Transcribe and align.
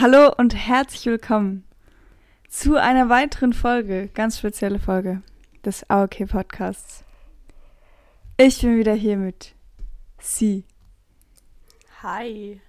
Hallo 0.00 0.32
und 0.34 0.54
herzlich 0.54 1.04
willkommen 1.04 1.62
zu 2.48 2.76
einer 2.76 3.10
weiteren 3.10 3.52
Folge, 3.52 4.08
ganz 4.14 4.38
spezielle 4.38 4.78
Folge 4.78 5.20
des 5.62 5.90
AOK 5.90 6.26
Podcasts. 6.26 7.04
Ich 8.38 8.62
bin 8.62 8.78
wieder 8.78 8.94
hier 8.94 9.18
mit 9.18 9.54
Sie 10.18 10.64
Hi. 12.02 12.62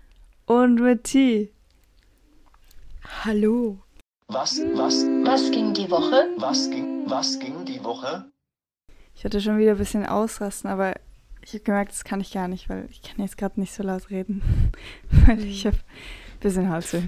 und 0.45 0.81
mit 0.81 1.05
T. 1.05 1.53
Hallo. 3.23 3.80
Was, 4.27 4.59
was, 4.73 5.05
Was 5.23 5.52
ging 5.52 5.73
die 5.73 5.89
Woche? 5.89 6.27
was 6.36 6.70
ging, 6.70 7.09
was 7.09 7.39
ging 7.39 7.63
die 7.63 7.81
Woche? 7.81 8.30
Ich 9.16 9.23
hatte 9.23 9.39
schon 9.39 9.58
wieder 9.58 9.72
ein 9.72 9.77
bisschen 9.77 10.05
ausrasten, 10.05 10.70
aber 10.70 10.95
ich 11.44 11.53
habe 11.53 11.63
gemerkt, 11.63 11.91
das 11.94 12.03
kann 12.03 12.20
ich 12.20 12.34
gar 12.34 12.50
nicht, 12.50 12.67
weil 12.67 12.89
ich 12.91 13.02
kann 13.02 13.22
jetzt 13.23 13.38
gerade 13.38 13.58
nicht 13.58 13.73
so 13.73 13.84
laut 13.84 14.09
reden, 14.09 14.41
weil 15.25 15.41
ich 15.45 15.66
habe 15.66 15.77
ein 15.77 16.30
bisschen 16.41 16.70
Halsweh. 16.70 17.04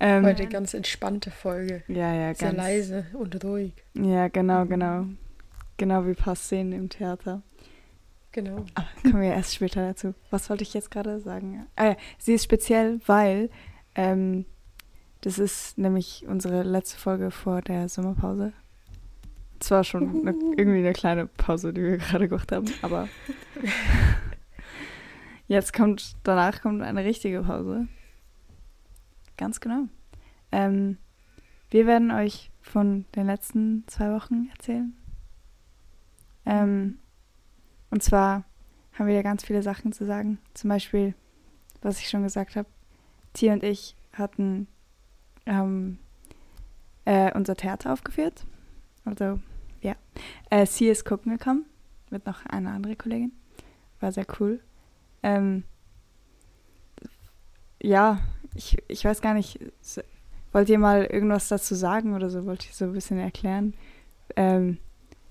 Ähm, 0.00 0.24
Heute 0.24 0.46
ganz 0.46 0.74
entspannte 0.74 1.30
Folge. 1.30 1.82
ja, 1.88 2.14
ja, 2.14 2.34
Sehr 2.34 2.48
ganz. 2.48 2.56
leise 2.56 3.06
und 3.14 3.44
ruhig. 3.44 3.72
Ja, 3.94 4.28
genau, 4.28 4.64
genau. 4.64 5.06
Genau 5.76 6.04
wie 6.04 6.10
ein 6.10 6.16
paar 6.16 6.36
Szenen 6.36 6.72
im 6.72 6.88
Theater. 6.88 7.42
Genau. 8.32 8.64
Aber 8.74 8.86
kommen 9.02 9.22
wir 9.22 9.32
erst 9.32 9.54
später 9.54 9.86
dazu. 9.86 10.14
Was 10.30 10.50
wollte 10.50 10.62
ich 10.62 10.74
jetzt 10.74 10.90
gerade 10.90 11.20
sagen? 11.20 11.66
Ah, 11.76 11.86
ja, 11.90 11.96
sie 12.18 12.34
ist 12.34 12.44
speziell, 12.44 13.00
weil 13.06 13.50
ähm, 13.94 14.44
das 15.22 15.38
ist 15.38 15.78
nämlich 15.78 16.24
unsere 16.28 16.62
letzte 16.62 16.98
Folge 16.98 17.30
vor 17.30 17.62
der 17.62 17.88
Sommerpause. 17.88 18.52
Zwar 19.58 19.82
schon 19.82 20.20
eine, 20.20 20.36
irgendwie 20.56 20.78
eine 20.78 20.92
kleine 20.92 21.26
Pause, 21.26 21.72
die 21.72 21.82
wir 21.82 21.96
gerade 21.98 22.28
gemacht 22.28 22.52
haben, 22.52 22.66
aber 22.82 23.08
jetzt 25.48 25.72
kommt, 25.72 26.14
danach 26.22 26.62
kommt 26.62 26.82
eine 26.82 27.04
richtige 27.04 27.42
Pause. 27.42 27.88
Ganz 29.38 29.60
genau. 29.60 29.84
Ähm, 30.52 30.98
wir 31.70 31.86
werden 31.86 32.10
euch 32.10 32.50
von 32.60 33.06
den 33.14 33.26
letzten 33.26 33.84
zwei 33.86 34.12
Wochen 34.12 34.50
erzählen. 34.52 34.94
Ähm, 36.44 36.98
und 37.90 38.02
zwar 38.02 38.44
haben 38.92 39.06
wir 39.06 39.14
ja 39.14 39.22
ganz 39.22 39.44
viele 39.44 39.62
Sachen 39.62 39.92
zu 39.92 40.04
sagen. 40.04 40.38
Zum 40.54 40.68
Beispiel, 40.68 41.14
was 41.80 42.00
ich 42.00 42.10
schon 42.10 42.24
gesagt 42.24 42.56
habe, 42.56 42.68
Tia 43.32 43.52
und 43.52 43.62
ich 43.62 43.94
hatten 44.12 44.66
ähm, 45.46 45.98
äh, 47.04 47.32
unser 47.34 47.54
Theater 47.54 47.92
aufgeführt. 47.92 48.44
Also, 49.04 49.38
ja. 49.80 49.94
Äh, 50.50 50.66
sie 50.66 50.88
ist 50.88 51.04
gucken 51.04 51.32
gekommen 51.32 51.64
mit 52.10 52.26
noch 52.26 52.44
einer 52.46 52.72
anderen 52.72 52.98
Kollegin. 52.98 53.32
War 54.00 54.10
sehr 54.10 54.26
cool. 54.40 54.60
Ähm, 55.22 55.64
ja, 57.80 58.20
ich, 58.58 58.76
ich 58.88 59.04
weiß 59.04 59.22
gar 59.22 59.34
nicht, 59.34 59.58
wollt 60.52 60.68
ihr 60.68 60.78
mal 60.78 61.04
irgendwas 61.04 61.48
dazu 61.48 61.74
sagen 61.74 62.14
oder 62.14 62.28
so? 62.28 62.44
Wollt 62.44 62.66
ihr 62.66 62.74
so 62.74 62.84
ein 62.84 62.92
bisschen 62.92 63.18
erklären? 63.18 63.72
Ähm, 64.36 64.78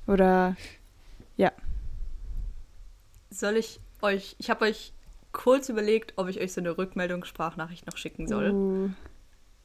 oder 0.08 0.56
Soll 3.30 3.58
ich 3.58 3.80
euch, 4.02 4.36
ich 4.40 4.50
habe 4.50 4.66
euch 4.66 4.94
kurz 5.34 5.70
überlegt, 5.70 6.14
ob 6.16 6.30
ich 6.30 6.40
euch 6.40 6.54
so 6.54 6.62
eine 6.62 6.78
Rückmeldungssprachnachricht 6.78 7.86
noch 7.86 7.98
schicken 7.98 8.28
soll. 8.28 8.52
Uh, 8.52 8.90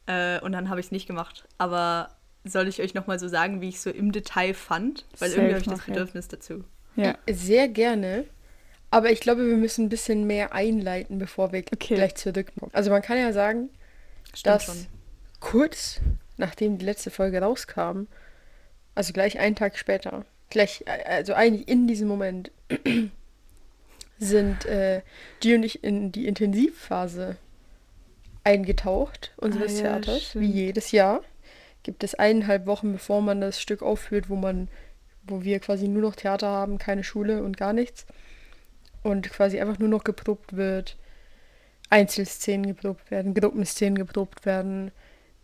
Äh, 0.06 0.40
und 0.40 0.50
dann 0.50 0.68
habe 0.68 0.80
ich 0.80 0.86
es 0.86 0.92
nicht 0.92 1.06
gemacht. 1.06 1.45
Aber 1.58 2.11
soll 2.45 2.67
ich 2.67 2.83
euch 2.83 2.92
nochmal 2.92 3.20
so 3.20 3.28
sagen, 3.28 3.61
wie 3.61 3.68
ich 3.68 3.80
so 3.80 3.89
im 3.89 4.11
Detail 4.11 4.52
fand? 4.52 5.06
Weil 5.20 5.30
Safe 5.30 5.40
irgendwie 5.40 5.55
habe 5.55 5.62
ich 5.62 5.70
das 5.70 5.86
ja. 5.86 5.95
Bedürfnis 5.95 6.28
dazu. 6.28 6.64
ja. 6.96 7.17
Sehr 7.30 7.68
gerne. 7.68 8.24
Aber 8.92 9.11
ich 9.11 9.20
glaube, 9.20 9.47
wir 9.48 9.57
müssen 9.57 9.86
ein 9.86 9.89
bisschen 9.89 10.27
mehr 10.27 10.53
einleiten, 10.53 11.19
bevor 11.19 11.51
wir 11.53 11.64
Okay. 11.73 11.95
gleich 11.97 12.14
zurückkommen. 12.14 12.70
Also 12.75 12.91
man 12.91 13.03
kann 13.03 13.19
ja 13.19 13.33
sagen, 13.33 13.70
Stimmt 14.35 14.47
dass 14.47 14.64
schon. 14.67 14.86
kurz 15.41 16.01
nachdem 16.36 16.79
die 16.79 16.85
letzte 16.85 17.11
Folge 17.11 17.41
rauskam, 17.41 18.07
also 18.95 19.13
gleich 19.13 19.39
einen 19.39 19.57
Tag 19.57 19.79
später, 19.79 20.25
gleich, 20.51 20.85
äh, 20.86 21.05
also 21.05 21.35
eigentlich 21.35 21.69
in 21.69 21.86
diesem 21.86 22.07
Moment, 22.08 22.51
sind 24.19 24.64
äh, 24.67 25.02
die 25.42 25.55
und 25.55 25.63
ich 25.63 25.83
in 25.83 26.13
die 26.13 26.27
Intensivphase 26.27 27.36
eingetaucht 28.45 29.33
unseres 29.36 29.73
Ah, 29.81 29.85
ja, 29.85 30.01
Theaters. 30.01 30.23
stimmt. 30.25 30.45
Wie 30.45 30.51
jedes 30.51 30.92
Jahr 30.92 31.23
gibt 31.83 32.05
es 32.05 32.14
eineinhalb 32.14 32.67
Wochen, 32.67 32.92
bevor 32.92 33.20
man 33.23 33.41
das 33.41 33.61
Stück 33.61 33.83
aufführt, 33.83 34.29
wo 34.29 34.36
man, 34.36 34.69
wo 35.25 35.42
wir 35.42 35.58
quasi 35.61 35.89
nur 35.89 36.02
noch 36.02 36.14
Theater 36.17 36.48
haben, 36.48 36.79
keine 36.79 37.05
Schule 37.05 37.42
und 37.42 37.57
gar 37.57 37.73
nichts. 37.73 38.07
Und 39.02 39.30
quasi 39.30 39.61
einfach 39.61 39.79
nur 39.79 39.89
noch 39.89 40.05
geprobt 40.05 40.57
wird, 40.57 40.96
Einzelszenen 41.90 42.67
geprobt 42.67 43.11
werden, 43.11 43.35
Gruppenszenen 43.35 43.96
geprobt 43.96 44.46
werden, 44.46 44.92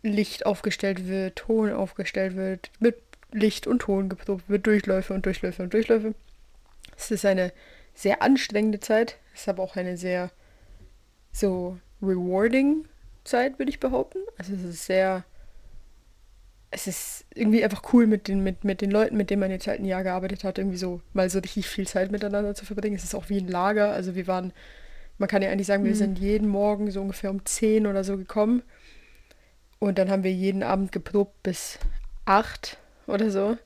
Licht 0.01 0.45
aufgestellt 0.45 1.07
wird, 1.07 1.35
Ton 1.35 1.71
aufgestellt 1.71 2.35
wird, 2.35 2.71
mit 2.79 2.95
Licht 3.31 3.67
und 3.67 3.79
Ton 3.79 4.09
geprobt 4.09 4.49
wird, 4.49 4.65
Durchläufe 4.65 5.13
und 5.13 5.25
Durchläufe 5.25 5.61
und 5.63 5.73
Durchläufe. 5.73 6.15
Es 6.97 7.11
ist 7.11 7.25
eine 7.25 7.51
sehr 7.93 8.21
anstrengende 8.21 8.79
Zeit, 8.79 9.17
es 9.33 9.41
ist 9.41 9.49
aber 9.49 9.63
auch 9.63 9.75
eine 9.75 9.97
sehr 9.97 10.31
so 11.31 11.77
rewarding 12.01 12.85
Zeit, 13.23 13.59
würde 13.59 13.69
ich 13.69 13.79
behaupten. 13.79 14.19
Also 14.37 14.53
es 14.53 14.63
ist 14.63 14.85
sehr, 14.85 15.23
es 16.71 16.87
ist 16.87 17.25
irgendwie 17.33 17.63
einfach 17.63 17.81
cool 17.93 18.05
mit 18.07 18.27
den, 18.27 18.43
mit, 18.43 18.63
mit 18.63 18.81
den 18.81 18.91
Leuten, 18.91 19.17
mit 19.17 19.29
denen 19.29 19.39
man 19.39 19.51
jetzt 19.51 19.67
halt 19.67 19.79
ein 19.79 19.85
Jahr 19.85 20.03
gearbeitet 20.03 20.43
hat, 20.43 20.57
irgendwie 20.57 20.77
so 20.77 21.01
mal 21.13 21.29
so 21.29 21.39
richtig 21.39 21.67
viel 21.67 21.87
Zeit 21.87 22.11
miteinander 22.11 22.53
zu 22.55 22.65
verbringen. 22.65 22.95
Es 22.95 23.03
ist 23.03 23.15
auch 23.15 23.29
wie 23.29 23.39
ein 23.39 23.47
Lager, 23.47 23.91
also 23.91 24.15
wir 24.15 24.27
waren, 24.27 24.53
man 25.17 25.27
kann 25.29 25.41
ja 25.41 25.49
eigentlich 25.49 25.67
sagen, 25.67 25.83
wir 25.83 25.91
Mhm. 25.91 25.95
sind 25.95 26.19
jeden 26.19 26.47
Morgen 26.47 26.91
so 26.91 27.01
ungefähr 27.01 27.31
um 27.31 27.45
10 27.45 27.87
oder 27.87 28.03
so 28.03 28.17
gekommen. 28.17 28.61
Und 29.79 29.97
dann 29.97 30.09
haben 30.09 30.23
wir 30.23 30.31
jeden 30.33 30.61
Abend 30.63 30.91
geprobt 30.91 31.41
bis 31.43 31.79
8 32.25 32.77
oder 33.07 33.31
so. 33.31 33.57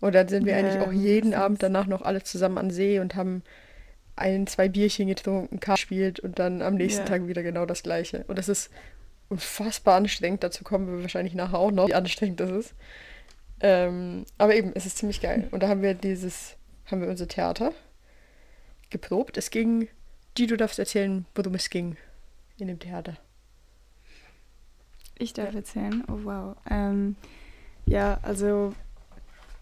Und 0.00 0.14
dann 0.14 0.28
sind 0.28 0.46
wir 0.46 0.52
Ja, 0.52 0.58
eigentlich 0.58 0.80
auch 0.80 0.92
jeden. 0.92 1.34
Abend 1.34 1.62
danach 1.62 1.86
noch 1.86 2.02
alle 2.02 2.22
zusammen 2.22 2.58
an 2.58 2.70
See 2.70 3.00
und 3.00 3.16
haben 3.16 3.42
ein, 4.16 4.46
zwei 4.46 4.68
Bierchen 4.68 5.08
getrunken, 5.08 5.60
Karte 5.60 5.80
gespielt 5.80 6.20
und 6.20 6.38
dann 6.38 6.62
am 6.62 6.76
nächsten 6.76 7.02
Ja. 7.02 7.08
Tag 7.08 7.26
wieder 7.26 7.42
genau 7.42 7.66
das 7.66 7.82
gleiche. 7.82 8.24
Und 8.28 8.38
das 8.38 8.48
ist 8.48 8.70
unfassbar 9.28 9.96
anstrengend. 9.96 10.42
Dazu 10.42 10.64
kommen 10.64 10.86
wir 10.86 11.02
wahrscheinlich 11.02 11.34
nachher 11.34 11.58
auch 11.58 11.70
noch, 11.70 11.88
wie 11.88 11.94
anstrengend 11.94 12.40
das 12.40 12.50
ist. 12.50 12.74
Ähm, 13.60 14.24
aber 14.38 14.54
eben, 14.54 14.72
es 14.74 14.86
ist 14.86 14.98
ziemlich 14.98 15.20
geil. 15.20 15.48
Und 15.50 15.62
da 15.62 15.68
haben 15.68 15.82
wir 15.82 15.94
dieses, 15.94 16.56
haben 16.86 17.00
wir 17.00 17.08
unser 17.08 17.28
Theater 17.28 17.72
geprobt. 18.90 19.36
Es 19.36 19.50
ging, 19.50 19.88
die 20.36 20.46
du 20.46 20.56
darfst 20.56 20.78
erzählen, 20.78 21.26
worum 21.34 21.54
es 21.54 21.70
ging 21.70 21.96
in 22.58 22.68
dem 22.68 22.78
Theater. 22.78 23.16
Ich 25.18 25.32
darf 25.32 25.54
erzählen. 25.54 26.04
Oh 26.08 26.20
wow. 26.24 26.56
Ähm, 26.70 27.16
ja, 27.86 28.18
also 28.22 28.72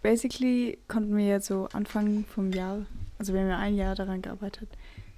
basically 0.03 0.79
konnten 0.89 1.17
wir 1.17 1.27
jetzt 1.27 1.47
so 1.47 1.69
Anfang 1.73 2.25
vom 2.27 2.53
Jahr, 2.53 2.87
also 3.19 3.33
wir 3.33 3.41
haben 3.41 3.49
ja 3.49 3.59
ein 3.59 3.75
Jahr 3.75 3.95
daran 3.95 4.23
gearbeitet, 4.23 4.69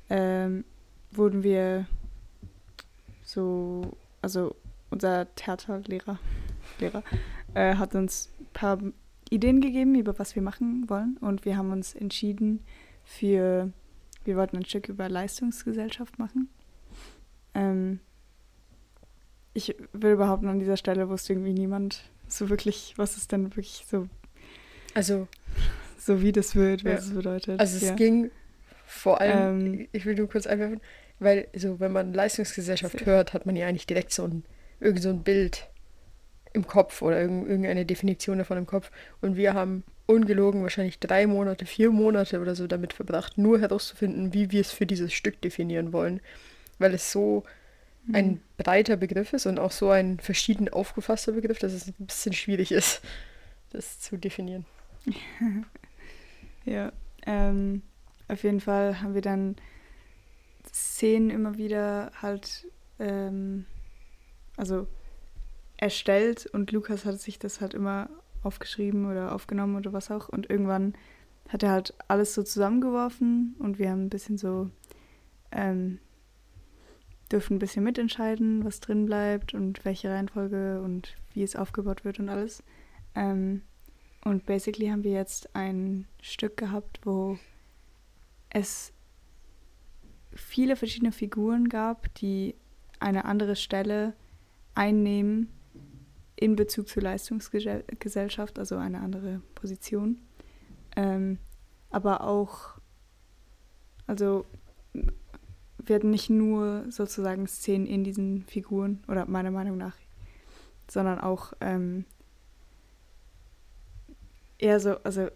ähm, 0.09 0.65
wurden 1.11 1.43
wir 1.43 1.87
so, 3.25 3.97
also 4.23 4.55
unser 4.91 5.33
Theaterlehrer 5.35 6.19
Lehrer, 6.81 7.03
äh, 7.55 7.75
hat 7.77 7.95
uns 7.95 8.31
ein 8.41 8.47
paar 8.53 8.79
Ideen 9.31 9.61
gegeben, 9.61 9.95
über 9.95 10.19
was 10.19 10.35
wir 10.35 10.43
machen 10.43 10.89
wollen 10.89 11.17
und 11.21 11.45
wir 11.45 11.57
haben 11.57 11.73
uns 11.73 11.95
entschieden 11.95 12.61
für, 13.05 13.73
wir 14.25 14.37
wollten 14.37 14.57
ein 14.59 14.65
Stück 14.65 14.89
über 14.89 15.09
Leistungsgesellschaft 15.09 16.19
machen. 16.19 16.49
Ähm, 17.55 18.01
ich 19.55 19.75
will 19.93 20.17
behaupten, 20.17 20.49
an 20.49 20.59
dieser 20.59 20.77
Stelle 20.77 21.09
wusste 21.09 21.33
irgendwie 21.33 21.53
niemand 21.55 22.03
so 22.29 22.49
wirklich, 22.51 22.95
was 22.97 23.17
es 23.17 23.27
denn 23.29 23.45
wirklich 23.57 23.85
so, 23.89 24.09
Also, 24.95 25.27
so 25.99 26.21
wie 26.23 26.33
das 26.33 26.55
wird, 26.55 26.85
was 26.85 26.93
Ja. 26.93 26.99
es 26.99 27.15
bedeutet. 27.15 27.61
also 27.61 27.77
es 27.77 27.83
ja. 27.83 27.95
ging 27.95 28.31
vor 28.87 29.21
allem, 29.21 29.75
Ähm. 29.75 29.89
ich 29.93 30.05
will 30.07 30.15
nur 30.15 30.29
kurz 30.29 30.47
einwerfen, 30.47 30.81
weil 31.19 31.49
so, 31.57 31.81
wenn 31.81 31.93
man 31.93 32.13
Leistungsgesellschaft 32.15 33.07
hört, 33.07 33.33
hat 33.33 33.47
man 33.47 33.57
ja 33.57 33.67
eigentlich 33.67 33.87
direkt 33.87 34.13
so 34.13 34.25
ein, 34.25 34.45
irgend 34.81 35.03
so 35.03 35.11
ein 35.11 35.23
Bild 35.23 35.69
im 36.53 36.67
Kopf 36.67 37.03
oder 37.03 37.21
irgend- 37.21 37.49
irgendeine 37.49 37.85
Definition 37.87 38.39
davon 38.39 38.59
im 38.59 38.67
Kopf. 38.67 38.91
Und 39.21 39.37
wir 39.37 39.55
haben 39.55 39.85
ungelogen 40.07 40.63
wahrscheinlich 40.63 40.99
drei 40.99 41.27
Monate, 41.27 41.67
vier 41.67 41.91
Monate 41.91 42.41
oder 42.41 42.55
so 42.55 42.67
damit 42.67 42.93
verbracht, 42.95 43.39
nur 43.39 43.61
herauszufinden, 43.61 44.33
wie 44.35 44.51
wir 44.51 44.61
es 44.63 44.73
für 44.73 44.87
dieses 44.87 45.13
Stück 45.13 45.41
definieren 45.43 45.93
wollen. 45.93 46.21
Weil 46.79 46.95
es 46.95 47.13
so 47.13 47.45
Mhm. 48.07 48.15
ein 48.15 48.41
breiter 48.57 48.97
Begriff 48.97 49.33
ist 49.35 49.47
und 49.47 49.59
auch 49.59 49.73
so 49.73 49.91
ein 49.91 50.19
verschieden 50.21 50.69
aufgefasster 50.71 51.33
Begriff, 51.33 51.59
dass 51.59 51.73
es 51.75 51.89
ein 51.89 51.95
bisschen 51.99 52.33
schwierig 52.33 52.73
ist, 52.73 53.03
das 53.71 54.01
zu 54.01 54.17
definieren. 54.17 54.67
Ja, 56.65 56.93
ähm, 57.27 57.83
auf 58.29 58.43
jeden 58.43 58.61
Fall 58.61 59.01
haben 59.01 59.15
wir 59.15 59.23
dann 59.23 59.57
Szenen 60.73 61.31
immer 61.31 61.57
wieder 61.57 62.13
halt, 62.21 62.67
ähm, 62.99 63.67
also 64.57 64.87
erstellt 65.77 66.47
und 66.47 66.73
Lukas 66.73 67.05
hat 67.05 67.21
sich 67.21 67.39
das 67.39 67.61
halt 67.61 67.75
immer 67.75 68.11
aufgeschrieben 68.43 69.11
oder 69.11 69.33
aufgenommen 69.33 69.77
oder 69.77 69.93
was 69.93 70.11
auch 70.11 70.29
und 70.29 70.51
irgendwann 70.51 70.95
hat 71.49 71.63
er 71.63 71.71
halt 71.71 71.95
alles 72.09 72.35
so 72.35 72.43
zusammengeworfen 72.43 73.57
und 73.59 73.79
wir 73.79 73.91
haben 73.91 74.07
ein 74.07 74.11
bisschen 74.11 74.39
so 74.39 74.71
ähm, 75.53 75.99
dürfen 77.31 77.57
ein 77.57 77.59
bisschen 77.59 77.85
mitentscheiden, 77.85 78.65
was 78.65 78.81
drin 78.81 79.07
bleibt 79.07 79.55
und 79.55 79.85
welche 79.85 80.11
Reihenfolge 80.11 80.81
und 80.83 81.17
wie 81.35 81.43
es 81.43 81.57
aufgebaut 81.57 82.05
wird 82.05 82.19
und 82.19 82.29
alles. 82.29 82.63
Ähm, 83.15 83.63
und 84.25 84.47
basically 84.47 84.89
haben 84.89 85.05
wir 85.05 85.13
jetzt 85.13 85.55
ein 85.55 86.07
Stück 86.21 86.57
gehabt, 86.57 87.01
wo 87.05 87.39
es 88.51 88.93
viele 90.39 90.77
verschiedene 90.77 91.13
Figuren 91.13 91.69
gab, 91.69 92.13
die 92.15 92.55
eine 93.01 93.25
andere 93.25 93.57
Stelle 93.57 94.15
einnehmen 94.75 95.49
in 96.37 96.57
Bezug 96.57 96.89
zur 96.89 97.03
Leistungsgesellschaft, 97.03 98.59
also 98.59 98.77
eine 98.77 99.01
andere 99.01 99.43
Position. 99.55 100.21
Ähm, 100.97 101.39
aber 101.91 102.23
auch, 102.23 102.79
also 104.07 104.45
hatten 105.95 106.11
nicht 106.11 106.31
nur 106.31 106.85
sozusagen 106.91 107.47
Szenen 107.47 107.87
in 107.87 108.05
diesen 108.05 108.45
Figuren, 108.45 109.03
oder 109.09 109.27
meiner 109.27 109.51
Meinung 109.51 109.77
nach, 109.77 109.97
sondern 110.89 111.21
auch 111.21 111.53
ähm, 111.61 112.05
eher 114.59 114.81
so, 114.81 114.97
also 114.99 115.29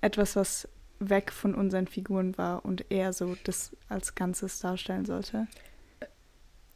etwas, 0.00 0.36
was 0.36 0.68
weg 1.00 1.32
von 1.32 1.54
unseren 1.54 1.86
Figuren 1.86 2.36
war 2.38 2.64
und 2.64 2.90
eher 2.90 3.12
so 3.12 3.36
das 3.44 3.76
als 3.88 4.14
Ganzes 4.14 4.60
darstellen 4.60 5.04
sollte. 5.04 5.46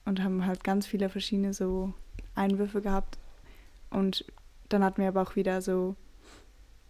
Und 0.04 0.22
haben 0.22 0.46
halt 0.46 0.64
ganz 0.64 0.86
viele 0.86 1.08
verschiedene 1.08 1.54
so 1.54 1.92
Einwürfe 2.34 2.82
gehabt. 2.82 3.18
Und 3.90 4.24
dann 4.68 4.82
hatten 4.82 5.00
wir 5.00 5.08
aber 5.08 5.22
auch 5.22 5.36
wieder 5.36 5.60
so 5.60 5.96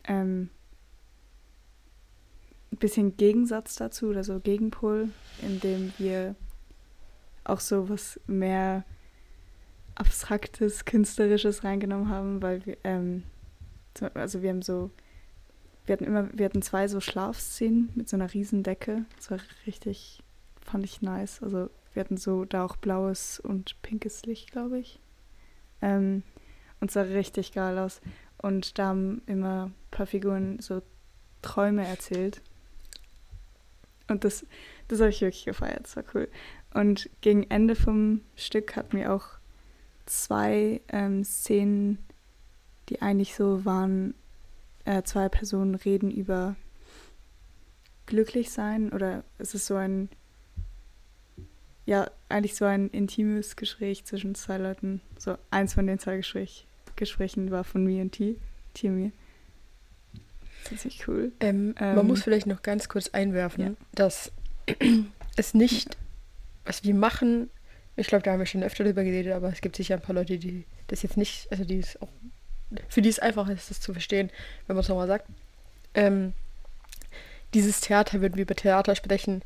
ähm, 0.05 0.49
ein 2.73 2.76
bisschen 2.79 3.17
Gegensatz 3.17 3.76
dazu 3.76 4.06
oder 4.06 4.25
so 4.25 4.40
Gegenpol, 4.40 5.11
indem 5.43 5.93
wir 5.99 6.35
auch 7.44 7.61
so 7.61 7.88
was 7.88 8.20
mehr 8.26 8.85
Abstraktes, 9.94 10.85
Künstlerisches 10.85 11.64
reingenommen 11.64 12.08
haben, 12.08 12.40
weil 12.40 12.64
wir, 12.64 12.76
ähm, 12.85 13.25
also 14.14 14.43
wir 14.43 14.50
haben 14.50 14.62
so 14.62 14.90
wir 15.87 15.94
hatten 15.94 16.05
immer, 16.05 16.29
wir 16.32 16.44
hatten 16.44 16.62
zwei 16.62 16.88
so 16.88 17.00
Schlafszenen 17.00 17.90
mit 17.94 18.08
so 18.08 18.17
einer 18.17 18.32
riesen 18.32 18.62
Decke. 18.62 19.05
Das 19.17 19.31
war 19.31 19.38
richtig, 19.67 20.23
fand 20.61 20.84
ich 20.84 21.02
nice. 21.02 21.43
Also 21.43 21.70
wir 21.93 22.00
hatten 22.00 22.17
so 22.17 22.44
da 22.44 22.64
auch 22.64 22.76
blaues 22.76 23.40
und 23.40 23.81
pinkes 23.82 24.25
Licht, 24.25 24.52
glaube 24.52 24.79
ich. 24.79 25.00
Ähm, 25.81 26.23
und 26.81 26.90
sah 26.90 27.02
richtig 27.02 27.52
geil 27.52 27.79
aus. 27.79 28.00
Und 28.38 28.79
da 28.79 28.88
haben 28.88 29.23
immer 29.26 29.67
ein 29.67 29.75
paar 29.90 30.06
Figuren 30.06 30.58
so 30.61 30.82
Träume 31.43 31.87
erzählt. 31.87 32.40
Und 34.08 34.25
das, 34.25 34.46
das 34.88 35.00
habe 35.00 35.11
ich 35.11 35.20
wirklich 35.20 35.44
gefeiert. 35.44 35.85
Das 35.85 35.96
war 35.96 36.05
cool. 36.14 36.28
Und 36.75 37.11
gegen 37.20 37.44
Ende 37.50 37.75
vom 37.75 38.20
Stück 38.37 38.76
hatten 38.76 38.96
wir 38.96 39.12
auch 39.12 39.26
zwei 40.06 40.81
ähm, 40.88 41.25
Szenen, 41.25 41.99
die 42.88 43.02
eigentlich 43.02 43.35
so 43.35 43.64
waren, 43.64 44.14
äh, 44.84 45.02
zwei 45.02 45.29
Personen 45.29 45.75
reden 45.75 46.11
über 46.11 46.56
glücklich 48.06 48.50
sein 48.50 48.93
oder 48.93 49.25
ist 49.38 49.55
es 49.55 49.67
so 49.67 49.76
ein, 49.76 50.08
ja, 51.87 52.11
eigentlich 52.29 52.55
so 52.55 52.64
ein 52.64 52.88
intimes 52.90 53.56
Gespräch 53.56 54.05
zwischen 54.05 54.34
zwei 54.34 54.58
Leuten. 54.58 55.00
So 55.19 55.37
eins 55.50 55.75
von 55.75 55.87
den 55.87 55.99
zwei 55.99 56.17
Gespräch, 56.17 56.67
Gesprächen 56.96 57.50
war 57.50 57.64
von 57.64 57.84
mir 57.84 58.02
und 58.02 58.12
T, 58.12 58.37
T 58.75 58.88
und 58.88 58.96
mir. 58.96 59.12
Das 60.70 60.85
ist 60.85 61.08
cool. 61.08 61.32
Ähm, 61.40 61.75
ähm, 61.81 61.96
man 61.96 62.06
muss 62.06 62.23
vielleicht 62.23 62.46
noch 62.46 62.62
ganz 62.62 62.88
kurz 62.88 63.08
einwerfen, 63.08 63.64
ja. 63.64 63.73
dass 63.94 64.31
es 65.37 65.55
nicht, 65.55 65.96
was 66.64 66.85
wir 66.85 66.94
machen, 66.94 67.50
ich 67.96 68.06
glaube, 68.06 68.23
da 68.23 68.32
haben 68.32 68.38
wir 68.38 68.46
schon 68.46 68.62
öfter 68.62 68.85
drüber 68.85 69.05
geredet, 69.05 69.32
aber 69.32 69.49
es 69.49 69.61
gibt 69.61 69.76
sicher 69.76 69.94
ein 69.94 70.02
paar 70.02 70.14
Leute, 70.14 70.38
die 70.38 70.64
das 70.87 71.02
jetzt 71.02 71.17
nicht, 71.17 71.50
also 71.50 71.64
die 71.64 71.78
es 71.78 72.00
auch 72.00 72.08
für 72.89 73.03
die 73.03 73.09
es 73.09 73.19
einfach 73.19 73.49
ist, 73.49 73.71
das 73.71 73.81
zu 73.81 73.93
verstehen, 73.93 74.31
wenn 74.67 74.77
man 74.77 74.83
es 74.83 74.89
nochmal 74.89 75.07
sagt. 75.07 75.27
Ähm, 75.95 76.33
dieses 77.55 77.81
Theater, 77.81 78.21
wenn 78.21 78.35
wir 78.35 78.43
über 78.43 78.55
Theater 78.55 78.95
sprechen, 78.95 79.43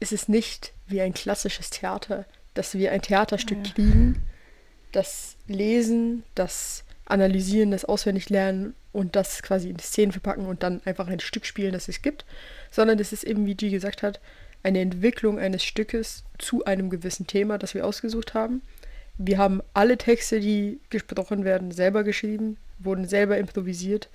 ist 0.00 0.12
es 0.12 0.28
nicht 0.28 0.72
wie 0.86 1.00
ein 1.00 1.14
klassisches 1.14 1.70
Theater, 1.70 2.26
dass 2.54 2.74
wir 2.74 2.92
ein 2.92 3.02
Theaterstück 3.02 3.66
ja. 3.66 3.72
kriegen, 3.72 4.22
das 4.92 5.36
lesen, 5.46 6.22
das 6.34 6.84
analysieren, 7.06 7.72
das 7.72 7.84
auswendig 7.84 8.30
lernen 8.30 8.74
und 8.92 9.16
das 9.16 9.42
quasi 9.42 9.68
in 9.68 9.78
Szenen 9.78 10.12
verpacken 10.12 10.46
und 10.46 10.62
dann 10.62 10.80
einfach 10.84 11.08
ein 11.08 11.20
Stück 11.20 11.46
spielen, 11.46 11.72
das 11.72 11.88
es 11.88 12.02
gibt, 12.02 12.24
sondern 12.70 12.98
das 12.98 13.12
ist 13.12 13.24
eben, 13.24 13.46
wie 13.46 13.56
G 13.56 13.70
gesagt 13.70 14.02
hat, 14.02 14.20
eine 14.62 14.80
Entwicklung 14.80 15.38
eines 15.38 15.64
Stückes 15.64 16.24
zu 16.38 16.64
einem 16.64 16.88
gewissen 16.88 17.26
Thema, 17.26 17.58
das 17.58 17.74
wir 17.74 17.84
ausgesucht 17.86 18.34
haben 18.34 18.62
wir 19.18 19.38
haben 19.38 19.62
alle 19.74 19.96
Texte, 19.96 20.40
die 20.40 20.80
gesprochen 20.90 21.44
werden, 21.44 21.70
selber 21.70 22.04
geschrieben, 22.04 22.56
wurden 22.78 23.06
selber 23.06 23.38
improvisiert, 23.38 24.08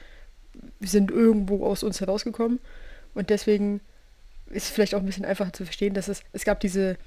sind 0.81 1.11
irgendwo 1.11 1.65
aus 1.65 1.83
uns 1.83 2.01
herausgekommen. 2.01 2.59
Und 3.13 3.29
deswegen 3.29 3.81
ist 4.49 4.65
es 4.65 4.69
vielleicht 4.69 4.95
auch 4.95 4.99
ein 4.99 5.05
bisschen 5.05 5.25
einfacher 5.25 5.53
zu 5.53 5.63
verstehen, 5.63 5.93
dass 5.93 6.07
es, 6.07 6.23
es 6.33 6.43
gab 6.43 6.59
diese, 6.59 6.97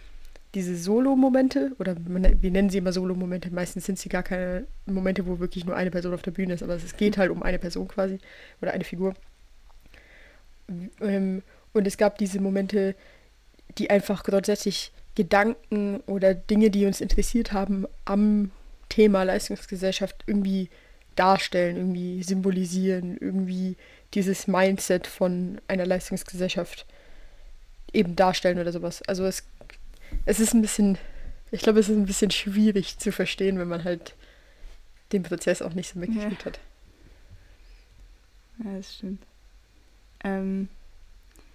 diese 0.54 0.76
Solo-Momente, 0.76 1.72
oder 1.78 1.96
wir 1.98 2.50
nennen 2.50 2.70
sie 2.70 2.78
immer 2.78 2.92
Solo-Momente, 2.92 3.50
meistens 3.52 3.86
sind 3.86 3.98
sie 3.98 4.08
gar 4.08 4.22
keine 4.22 4.66
Momente, 4.86 5.26
wo 5.26 5.38
wirklich 5.38 5.64
nur 5.64 5.76
eine 5.76 5.90
Person 5.90 6.14
auf 6.14 6.22
der 6.22 6.30
Bühne 6.30 6.54
ist, 6.54 6.62
aber 6.62 6.76
es 6.76 6.96
geht 6.96 7.18
halt 7.18 7.30
um 7.30 7.42
eine 7.42 7.58
Person 7.58 7.88
quasi, 7.88 8.18
oder 8.60 8.72
eine 8.72 8.84
Figur. 8.84 9.14
Ähm, 11.00 11.42
und 11.72 11.86
es 11.86 11.96
gab 11.96 12.18
diese 12.18 12.40
Momente, 12.40 12.94
die 13.78 13.90
einfach 13.90 14.24
grundsätzlich 14.24 14.92
Gedanken 15.14 16.00
oder 16.06 16.34
Dinge, 16.34 16.70
die 16.70 16.86
uns 16.86 17.00
interessiert 17.00 17.52
haben, 17.52 17.86
am 18.04 18.50
Thema 18.88 19.22
Leistungsgesellschaft 19.24 20.24
irgendwie 20.26 20.70
darstellen, 21.16 21.76
irgendwie 21.76 22.22
symbolisieren, 22.22 23.16
irgendwie 23.18 23.76
dieses 24.14 24.46
Mindset 24.46 25.06
von 25.06 25.60
einer 25.68 25.86
Leistungsgesellschaft 25.86 26.86
eben 27.92 28.16
darstellen 28.16 28.58
oder 28.58 28.72
sowas. 28.72 29.02
Also 29.02 29.24
es, 29.24 29.44
es 30.24 30.40
ist 30.40 30.54
ein 30.54 30.62
bisschen, 30.62 30.98
ich 31.50 31.60
glaube, 31.60 31.80
es 31.80 31.88
ist 31.88 31.96
ein 31.96 32.06
bisschen 32.06 32.30
schwierig 32.30 32.98
zu 32.98 33.12
verstehen, 33.12 33.58
wenn 33.58 33.68
man 33.68 33.84
halt 33.84 34.14
den 35.12 35.22
Prozess 35.22 35.60
auch 35.60 35.74
nicht 35.74 35.92
so 35.92 35.98
mitgekriegt 35.98 36.42
ja. 36.42 36.46
hat. 36.46 36.60
Ja, 38.64 38.76
das 38.76 38.94
stimmt. 38.94 39.22
Ähm, 40.24 40.68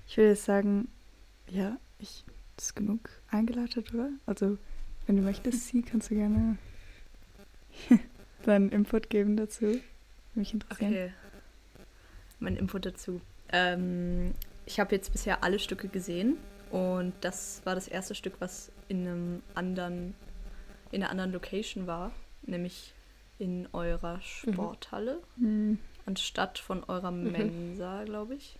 ich 0.08 0.18
würde 0.18 0.30
jetzt 0.30 0.46
sagen, 0.46 0.88
ja, 1.50 1.78
ich 2.00 2.24
ist 2.58 2.76
genug 2.76 3.10
eingeleitet, 3.30 3.94
oder? 3.94 4.10
Also, 4.26 4.58
wenn 5.06 5.18
du 5.18 5.22
möchtest, 5.22 5.68
sie, 5.68 5.82
kannst 5.82 6.12
du 6.12 6.16
gerne 6.16 6.58
deinen 8.44 8.70
Input 8.70 9.10
geben 9.10 9.38
dazu. 9.38 9.80
Mich 10.36 10.54
interessiert. 10.54 10.92
Okay. 10.92 11.14
Mein 12.40 12.56
Input 12.56 12.86
dazu. 12.86 13.22
Ähm, 13.50 14.34
ich 14.66 14.80
habe 14.80 14.96
jetzt 14.96 15.12
bisher 15.12 15.44
alle 15.44 15.60
Stücke 15.60 15.88
gesehen 15.88 16.38
und 16.72 17.14
das 17.22 17.62
war 17.64 17.76
das 17.76 17.88
erste 17.88 18.16
Stück, 18.16 18.36
was 18.40 18.72
in 18.88 19.08
einem 19.08 19.44
anderen, 19.56 20.14
in 20.92 21.02
einer 21.02 21.12
anderen 21.12 21.32
Location 21.32 21.88
war, 21.88 22.12
nämlich 22.44 22.94
in 23.40 23.68
eurer 23.72 24.20
Sporthalle, 24.22 25.22
mhm. 25.38 25.80
anstatt 26.06 26.60
von 26.60 26.84
eurer 26.84 27.12
mhm. 27.12 27.32
Mensa, 27.32 28.04
glaube 28.04 28.36
ich. 28.36 28.58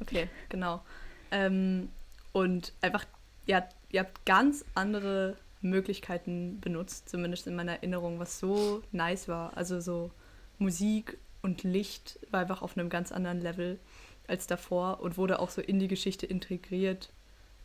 Okay, 0.00 0.28
genau. 0.48 0.82
Ähm, 1.30 1.90
und 2.38 2.72
einfach, 2.82 3.04
ja, 3.46 3.68
ihr 3.90 3.98
habt 3.98 4.24
ganz 4.24 4.64
andere 4.76 5.36
Möglichkeiten 5.60 6.60
benutzt, 6.60 7.08
zumindest 7.08 7.48
in 7.48 7.56
meiner 7.56 7.72
Erinnerung, 7.72 8.20
was 8.20 8.38
so 8.38 8.80
nice 8.92 9.26
war. 9.26 9.56
Also 9.56 9.80
so 9.80 10.12
Musik 10.58 11.18
und 11.42 11.64
Licht 11.64 12.20
war 12.30 12.38
einfach 12.38 12.62
auf 12.62 12.78
einem 12.78 12.90
ganz 12.90 13.10
anderen 13.10 13.40
Level 13.40 13.80
als 14.28 14.46
davor 14.46 15.00
und 15.00 15.16
wurde 15.16 15.40
auch 15.40 15.50
so 15.50 15.60
in 15.60 15.80
die 15.80 15.88
Geschichte 15.88 16.26
integriert, 16.26 17.10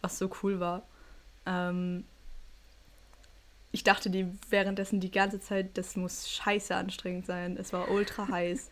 was 0.02 0.18
so 0.18 0.32
cool 0.42 0.60
war. 0.60 0.88
Ähm, 1.46 2.06
ich 3.72 3.84
dachte 3.84 4.10
die 4.10 4.26
währenddessen 4.50 5.00
die 5.00 5.12
ganze 5.12 5.40
Zeit, 5.40 5.78
das 5.78 5.96
muss 5.96 6.32
scheiße 6.32 6.76
anstrengend 6.76 7.28
sein. 7.28 7.58
Es 7.58 7.74
war 7.74 7.92
ultra 7.92 8.28
heiß. 8.28 8.72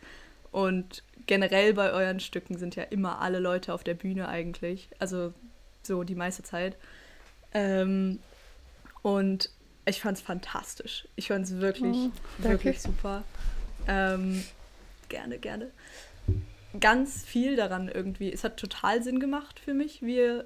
Und 0.50 1.04
generell 1.26 1.74
bei 1.74 1.92
euren 1.92 2.18
Stücken 2.18 2.58
sind 2.58 2.74
ja 2.74 2.82
immer 2.82 3.20
alle 3.20 3.38
Leute 3.38 3.72
auf 3.72 3.84
der 3.84 3.94
Bühne 3.94 4.26
eigentlich. 4.26 4.88
Also 4.98 5.32
so 5.86 6.04
die 6.04 6.14
meiste 6.14 6.42
Zeit. 6.42 6.76
Ähm, 7.52 8.18
und 9.02 9.50
ich 9.84 10.00
fand 10.00 10.18
es 10.18 10.22
fantastisch. 10.22 11.08
Ich 11.16 11.28
fand 11.28 11.44
es 11.44 11.58
wirklich, 11.58 11.96
oh, 11.96 12.10
wirklich 12.38 12.80
super. 12.80 13.24
Ähm, 13.88 14.44
gerne, 15.08 15.38
gerne. 15.38 15.70
Ganz 16.78 17.24
viel 17.24 17.56
daran 17.56 17.88
irgendwie. 17.88 18.32
Es 18.32 18.44
hat 18.44 18.56
total 18.56 19.02
Sinn 19.02 19.20
gemacht 19.20 19.60
für 19.60 19.74
mich, 19.74 20.02
wie 20.02 20.16
ihr 20.16 20.44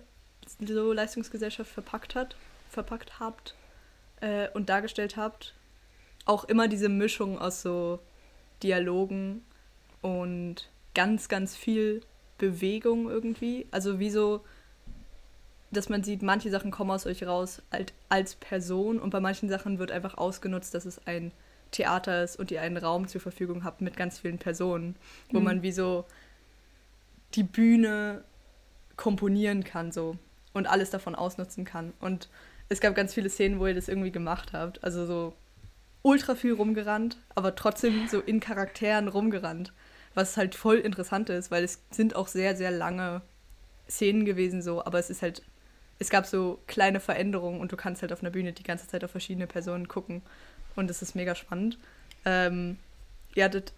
so 0.60 0.92
Leistungsgesellschaft 0.92 1.70
verpackt 1.70 2.14
hat, 2.14 2.36
verpackt 2.70 3.20
habt 3.20 3.54
äh, 4.20 4.48
und 4.54 4.68
dargestellt 4.68 5.16
habt. 5.16 5.54
Auch 6.24 6.44
immer 6.44 6.66
diese 6.66 6.88
Mischung 6.88 7.38
aus 7.38 7.62
so 7.62 8.00
Dialogen 8.62 9.44
und 10.00 10.68
ganz, 10.94 11.28
ganz 11.28 11.56
viel 11.56 12.02
Bewegung 12.38 13.08
irgendwie. 13.08 13.66
Also 13.70 13.98
wie 13.98 14.10
so 14.10 14.44
dass 15.76 15.88
man 15.88 16.02
sieht, 16.02 16.22
manche 16.22 16.50
Sachen 16.50 16.70
kommen 16.70 16.90
aus 16.90 17.06
euch 17.06 17.26
raus 17.26 17.62
halt 17.70 17.92
als 18.08 18.34
Person 18.34 18.98
und 18.98 19.10
bei 19.10 19.20
manchen 19.20 19.48
Sachen 19.48 19.78
wird 19.78 19.90
einfach 19.90 20.16
ausgenutzt, 20.18 20.74
dass 20.74 20.84
es 20.84 21.06
ein 21.06 21.32
Theater 21.70 22.22
ist 22.22 22.36
und 22.38 22.50
ihr 22.50 22.62
einen 22.62 22.76
Raum 22.76 23.08
zur 23.08 23.20
Verfügung 23.20 23.64
habt 23.64 23.80
mit 23.80 23.96
ganz 23.96 24.18
vielen 24.18 24.38
Personen, 24.38 24.96
wo 25.30 25.38
Mhm. 25.38 25.44
man 25.44 25.62
wie 25.62 25.72
so 25.72 26.04
die 27.34 27.42
Bühne 27.42 28.24
komponieren 28.96 29.64
kann 29.64 29.92
so 29.92 30.16
und 30.54 30.66
alles 30.66 30.90
davon 30.90 31.14
ausnutzen 31.14 31.64
kann. 31.64 31.92
Und 32.00 32.28
es 32.68 32.80
gab 32.80 32.94
ganz 32.94 33.14
viele 33.14 33.28
Szenen, 33.28 33.58
wo 33.60 33.66
ihr 33.66 33.74
das 33.74 33.88
irgendwie 33.88 34.10
gemacht 34.12 34.52
habt. 34.52 34.82
Also 34.82 35.06
so 35.06 35.34
ultra 36.02 36.34
viel 36.34 36.52
rumgerannt, 36.54 37.18
aber 37.34 37.54
trotzdem 37.56 38.06
so 38.08 38.20
in 38.20 38.40
Charakteren 38.40 39.08
rumgerannt. 39.08 39.72
Was 40.14 40.36
halt 40.36 40.54
voll 40.54 40.76
interessant 40.78 41.28
ist, 41.28 41.50
weil 41.50 41.62
es 41.64 41.82
sind 41.90 42.16
auch 42.16 42.28
sehr, 42.28 42.56
sehr 42.56 42.70
lange 42.70 43.20
Szenen 43.88 44.24
gewesen 44.24 44.62
so, 44.62 44.84
aber 44.84 44.98
es 44.98 45.10
ist 45.10 45.20
halt, 45.20 45.42
es 45.98 46.10
gab 46.10 46.26
so 46.26 46.58
kleine 46.66 47.00
Veränderungen 47.00 47.60
und 47.60 47.72
du 47.72 47.76
kannst 47.76 48.02
halt 48.02 48.12
auf 48.12 48.20
einer 48.20 48.30
Bühne 48.30 48.52
die 48.52 48.62
ganze 48.62 48.86
Zeit 48.86 49.04
auf 49.04 49.10
verschiedene 49.10 49.46
Personen 49.46 49.88
gucken. 49.88 50.22
Und 50.74 50.90
es 50.90 51.00
ist 51.02 51.14
mega 51.14 51.34
spannend. 51.34 51.78
Ähm, 52.24 52.78
ihr 53.34 53.44
hattet 53.44 53.72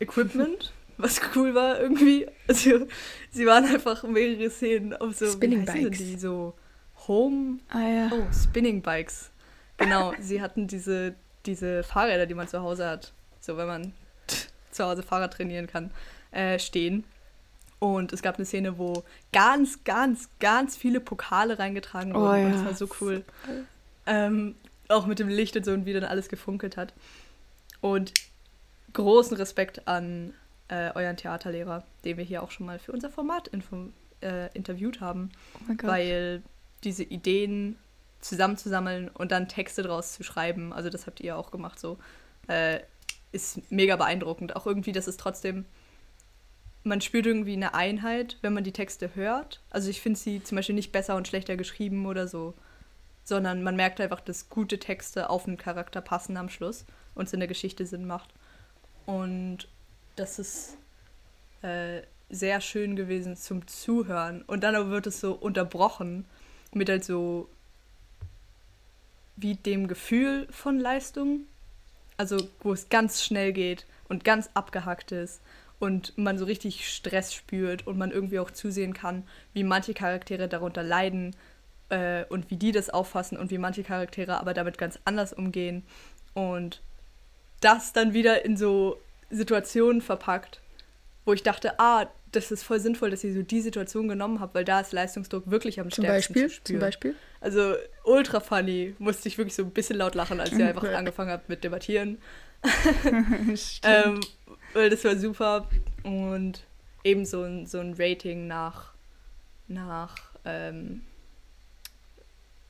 Equipment, 0.00 0.72
was 0.96 1.20
cool 1.34 1.54
war 1.54 1.80
irgendwie. 1.80 2.26
Also, 2.48 2.86
sie 3.30 3.46
waren 3.46 3.64
einfach 3.64 4.02
mehrere 4.02 4.50
Szenen 4.50 4.94
auf 4.94 5.14
so 5.14 5.26
Spinning 5.30 5.64
Bikes. 5.64 5.98
Die 5.98 6.18
so 6.18 6.54
Home 7.06 7.58
Ah 7.68 7.88
ja. 7.88 8.10
Oh, 8.12 8.26
Spinning 8.32 8.82
Bikes. 8.82 9.30
Genau, 9.76 10.12
sie 10.20 10.40
hatten 10.40 10.66
diese, 10.66 11.14
diese 11.46 11.82
Fahrräder, 11.82 12.26
die 12.26 12.34
man 12.34 12.48
zu 12.48 12.60
Hause 12.60 12.88
hat, 12.88 13.12
so 13.40 13.56
wenn 13.56 13.66
man 13.66 13.92
zu 14.70 14.84
Hause 14.84 15.02
Fahrrad 15.02 15.34
trainieren 15.34 15.66
kann, 15.66 15.90
äh, 16.32 16.58
stehen. 16.58 17.04
Und 17.82 18.12
es 18.12 18.22
gab 18.22 18.36
eine 18.36 18.44
Szene, 18.44 18.78
wo 18.78 19.02
ganz, 19.32 19.82
ganz, 19.82 20.28
ganz 20.38 20.76
viele 20.76 21.00
Pokale 21.00 21.58
reingetragen 21.58 22.14
Oh 22.14 22.20
wurden. 22.20 22.44
Und 22.44 22.52
ja. 22.52 22.56
das 22.58 22.64
war 22.64 22.74
so 22.74 22.88
cool. 23.00 23.24
Ähm, 24.06 24.54
auch 24.86 25.06
mit 25.06 25.18
dem 25.18 25.26
Licht 25.26 25.56
und 25.56 25.64
so 25.64 25.72
und 25.72 25.84
wie 25.84 25.92
dann 25.92 26.04
alles 26.04 26.28
gefunkelt 26.28 26.76
hat. 26.76 26.94
Und 27.80 28.12
großen 28.92 29.36
Respekt 29.36 29.88
an 29.88 30.32
äh, 30.68 30.92
euren 30.94 31.16
Theaterlehrer, 31.16 31.82
den 32.04 32.18
wir 32.18 32.24
hier 32.24 32.44
auch 32.44 32.52
schon 32.52 32.66
mal 32.66 32.78
für 32.78 32.92
unser 32.92 33.10
Format 33.10 33.50
äh, 34.20 34.56
interviewt 34.56 35.00
haben 35.00 35.32
Oh 35.68 35.74
weil 35.82 36.44
diese 36.84 37.02
Ideen 37.02 37.76
zusammenzusammeln 38.20 39.08
und 39.08 39.32
dann 39.32 39.48
Texte 39.48 39.82
draus 39.82 40.12
zu 40.12 40.22
schreiben, 40.22 40.72
also 40.72 40.88
das 40.88 41.08
habt 41.08 41.18
ihr 41.18 41.36
auch 41.36 41.50
gemacht 41.50 41.80
so, 41.80 41.98
äh, 42.46 42.78
ist 43.32 43.72
mega 43.72 43.96
beeindruckend. 43.96 44.54
Auch 44.54 44.68
irgendwie, 44.68 44.92
dass 44.92 45.08
es 45.08 45.16
trotzdem, 45.16 45.64
man 46.84 47.00
spürt 47.00 47.26
irgendwie 47.26 47.52
eine 47.52 47.74
Einheit, 47.74 48.38
wenn 48.42 48.52
man 48.52 48.64
die 48.64 48.72
Texte 48.72 49.14
hört. 49.14 49.60
Also 49.70 49.88
ich 49.88 50.00
finde 50.00 50.18
sie 50.18 50.42
zum 50.42 50.56
Beispiel 50.56 50.74
nicht 50.74 50.92
besser 50.92 51.16
und 51.16 51.28
schlechter 51.28 51.56
geschrieben 51.56 52.06
oder 52.06 52.26
so, 52.26 52.54
sondern 53.24 53.62
man 53.62 53.76
merkt 53.76 54.00
einfach, 54.00 54.20
dass 54.20 54.48
gute 54.48 54.78
Texte 54.78 55.30
auf 55.30 55.46
einen 55.46 55.56
Charakter 55.56 56.00
passen 56.00 56.36
am 56.36 56.48
Schluss 56.48 56.84
und 57.14 57.26
es 57.26 57.32
in 57.32 57.40
der 57.40 57.48
Geschichte 57.48 57.86
Sinn 57.86 58.06
macht. 58.06 58.30
Und 59.06 59.68
das 60.16 60.38
ist 60.38 60.76
äh, 61.62 62.02
sehr 62.30 62.60
schön 62.60 62.96
gewesen 62.96 63.36
zum 63.36 63.66
Zuhören. 63.66 64.42
Und 64.42 64.64
dann 64.64 64.74
aber 64.74 64.90
wird 64.90 65.06
es 65.06 65.20
so 65.20 65.34
unterbrochen 65.34 66.24
mit 66.72 66.88
halt 66.88 67.04
so 67.04 67.48
wie 69.36 69.54
dem 69.54 69.86
Gefühl 69.86 70.48
von 70.50 70.78
Leistung. 70.78 71.46
Also 72.16 72.48
wo 72.60 72.72
es 72.72 72.88
ganz 72.88 73.22
schnell 73.22 73.52
geht 73.52 73.86
und 74.08 74.24
ganz 74.24 74.50
abgehackt 74.54 75.12
ist 75.12 75.40
und 75.82 76.16
man 76.16 76.38
so 76.38 76.44
richtig 76.44 76.88
Stress 76.88 77.34
spürt 77.34 77.88
und 77.88 77.98
man 77.98 78.12
irgendwie 78.12 78.38
auch 78.38 78.52
zusehen 78.52 78.94
kann, 78.94 79.24
wie 79.52 79.64
manche 79.64 79.94
Charaktere 79.94 80.46
darunter 80.46 80.84
leiden 80.84 81.34
äh, 81.88 82.24
und 82.26 82.52
wie 82.52 82.56
die 82.56 82.70
das 82.70 82.88
auffassen 82.88 83.36
und 83.36 83.50
wie 83.50 83.58
manche 83.58 83.82
Charaktere 83.82 84.38
aber 84.38 84.54
damit 84.54 84.78
ganz 84.78 85.00
anders 85.04 85.32
umgehen 85.32 85.82
und 86.34 86.82
das 87.60 87.92
dann 87.92 88.14
wieder 88.14 88.44
in 88.44 88.56
so 88.56 89.00
Situationen 89.30 90.02
verpackt, 90.02 90.60
wo 91.24 91.32
ich 91.32 91.42
dachte, 91.42 91.80
ah, 91.80 92.06
das 92.30 92.52
ist 92.52 92.62
voll 92.62 92.78
sinnvoll, 92.78 93.10
dass 93.10 93.24
ihr 93.24 93.34
so 93.34 93.42
die 93.42 93.60
Situation 93.60 94.06
genommen 94.06 94.38
habt, 94.38 94.54
weil 94.54 94.64
da 94.64 94.78
ist 94.78 94.92
Leistungsdruck 94.92 95.50
wirklich 95.50 95.80
am 95.80 95.90
Zum 95.90 96.04
stärksten 96.04 96.34
Beispiel, 96.34 96.48
zu 96.48 96.54
zum 96.58 96.64
spüren. 96.64 96.80
Beispiel. 96.80 97.16
Also 97.40 97.74
ultra 98.04 98.38
funny, 98.38 98.94
musste 99.00 99.26
ich 99.26 99.36
wirklich 99.36 99.56
so 99.56 99.64
ein 99.64 99.72
bisschen 99.72 99.96
laut 99.96 100.14
lachen, 100.14 100.38
als 100.38 100.52
ihr 100.52 100.64
einfach 100.68 100.84
angefangen 100.84 101.32
habt 101.32 101.48
mit 101.48 101.64
Debattieren. 101.64 102.18
Stimmt. 103.56 103.80
Ähm, 103.82 104.20
weil 104.72 104.90
das 104.90 105.04
war 105.04 105.16
super. 105.16 105.68
Und 106.02 106.64
eben 107.04 107.24
so 107.24 107.42
ein, 107.42 107.66
so 107.66 107.78
ein 107.78 107.94
Rating 107.98 108.46
nach, 108.46 108.92
nach 109.68 110.16
ähm, 110.44 111.02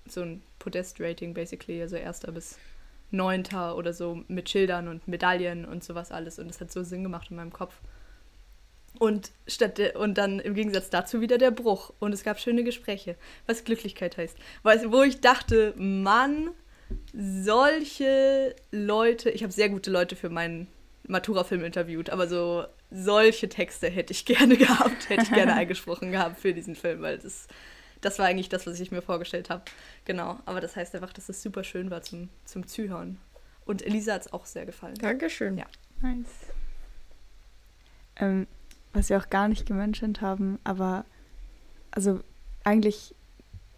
so 0.07 0.23
ein 0.23 0.43
Podest-Rating 0.59 1.35
basically, 1.35 1.81
also 1.81 1.97
erster 1.97 2.33
bis 2.33 2.59
neunter 3.11 3.77
oder 3.77 3.93
so 3.93 4.23
mit 4.29 4.49
Schildern 4.49 4.89
und 4.89 5.07
Medaillen 5.07 5.65
und 5.65 5.85
sowas 5.85 6.11
alles. 6.13 6.39
Und 6.39 6.49
das 6.49 6.61
hat 6.61 6.73
so 6.73 6.83
Sinn 6.83 7.03
gemacht 7.03 7.31
in 7.31 7.37
meinem 7.37 7.53
Kopf. 7.53 7.75
Und, 8.99 9.33
statt 9.47 9.79
der, 9.79 9.99
und 9.99 10.19
dann 10.19 10.39
im 10.39 10.55
Gegensatz 10.55 10.91
dazu 10.91 11.21
wieder 11.21 11.39
der 11.39 11.51
Bruch. 11.51 11.93
Und 11.99 12.13
es 12.13 12.25
gab 12.25 12.39
schöne 12.39 12.65
Gespräche, 12.65 13.17
was 13.47 13.65
Glücklichkeit 13.65 14.17
heißt. 14.17 14.37
Du, 14.63 14.93
wo 14.93 15.03
ich 15.03 15.21
dachte, 15.21 15.75
Mann, 15.77 16.51
solche 17.15 18.55
Leute, 18.71 19.31
ich 19.31 19.43
habe 19.43 19.53
sehr 19.53 19.71
gute 19.71 19.91
Leute 19.91 20.15
für 20.17 20.29
meinen 20.29 20.69
Matura-Film 21.09 21.65
interviewt, 21.65 22.11
aber 22.11 22.29
so 22.29 22.65
solche 22.91 23.49
Texte 23.49 23.89
hätte 23.89 24.13
ich 24.13 24.25
gerne 24.25 24.57
gehabt, 24.59 25.09
hätte 25.09 25.23
ich 25.23 25.33
gerne 25.33 25.55
eingesprochen 25.55 26.13
gehabt 26.13 26.39
für 26.39 26.55
diesen 26.55 26.75
Film, 26.75 27.03
weil 27.03 27.19
das, 27.19 27.49
das 28.01 28.19
war 28.19 28.27
eigentlich 28.27 28.49
das, 28.49 28.67
was 28.67 28.79
ich 28.81 28.91
mir 28.91 29.03
vorgestellt 29.03 29.51
habe. 29.51 29.65
Genau, 30.05 30.39
aber 30.45 30.61
das 30.61 30.77
heißt 30.77 30.95
einfach, 30.95 31.13
dass 31.13 31.29
es 31.29 31.43
super 31.43 31.65
schön 31.65 31.91
war 31.91 32.03
zum, 32.03 32.29
zum 32.45 32.67
Zuhören. 32.67 33.19
Und 33.65 33.85
Elisa 33.85 34.15
hat 34.15 34.23
es 34.23 34.33
auch 34.33 34.47
sehr 34.47 34.67
gefallen. 34.67 34.95
Dankeschön. 34.97 35.57
Ja. 35.57 35.67
Nice. 36.01 36.27
Ähm, 38.17 38.47
was 38.93 39.09
wir 39.09 39.19
auch 39.19 39.31
gar 39.31 39.49
nicht 39.49 39.67
gemenschent 39.67 40.21
haben, 40.21 40.59
aber 40.65 41.05
also 41.91 42.21
eigentlich 42.65 43.15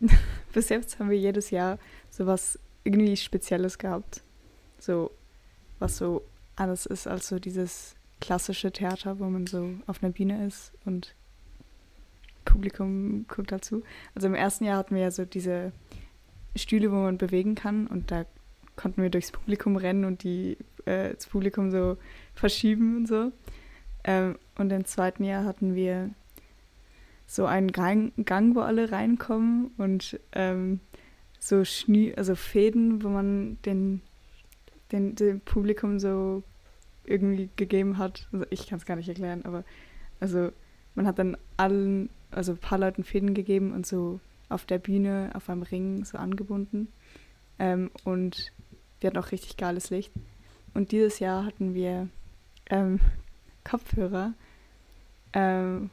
bis 0.52 0.68
jetzt 0.68 0.98
haben 0.98 1.10
wir 1.10 1.18
jedes 1.18 1.50
Jahr 1.50 1.78
sowas 2.10 2.58
irgendwie 2.84 3.16
Spezielles 3.16 3.78
gehabt. 3.78 4.22
So, 4.78 5.10
was 5.78 5.96
so 5.96 6.22
anders 6.56 6.86
ist 6.86 7.06
als 7.06 7.28
so 7.28 7.38
dieses 7.38 7.96
klassische 8.20 8.72
Theater, 8.72 9.18
wo 9.18 9.24
man 9.24 9.46
so 9.46 9.70
auf 9.86 10.02
einer 10.02 10.12
Bühne 10.12 10.46
ist 10.46 10.72
und 10.84 11.14
Publikum 12.44 13.26
guckt 13.28 13.52
dazu. 13.52 13.82
Also 14.14 14.28
im 14.28 14.34
ersten 14.34 14.64
Jahr 14.64 14.78
hatten 14.78 14.94
wir 14.94 15.02
ja 15.02 15.10
so 15.10 15.24
diese 15.24 15.72
Stühle, 16.56 16.90
wo 16.92 16.96
man 16.96 17.18
bewegen 17.18 17.54
kann 17.54 17.86
und 17.86 18.10
da 18.10 18.24
konnten 18.76 19.02
wir 19.02 19.10
durchs 19.10 19.32
Publikum 19.32 19.76
rennen 19.76 20.04
und 20.04 20.22
die 20.22 20.56
äh, 20.84 21.14
das 21.14 21.26
Publikum 21.26 21.70
so 21.70 21.96
verschieben 22.34 22.98
und 22.98 23.08
so. 23.08 23.32
Ähm, 24.04 24.36
und 24.56 24.70
im 24.70 24.84
zweiten 24.84 25.24
Jahr 25.24 25.44
hatten 25.44 25.74
wir 25.74 26.10
so 27.26 27.46
einen 27.46 27.72
Gang, 27.72 28.12
Gang 28.24 28.54
wo 28.54 28.60
alle 28.60 28.92
reinkommen 28.92 29.70
und 29.78 30.20
ähm, 30.32 30.80
so 31.38 31.64
Schnü 31.64 32.12
also 32.14 32.34
Fäden, 32.34 33.02
wo 33.02 33.08
man 33.08 33.58
den, 33.64 34.02
den, 34.94 35.14
dem 35.16 35.40
Publikum 35.40 35.98
so 35.98 36.42
irgendwie 37.04 37.50
gegeben 37.56 37.98
hat. 37.98 38.28
Also 38.32 38.46
ich 38.50 38.66
kann 38.66 38.78
es 38.78 38.86
gar 38.86 38.96
nicht 38.96 39.08
erklären, 39.08 39.44
aber 39.44 39.64
also 40.20 40.50
man 40.94 41.06
hat 41.06 41.18
dann 41.18 41.36
allen, 41.56 42.08
also 42.30 42.52
ein 42.52 42.58
paar 42.58 42.78
Leuten 42.78 43.04
Fäden 43.04 43.34
gegeben 43.34 43.72
und 43.72 43.86
so 43.86 44.20
auf 44.48 44.64
der 44.64 44.78
Bühne, 44.78 45.30
auf 45.34 45.50
einem 45.50 45.62
Ring 45.62 46.04
so 46.04 46.16
angebunden. 46.18 46.88
Ähm, 47.58 47.90
und 48.04 48.52
wir 49.00 49.08
hatten 49.08 49.18
auch 49.18 49.32
richtig 49.32 49.56
geiles 49.56 49.90
Licht. 49.90 50.12
Und 50.72 50.92
dieses 50.92 51.18
Jahr 51.18 51.44
hatten 51.44 51.74
wir 51.74 52.08
ähm, 52.70 53.00
Kopfhörer, 53.64 54.34
ähm, 55.32 55.90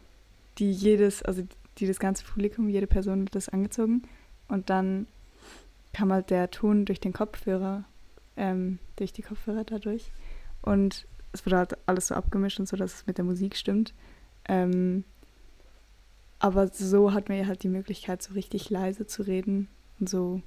die 0.57 0.71
jedes, 0.71 1.23
also 1.23 1.43
die 1.77 1.87
das 1.87 1.99
ganze 1.99 2.25
Publikum, 2.25 2.69
jede 2.69 2.87
Person 2.87 3.25
hat 3.25 3.35
das 3.35 3.49
angezogen. 3.49 4.03
Und 4.47 4.69
dann 4.69 5.07
kam 5.93 6.11
halt 6.11 6.29
der 6.29 6.51
Ton 6.51 6.85
durch 6.85 6.99
den 6.99 7.13
Kopfhörer, 7.13 7.85
ähm, 8.37 8.79
durch 8.95 9.13
die 9.13 9.21
Kopfhörer 9.21 9.63
dadurch. 9.63 10.11
Und 10.61 11.07
es 11.33 11.45
wurde 11.45 11.57
halt 11.57 11.77
alles 11.85 12.07
so 12.07 12.15
abgemischt 12.15 12.59
und 12.59 12.67
so, 12.67 12.77
dass 12.77 12.93
es 12.95 13.07
mit 13.07 13.17
der 13.17 13.25
Musik 13.25 13.55
stimmt. 13.55 13.93
Ähm, 14.47 15.03
aber 16.39 16.67
so 16.69 17.13
hat 17.13 17.29
man 17.29 17.37
ja 17.37 17.45
halt 17.45 17.63
die 17.63 17.67
Möglichkeit, 17.69 18.21
so 18.23 18.33
richtig 18.33 18.69
leise 18.69 19.05
zu 19.05 19.21
reden 19.23 19.67
und 19.99 20.09
so 20.09 20.41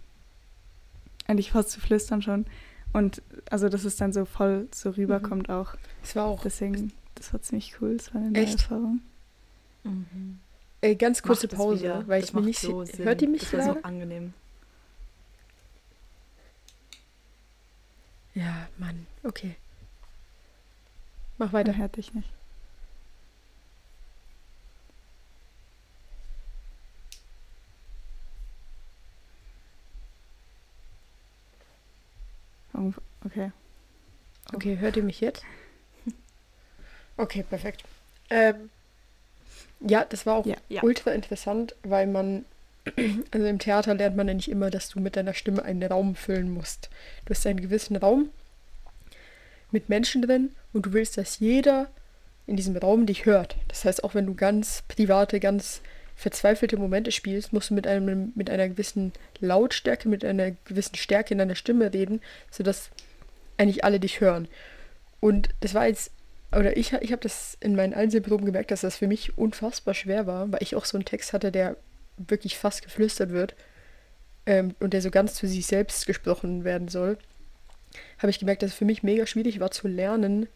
eigentlich 1.26 1.52
fast 1.52 1.70
zu 1.70 1.80
flüstern 1.80 2.20
schon. 2.22 2.46
Und 2.92 3.22
also, 3.50 3.68
dass 3.68 3.84
es 3.84 3.96
dann 3.96 4.12
so 4.12 4.24
voll 4.24 4.68
so 4.72 4.90
rüberkommt 4.90 5.50
auch. 5.50 5.74
Es 6.02 6.14
war 6.14 6.26
auch 6.26 6.42
Deswegen, 6.42 6.92
das 7.16 7.32
war 7.32 7.40
ziemlich 7.42 7.74
cool. 7.80 7.96
Das 7.96 8.12
war 8.14 8.20
eine 8.20 8.30
neue 8.30 8.42
Echt? 8.42 8.54
Erfahrung. 8.62 9.00
äh, 10.80 10.94
ganz 10.94 11.22
kurze 11.22 11.48
Pause, 11.48 11.80
wieder. 11.82 12.08
weil 12.08 12.20
Das 12.20 12.30
ich 12.30 12.34
mir 12.34 12.42
nicht 12.42 12.60
so 12.60 12.84
Sinn. 12.84 13.04
Hört 13.04 13.22
ihr 13.22 13.28
mich 13.28 13.40
Das 13.42 13.52
war 13.54 13.60
gerade? 13.60 13.78
so 13.80 13.82
angenehm. 13.84 14.34
Ja, 18.34 18.68
Mann, 18.78 19.06
okay. 19.22 19.56
Mach 21.38 21.52
weiter. 21.52 21.72
Dann 21.72 21.80
hört 21.80 21.96
dich 21.96 22.14
nicht. 22.14 22.28
Okay. 33.24 33.52
Oh. 34.52 34.56
Okay, 34.56 34.78
hört 34.78 34.96
ihr 34.96 35.02
mich 35.02 35.20
jetzt? 35.20 35.42
Okay, 37.16 37.44
perfekt. 37.44 37.84
Ähm, 38.28 38.70
ja, 39.78 40.04
das 40.04 40.26
war 40.26 40.34
auch 40.34 40.46
ja, 40.46 40.56
ja. 40.68 40.82
ultra 40.82 41.12
interessant, 41.12 41.76
weil 41.84 42.08
man 42.08 42.44
also 43.30 43.46
im 43.46 43.58
Theater 43.58 43.94
lernt 43.94 44.16
man 44.16 44.28
ja 44.28 44.34
nicht 44.34 44.50
immer, 44.50 44.70
dass 44.70 44.88
du 44.88 45.00
mit 45.00 45.16
deiner 45.16 45.34
Stimme 45.34 45.62
einen 45.62 45.82
Raum 45.82 46.16
füllen 46.16 46.50
musst. 46.50 46.90
Du 47.24 47.30
hast 47.30 47.46
einen 47.46 47.60
gewissen 47.60 47.96
Raum 47.96 48.30
mit 49.70 49.88
Menschen 49.88 50.22
drin 50.22 50.50
und 50.72 50.86
du 50.86 50.92
willst, 50.92 51.16
dass 51.16 51.38
jeder 51.38 51.88
in 52.46 52.56
diesem 52.56 52.76
Raum 52.76 53.06
dich 53.06 53.24
hört. 53.24 53.56
Das 53.68 53.84
heißt, 53.84 54.04
auch 54.04 54.14
wenn 54.14 54.26
du 54.26 54.34
ganz 54.34 54.82
private, 54.88 55.40
ganz 55.40 55.80
verzweifelte 56.14 56.76
Momente 56.76 57.10
spielst, 57.10 57.52
musst 57.52 57.70
du 57.70 57.74
mit, 57.74 57.86
einem, 57.86 58.32
mit 58.34 58.50
einer 58.50 58.68
gewissen 58.68 59.12
Lautstärke, 59.40 60.08
mit 60.08 60.24
einer 60.24 60.52
gewissen 60.64 60.94
Stärke 60.94 61.34
in 61.34 61.38
deiner 61.38 61.56
Stimme 61.56 61.92
reden, 61.92 62.20
sodass 62.50 62.90
eigentlich 63.56 63.84
alle 63.84 63.98
dich 63.98 64.20
hören. 64.20 64.46
Und 65.20 65.48
das 65.60 65.74
war 65.74 65.86
jetzt, 65.86 66.12
oder 66.52 66.76
ich, 66.76 66.92
ich 66.92 67.12
habe 67.12 67.22
das 67.22 67.56
in 67.60 67.74
meinen 67.74 67.94
Einzelproben 67.94 68.46
gemerkt, 68.46 68.70
dass 68.70 68.82
das 68.82 68.96
für 68.96 69.08
mich 69.08 69.36
unfassbar 69.38 69.94
schwer 69.94 70.26
war, 70.26 70.52
weil 70.52 70.62
ich 70.62 70.76
auch 70.76 70.84
so 70.84 70.96
einen 70.96 71.04
Text 71.04 71.32
hatte, 71.32 71.50
der 71.50 71.76
wirklich 72.16 72.58
fast 72.58 72.82
geflüstert 72.82 73.30
wird 73.30 73.54
ähm, 74.46 74.74
und 74.80 74.92
der 74.92 75.02
so 75.02 75.10
ganz 75.10 75.34
zu 75.34 75.46
sich 75.46 75.66
selbst 75.66 76.06
gesprochen 76.06 76.64
werden 76.64 76.88
soll, 76.88 77.18
habe 78.18 78.30
ich 78.30 78.38
gemerkt, 78.38 78.62
dass 78.62 78.70
es 78.70 78.76
für 78.76 78.84
mich 78.84 79.02
mega 79.02 79.26
schwierig 79.26 79.60
war 79.60 79.70
zu 79.70 79.88
lernen, 79.88 80.48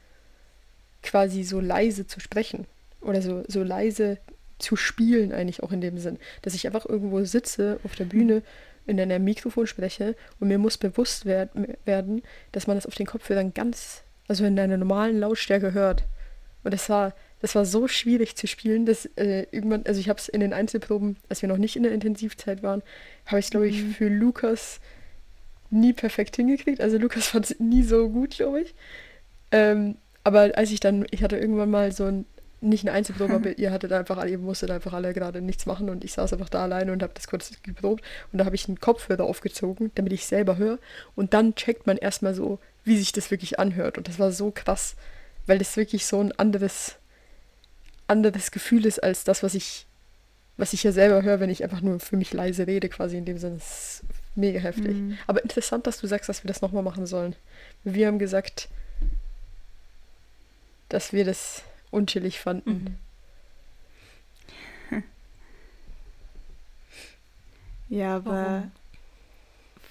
quasi 1.03 1.45
so 1.45 1.61
leise 1.61 2.07
zu 2.07 2.21
sprechen 2.21 2.67
oder 3.01 3.23
so, 3.23 3.45
so 3.47 3.63
leise 3.63 4.19
zu 4.59 4.75
spielen 4.77 5.33
eigentlich 5.33 5.63
auch 5.63 5.73
in 5.73 5.81
dem 5.81 5.99
Sinn, 5.99 6.19
dass 6.43 6.55
ich 6.55 6.67
einfach 6.67 6.85
irgendwo 6.85 7.23
sitze 7.25 7.79
auf 7.85 7.95
der 7.95 8.05
Bühne 8.05 8.43
in 8.87 9.01
einem 9.01 9.23
Mikrofon 9.23 9.67
spreche 9.67 10.17
und 10.41 10.49
mir 10.49 10.59
muss 10.59 10.79
bewusst 10.79 11.27
werd, 11.27 11.51
werden, 11.85 12.23
dass 12.53 12.67
man 12.67 12.77
das 12.77 12.87
auf 12.87 12.95
den 12.95 13.07
Kopfhörern 13.07 13.55
ganz, 13.55 14.03
also 14.27 14.45
in 14.45 14.59
einer 14.59 14.79
normalen 14.79 15.21
Lautstärke 15.21 15.75
hört. 15.75 16.05
Und 16.65 16.73
das 16.73 16.89
war, 16.89 17.15
das 17.41 17.55
war 17.55 17.65
so 17.65 17.87
schwierig 17.89 18.37
zu 18.37 18.47
spielen, 18.47 18.85
dass 18.87 19.07
äh, 19.17 19.47
irgendwann, 19.53 19.85
also 19.87 20.01
ich 20.01 20.09
habe 20.09 20.19
es 20.19 20.29
in 20.29 20.41
den 20.41 20.53
Einzelproben, 20.53 21.17
als 21.29 21.43
wir 21.43 21.49
noch 21.49 21.59
nicht 21.59 21.77
in 21.77 21.83
der 21.85 21.93
Intensivzeit 21.93 22.63
waren, 22.63 22.83
habe 23.27 23.39
ich 23.39 23.47
es, 23.47 23.51
glaube 23.51 23.69
ich, 23.69 23.83
Mhm. 23.83 23.95
für 23.95 24.09
Lukas 24.09 24.81
nie 25.71 25.93
perfekt 25.93 26.37
hingekriegt. 26.37 26.81
Also 26.81 26.99
Lukas 26.99 27.29
fand 27.29 27.51
es 27.51 27.61
nie 27.61 27.83
so 27.83 28.09
gut, 28.09 28.31
glaube 28.37 28.63
ich. 28.63 28.75
Ähm, 29.53 29.97
aber 30.25 30.51
als 30.57 30.71
ich 30.71 30.81
dann, 30.81 31.07
ich 31.11 31.23
hatte 31.23 31.37
irgendwann 31.39 31.71
mal 31.71 31.93
so 31.93 32.05
ein, 32.05 32.27
nicht 32.61 32.85
eine 32.85 32.93
Einzelprobe, 32.93 33.35
aber 33.35 33.51
ihr 33.59 33.71
hattet 33.71 33.93
einfach 33.93 34.17
alle, 34.19 34.31
ihr 34.33 34.39
musstet 34.39 34.71
einfach 34.71 34.93
alle 34.93 35.15
gerade 35.15 35.41
nichts 35.41 35.65
machen 35.67 35.89
und 35.91 36.05
ich 36.05 36.13
saß 36.13 36.33
einfach 36.33 36.49
da 36.49 36.63
alleine 36.65 36.93
und 36.93 37.03
habe 37.03 37.13
das 37.15 37.29
kurz 37.29 37.53
geprobt 37.63 38.05
und 38.33 38.39
da 38.39 38.45
habe 38.45 38.57
ich 38.57 38.67
einen 38.67 38.81
Kopfhörer 38.81 39.25
aufgezogen, 39.25 39.93
damit 39.95 40.13
ich 40.13 40.27
selber 40.27 40.57
höre 40.57 40.79
und 41.15 41.35
dann 41.35 41.55
checkt 41.55 41.87
man 41.87 41.97
erstmal 41.97 42.35
so, 42.35 42.59
wie 42.85 42.99
sich 42.99 43.13
das 43.13 43.31
wirklich 43.31 43.59
anhört 43.61 43.97
und 43.97 44.09
das 44.09 44.19
war 44.19 44.33
so 44.33 44.51
krass, 44.51 44.97
weil 45.47 45.59
das 45.59 45.77
wirklich 45.77 46.05
so 46.05 46.21
ein 46.21 46.33
anderes 46.33 46.97
anderes 48.09 48.51
Gefühl 48.51 48.87
ist 48.87 49.03
als 49.03 49.25
das, 49.25 49.43
was 49.43 49.55
ich 49.55 49.87
was 50.61 50.73
ich 50.73 50.83
ja 50.83 50.91
selber 50.91 51.23
höre, 51.23 51.39
wenn 51.39 51.51
ich 51.51 51.63
einfach 51.63 51.83
nur 51.83 52.01
für 52.01 52.17
mich 52.17 52.33
leise 52.33 52.67
rede, 52.67 52.89
quasi 52.89 53.17
in 53.17 53.25
dem 53.25 53.39
Sinne. 53.39 53.59
Das 53.59 54.03
ist 54.03 54.03
mega 54.35 54.59
heftig. 54.59 54.97
Mhm. 54.97 55.17
Aber 55.29 55.41
interessant, 55.41 55.87
dass 55.87 56.01
du 56.01 56.09
sagst, 56.09 56.29
dass 56.29 56.43
wir 56.43 56.49
das 56.49 56.63
nochmal 56.63 56.83
machen 56.83 57.07
sollen. 57.07 57.37
Wir 57.85 58.09
haben 58.09 58.19
gesagt, 58.19 58.69
dass 60.89 61.13
wir 61.13 61.25
das 61.25 61.63
unchillig 61.93 62.41
fanden. 62.41 62.99
Mhm. 64.91 65.03
Ja, 67.89 68.17
aber 68.17 68.33
Warum? 68.33 68.71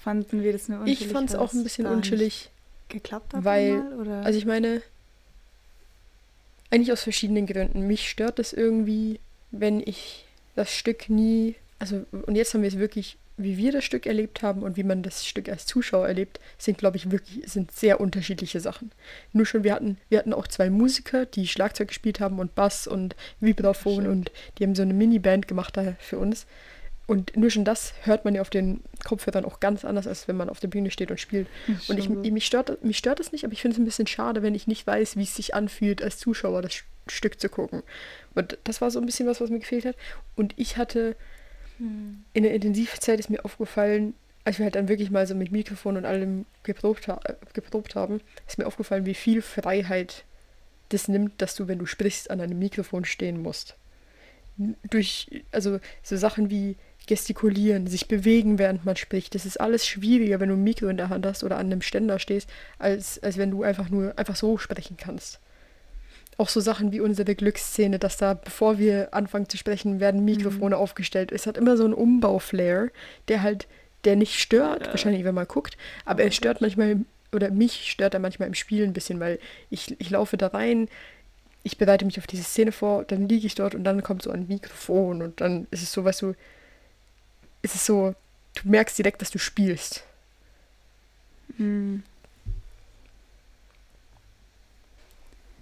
fanden 0.02 0.42
wir 0.42 0.52
das 0.52 0.68
nur 0.68 0.84
Ich 0.84 0.92
unchillig? 1.00 1.12
fand 1.12 1.30
es 1.30 1.34
auch 1.36 1.52
ein 1.52 1.62
bisschen 1.64 1.86
unchillig. 1.86 2.50
Geklappt 2.88 3.34
hat 3.34 3.44
weil- 3.44 3.72
einmal, 3.80 3.92
oder? 4.00 4.22
Also 4.24 4.38
ich 4.38 4.46
meine, 4.46 4.82
eigentlich 6.70 6.92
aus 6.92 7.02
verschiedenen 7.02 7.46
Gründen. 7.46 7.86
Mich 7.86 8.08
stört 8.08 8.38
es 8.38 8.52
irgendwie, 8.52 9.20
wenn 9.50 9.80
ich 9.80 10.26
das 10.54 10.74
Stück 10.74 11.08
nie, 11.08 11.54
also 11.78 12.04
und 12.10 12.36
jetzt 12.36 12.54
haben 12.54 12.62
wir 12.62 12.68
es 12.68 12.78
wirklich, 12.78 13.16
wie 13.36 13.56
wir 13.56 13.70
das 13.70 13.84
Stück 13.84 14.06
erlebt 14.06 14.42
haben 14.42 14.62
und 14.62 14.76
wie 14.76 14.82
man 14.82 15.02
das 15.02 15.24
Stück 15.24 15.48
als 15.48 15.64
Zuschauer 15.64 16.08
erlebt, 16.08 16.40
sind 16.58 16.78
glaube 16.78 16.96
ich 16.96 17.10
wirklich 17.10 17.48
sind 17.48 17.70
sehr 17.70 18.00
unterschiedliche 18.00 18.60
Sachen. 18.60 18.90
Nur 19.32 19.46
schon 19.46 19.62
wir 19.62 19.74
hatten 19.74 19.98
wir 20.08 20.18
hatten 20.18 20.32
auch 20.32 20.48
zwei 20.48 20.70
Musiker, 20.70 21.24
die 21.24 21.46
Schlagzeug 21.46 21.88
gespielt 21.88 22.20
haben 22.20 22.40
und 22.40 22.54
Bass 22.54 22.86
und 22.86 23.14
Vibraphon 23.40 24.06
und 24.06 24.32
die 24.58 24.64
haben 24.64 24.74
so 24.74 24.82
eine 24.82 24.94
Miniband 24.94 25.46
gemacht 25.46 25.76
da 25.76 25.94
für 26.00 26.18
uns. 26.18 26.46
Und 27.08 27.36
nur 27.36 27.50
schon 27.50 27.64
das 27.64 27.94
hört 28.02 28.24
man 28.24 28.34
ja 28.34 28.42
auf 28.42 28.50
den 28.50 28.80
Kopfhörern 29.04 29.44
auch 29.44 29.58
ganz 29.58 29.84
anders, 29.84 30.06
als 30.06 30.28
wenn 30.28 30.36
man 30.36 30.48
auf 30.48 30.60
der 30.60 30.68
Bühne 30.68 30.90
steht 30.90 31.10
und 31.10 31.18
spielt. 31.18 31.48
Und 31.88 31.98
ich, 31.98 32.08
mich, 32.08 32.46
stört, 32.46 32.84
mich 32.84 32.98
stört 32.98 33.18
das 33.18 33.32
nicht, 33.32 33.44
aber 33.44 33.54
ich 33.54 33.62
finde 33.62 33.74
es 33.74 33.80
ein 33.80 33.86
bisschen 33.86 34.06
schade, 34.06 34.42
wenn 34.42 34.54
ich 34.54 34.66
nicht 34.66 34.86
weiß, 34.86 35.16
wie 35.16 35.22
es 35.22 35.34
sich 35.34 35.54
anfühlt, 35.54 36.02
als 36.02 36.18
Zuschauer 36.18 36.62
das 36.62 36.84
Stück 37.08 37.40
zu 37.40 37.48
gucken. 37.48 37.82
Und 38.34 38.58
das 38.64 38.80
war 38.80 38.90
so 38.90 39.00
ein 39.00 39.06
bisschen 39.06 39.26
was, 39.26 39.40
was 39.40 39.50
mir 39.50 39.58
gefehlt 39.58 39.86
hat. 39.86 39.96
Und 40.36 40.52
ich 40.56 40.76
hatte 40.76 41.16
Hm. 41.78 42.24
in 42.32 42.42
der 42.42 42.54
Intensivzeit 42.54 43.18
ist 43.18 43.30
mir 43.30 43.44
aufgefallen, 43.44 44.14
als 44.44 44.58
wir 44.58 44.64
halt 44.64 44.74
dann 44.74 44.88
wirklich 44.88 45.10
mal 45.10 45.26
so 45.26 45.34
mit 45.34 45.52
Mikrofon 45.52 45.96
und 45.96 46.04
allem 46.04 46.44
geprobt, 46.62 47.08
ha 47.08 47.20
geprobt 47.52 47.94
haben, 47.94 48.20
ist 48.46 48.58
mir 48.58 48.66
aufgefallen, 48.66 49.06
wie 49.06 49.14
viel 49.14 49.42
Freiheit 49.42 50.24
das 50.88 51.08
nimmt, 51.08 51.40
dass 51.40 51.54
du, 51.54 51.68
wenn 51.68 51.78
du 51.78 51.86
sprichst, 51.86 52.30
an 52.30 52.40
einem 52.40 52.58
Mikrofon 52.58 53.04
stehen 53.04 53.42
musst. 53.42 53.76
Durch, 54.90 55.44
also 55.52 55.80
so 56.02 56.16
Sachen 56.16 56.50
wie 56.50 56.76
gestikulieren, 57.08 57.88
sich 57.88 58.06
bewegen, 58.06 58.58
während 58.58 58.84
man 58.84 58.94
spricht. 58.94 59.34
Das 59.34 59.44
ist 59.44 59.60
alles 59.60 59.84
schwieriger, 59.86 60.38
wenn 60.38 60.48
du 60.50 60.54
ein 60.54 60.62
Mikro 60.62 60.86
in 60.86 60.96
der 60.96 61.08
Hand 61.08 61.26
hast 61.26 61.42
oder 61.42 61.56
an 61.56 61.66
einem 61.66 61.82
Ständer 61.82 62.20
stehst, 62.20 62.48
als, 62.78 63.20
als 63.22 63.36
wenn 63.36 63.50
du 63.50 63.64
einfach 63.64 63.88
nur 63.90 64.16
einfach 64.16 64.36
so 64.36 64.58
sprechen 64.58 64.96
kannst. 64.96 65.40
Auch 66.36 66.48
so 66.48 66.60
Sachen 66.60 66.92
wie 66.92 67.00
unsere 67.00 67.34
Glücksszene, 67.34 67.98
dass 67.98 68.16
da, 68.16 68.34
bevor 68.34 68.78
wir 68.78 69.12
anfangen 69.12 69.48
zu 69.48 69.56
sprechen, 69.56 69.98
werden 69.98 70.24
Mikrofone 70.24 70.76
aufgestellt. 70.76 71.32
Es 71.32 71.48
hat 71.48 71.56
immer 71.56 71.76
so 71.76 71.84
einen 71.84 71.94
Umbau-Flair, 71.94 72.90
der 73.26 73.42
halt, 73.42 73.66
der 74.04 74.14
nicht 74.14 74.38
stört, 74.38 74.86
Ja. 74.86 74.92
wahrscheinlich, 74.92 75.24
wenn 75.24 75.34
man 75.34 75.48
guckt, 75.48 75.76
aber 76.04 76.22
er 76.22 76.30
stört 76.30 76.60
manchmal, 76.60 76.98
oder 77.32 77.50
mich 77.50 77.90
stört 77.90 78.14
er 78.14 78.20
manchmal 78.20 78.46
im 78.46 78.54
Spiel 78.54 78.84
ein 78.84 78.92
bisschen, 78.92 79.18
weil 79.18 79.40
ich, 79.68 80.00
ich 80.00 80.10
laufe 80.10 80.36
da 80.36 80.46
rein, 80.46 80.88
ich 81.64 81.76
bereite 81.76 82.04
mich 82.04 82.18
auf 82.20 82.28
diese 82.28 82.44
Szene 82.44 82.70
vor, 82.70 83.04
dann 83.04 83.28
liege 83.28 83.46
ich 83.46 83.56
dort 83.56 83.74
und 83.74 83.82
dann 83.82 84.04
kommt 84.04 84.22
so 84.22 84.30
ein 84.30 84.46
Mikrofon 84.46 85.22
und 85.22 85.40
dann 85.40 85.66
ist 85.72 85.82
es 85.82 85.92
so, 85.92 86.04
weißt 86.04 86.22
du, 86.22 86.34
ist 87.62 87.74
es 87.74 87.86
so, 87.86 88.14
du 88.54 88.68
merkst 88.68 88.98
direkt, 88.98 89.20
dass 89.22 89.30
du 89.30 89.38
spielst. 89.38 90.04
Mhm. 91.56 92.02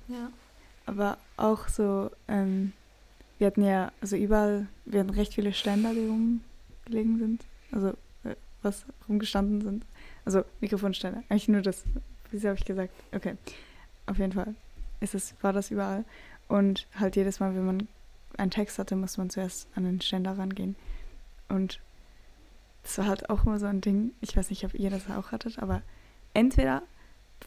Ja. 0.09 0.31
Aber 0.87 1.19
auch 1.37 1.69
so, 1.69 2.11
ähm, 2.29 2.73
wir 3.39 3.49
hatten 3.49 3.65
ja, 3.65 3.93
also 4.01 4.17
überall, 4.17 4.67
wir 4.85 5.01
hatten 5.01 5.11
recht 5.11 5.35
viele 5.35 5.53
Ständer, 5.53 5.93
die 5.93 6.07
rumgelegen 6.07 7.19
sind. 7.19 7.45
Also, 7.73 7.89
äh, 8.25 8.37
was 8.63 8.85
rumgestanden 9.09 9.63
sind. 9.63 9.85
Also, 10.25 10.45
Mikrofonständer. 10.61 11.25
Eigentlich 11.29 11.49
nur 11.49 11.63
das, 11.63 11.83
wieso 12.31 12.49
habe 12.49 12.59
ich 12.59 12.65
gesagt? 12.65 12.93
Okay. 13.13 13.37
Auf 14.07 14.19
jeden 14.19 14.33
Fall 14.33 14.55
ist 15.01 15.15
es, 15.15 15.35
war 15.43 15.53
das 15.53 15.71
überall. 15.71 16.05
Und 16.49 16.87
halt 16.95 17.17
jedes 17.17 17.41
Mal, 17.41 17.55
wenn 17.55 17.67
man 17.67 17.89
einen 18.39 18.51
Text 18.51 18.79
hatte, 18.79 18.95
musste 18.95 19.21
man 19.21 19.31
zuerst 19.31 19.67
an 19.75 19.85
den 19.85 20.01
Ständer 20.01 20.39
rangehen. 20.39 20.77
Und 21.49 21.81
das 22.87 22.99
war 22.99 23.07
halt 23.07 23.31
auch 23.31 23.45
immer 23.45 23.59
so 23.59 23.67
ein 23.67 23.81
Ding. 23.81 24.13
Ich 24.21 24.37
weiß 24.37 24.49
nicht, 24.51 24.65
ob 24.65 24.73
ihr 24.75 24.91
das 24.91 25.11
auch 25.11 25.33
hattet, 25.33 25.59
aber 25.59 25.83
entweder 26.35 26.83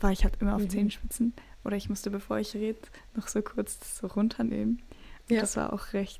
war 0.02 0.12
ich 0.12 0.26
halt 0.26 0.42
immer 0.42 0.54
auf 0.56 0.64
Mhm. 0.64 0.70
Zehenspitzen 0.70 1.34
oder 1.64 1.78
ich 1.78 1.88
musste, 1.88 2.10
bevor 2.12 2.40
ich 2.40 2.54
rede, 2.56 2.80
noch 3.16 3.30
so 3.30 3.42
kurz 3.42 3.80
das 3.80 3.98
so 4.00 4.08
runternehmen. 4.08 4.82
Und 5.30 5.36
Ja. 5.36 5.40
das 5.42 5.56
war 5.56 5.72
auch 5.72 5.94
recht, 5.94 6.20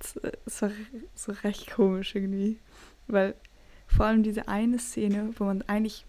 es 0.00 0.60
war 0.62 0.70
so 1.14 1.30
recht 1.44 1.70
komisch 1.70 2.16
irgendwie. 2.16 2.58
Weil 3.06 3.34
vor 3.86 4.06
allem 4.06 4.24
diese 4.24 4.48
eine 4.48 4.80
Szene, 4.80 5.30
wo 5.38 5.44
man 5.44 5.62
eigentlich 5.62 6.04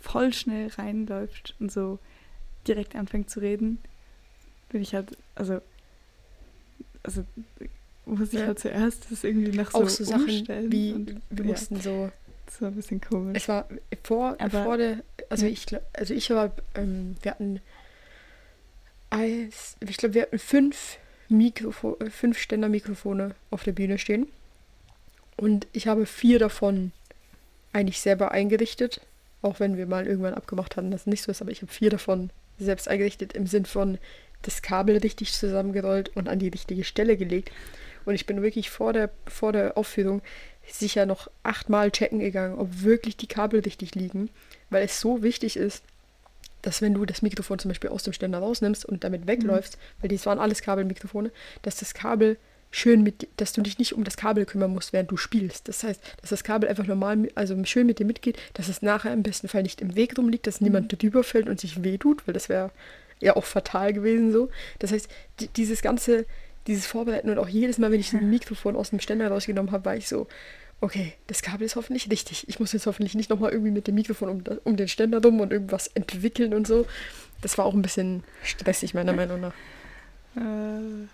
voll 0.00 0.32
schnell 0.32 0.68
reinläuft 0.68 1.56
und 1.60 1.70
so 1.70 1.98
direkt 2.66 2.96
anfängt 2.96 3.28
zu 3.28 3.40
reden, 3.40 3.78
bin 4.70 4.80
ich 4.80 4.94
halt, 4.94 5.18
also, 5.34 5.60
also 7.02 7.24
muss 8.06 8.32
ich 8.32 8.40
Ja. 8.40 8.46
halt 8.46 8.58
zuerst 8.58 9.06
das 9.10 9.22
irgendwie 9.24 9.56
nach 9.56 9.70
so, 9.70 9.78
Auch 9.82 9.88
so 9.88 10.04
Sachen 10.04 10.26
wie, 10.70 10.92
und, 10.92 11.20
wir 11.30 11.44
ja, 11.44 11.50
mussten 11.50 11.80
so 11.80 12.10
das 12.46 12.62
war 12.62 12.68
ein 12.68 12.76
bisschen 12.76 13.00
komisch. 13.00 13.36
Es 13.42 13.48
war 13.48 13.68
vor, 14.04 14.36
Aber- 14.38 14.62
vor 14.64 14.76
der, 14.78 15.02
also 15.28 15.46
Ja. 15.46 15.52
ich 15.52 15.66
glaube, 15.66 15.84
also 15.92 16.14
ich 16.14 16.30
war, 16.30 16.52
ähm, 16.76 17.16
wir 17.22 17.32
hatten 17.32 17.60
als, 19.10 19.76
ich 19.86 19.96
glaube, 19.96 20.14
wir 20.14 20.22
hatten 20.22 20.38
fünf 20.38 20.98
Mikrofo 21.28 21.96
fünf 22.10 22.38
Ständer-Mikrofone 22.38 23.34
auf 23.50 23.64
der 23.64 23.72
Bühne 23.72 23.98
stehen. 23.98 24.28
Und 25.36 25.66
ich 25.72 25.86
habe 25.88 26.06
vier 26.06 26.38
davon 26.38 26.92
eigentlich 27.72 28.00
selber 28.00 28.30
eingerichtet, 28.30 29.00
auch 29.42 29.60
wenn 29.60 29.76
wir 29.76 29.86
mal 29.86 30.06
irgendwann 30.06 30.34
abgemacht 30.34 30.76
hatten, 30.76 30.90
dass 30.90 31.02
es 31.02 31.06
nicht 31.06 31.22
so 31.22 31.30
ist, 31.32 31.42
aber 31.42 31.50
ich 31.50 31.62
habe 31.62 31.72
vier 31.72 31.90
davon 31.90 32.30
selbst 32.58 32.88
eingerichtet 32.88 33.32
im 33.34 33.46
Sinn 33.46 33.66
von 33.66 33.98
das 34.42 34.62
Kabel 34.62 34.96
richtig 34.98 35.32
zusammengerollt 35.32 36.10
und 36.16 36.28
an 36.28 36.38
die 36.38 36.48
richtige 36.48 36.84
Stelle 36.84 37.16
gelegt. 37.16 37.50
Und 38.06 38.14
ich 38.14 38.24
bin 38.24 38.40
wirklich 38.40 38.70
vor 38.70 38.94
der, 38.94 39.10
vor 39.26 39.52
der 39.52 39.76
Aufführung 39.76 40.22
sicher 40.66 41.04
noch 41.04 41.28
achtmal 41.42 41.90
checken 41.90 42.20
gegangen, 42.20 42.58
ob 42.58 42.82
wirklich 42.82 43.16
die 43.18 43.26
Kabel 43.28 43.60
richtig 43.60 43.94
liegen, 43.94 44.30
weil 44.70 44.84
es 44.84 45.00
so 45.00 45.22
wichtig 45.22 45.56
ist, 45.56 45.84
dass 46.62 46.82
wenn 46.82 46.94
du 46.94 47.04
das 47.04 47.22
Mikrofon 47.22 47.58
zum 47.58 47.68
Beispiel 47.68 47.90
aus 47.90 48.02
dem 48.02 48.12
Ständer 48.12 48.38
rausnimmst 48.38 48.84
und 48.84 49.04
damit 49.04 49.26
wegläufst, 49.26 49.78
weil 50.00 50.08
dies 50.08 50.26
waren 50.26 50.38
alles 50.40 50.62
Kabelmikrofone, 50.62 51.30
dass 51.62 51.76
das 51.76 51.94
Kabel 51.94 52.38
schön 52.72 53.04
mit, 53.04 53.28
dass 53.36 53.52
du 53.52 53.62
dich 53.62 53.78
nicht 53.78 53.92
um 53.92 54.02
das 54.02 54.16
Kabel 54.16 54.44
kümmern 54.44 54.72
musst, 54.72 54.92
während 54.92 55.10
du 55.10 55.16
spielst. 55.16 55.68
Das 55.68 55.84
heißt, 55.84 56.00
dass 56.20 56.30
das 56.30 56.42
Kabel 56.42 56.68
einfach 56.68 56.86
normal, 56.86 57.30
also 57.36 57.56
schön 57.64 57.86
mit 57.86 58.00
dir 58.00 58.06
mitgeht, 58.06 58.38
dass 58.54 58.68
es 58.68 58.82
nachher 58.82 59.12
im 59.12 59.22
besten 59.22 59.46
Fall 59.46 59.62
nicht 59.62 59.80
im 59.80 59.94
Weg 59.94 60.18
rumliegt, 60.18 60.46
dass 60.48 60.60
niemand 60.60 61.00
drüber 61.00 61.22
fällt 61.22 61.48
und 61.48 61.60
sich 61.60 61.84
wehtut, 61.84 62.26
weil 62.26 62.34
das 62.34 62.48
wäre 62.48 62.70
ja 63.20 63.36
auch 63.36 63.44
fatal 63.44 63.92
gewesen 63.92 64.32
so. 64.32 64.50
Das 64.80 64.90
heißt, 64.92 65.08
di- 65.40 65.48
dieses 65.56 65.80
ganze, 65.80 66.26
dieses 66.66 66.86
Vorbereiten 66.86 67.30
und 67.30 67.38
auch 67.38 67.48
jedes 67.48 67.78
Mal, 67.78 67.90
wenn 67.90 68.00
ich 68.00 68.12
ein 68.12 68.28
Mikrofon 68.30 68.76
aus 68.76 68.90
dem 68.90 69.00
Ständer 69.00 69.28
rausgenommen 69.28 69.72
habe, 69.72 69.84
war 69.84 69.96
ich 69.96 70.08
so, 70.08 70.26
okay, 70.80 71.14
das 71.26 71.42
Kabel 71.42 71.64
ist 71.64 71.76
hoffentlich 71.76 72.10
richtig. 72.10 72.48
Ich 72.48 72.60
muss 72.60 72.72
jetzt 72.72 72.86
hoffentlich 72.86 73.14
nicht 73.14 73.30
nochmal 73.30 73.52
irgendwie 73.52 73.70
mit 73.70 73.86
dem 73.86 73.94
Mikrofon 73.94 74.28
um, 74.28 74.42
um 74.64 74.76
den 74.76 74.88
Ständer 74.88 75.22
rum 75.22 75.40
und 75.40 75.52
irgendwas 75.52 75.86
entwickeln 75.88 76.54
und 76.54 76.66
so. 76.66 76.86
Das 77.40 77.56
war 77.58 77.64
auch 77.64 77.74
ein 77.74 77.82
bisschen 77.82 78.24
stressig, 78.42 78.94
meiner 78.94 79.12
Meinung 79.12 79.40
nach. 79.40 79.54
Äh, 80.36 81.06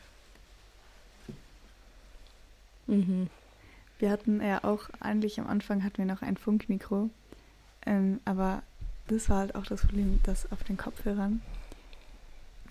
Mhm. 2.87 3.29
wir 3.99 4.11
hatten 4.11 4.43
ja 4.43 4.65
auch, 4.65 4.91
eigentlich 5.01 5.39
am 5.41 5.47
Anfang 5.47 5.85
hatten 5.85 5.99
wir 5.99 6.05
noch 6.05 6.23
ein 6.23 6.37
Funkmikro. 6.37 7.11
Ähm, 7.87 8.21
aber 8.25 8.63
das 9.09 9.29
war 9.29 9.39
halt 9.39 9.55
auch 9.55 9.65
das 9.65 9.83
Problem, 9.83 10.21
dass 10.25 10.51
auf 10.53 10.63
den 10.65 10.77
Kopfhörern, 10.77 11.41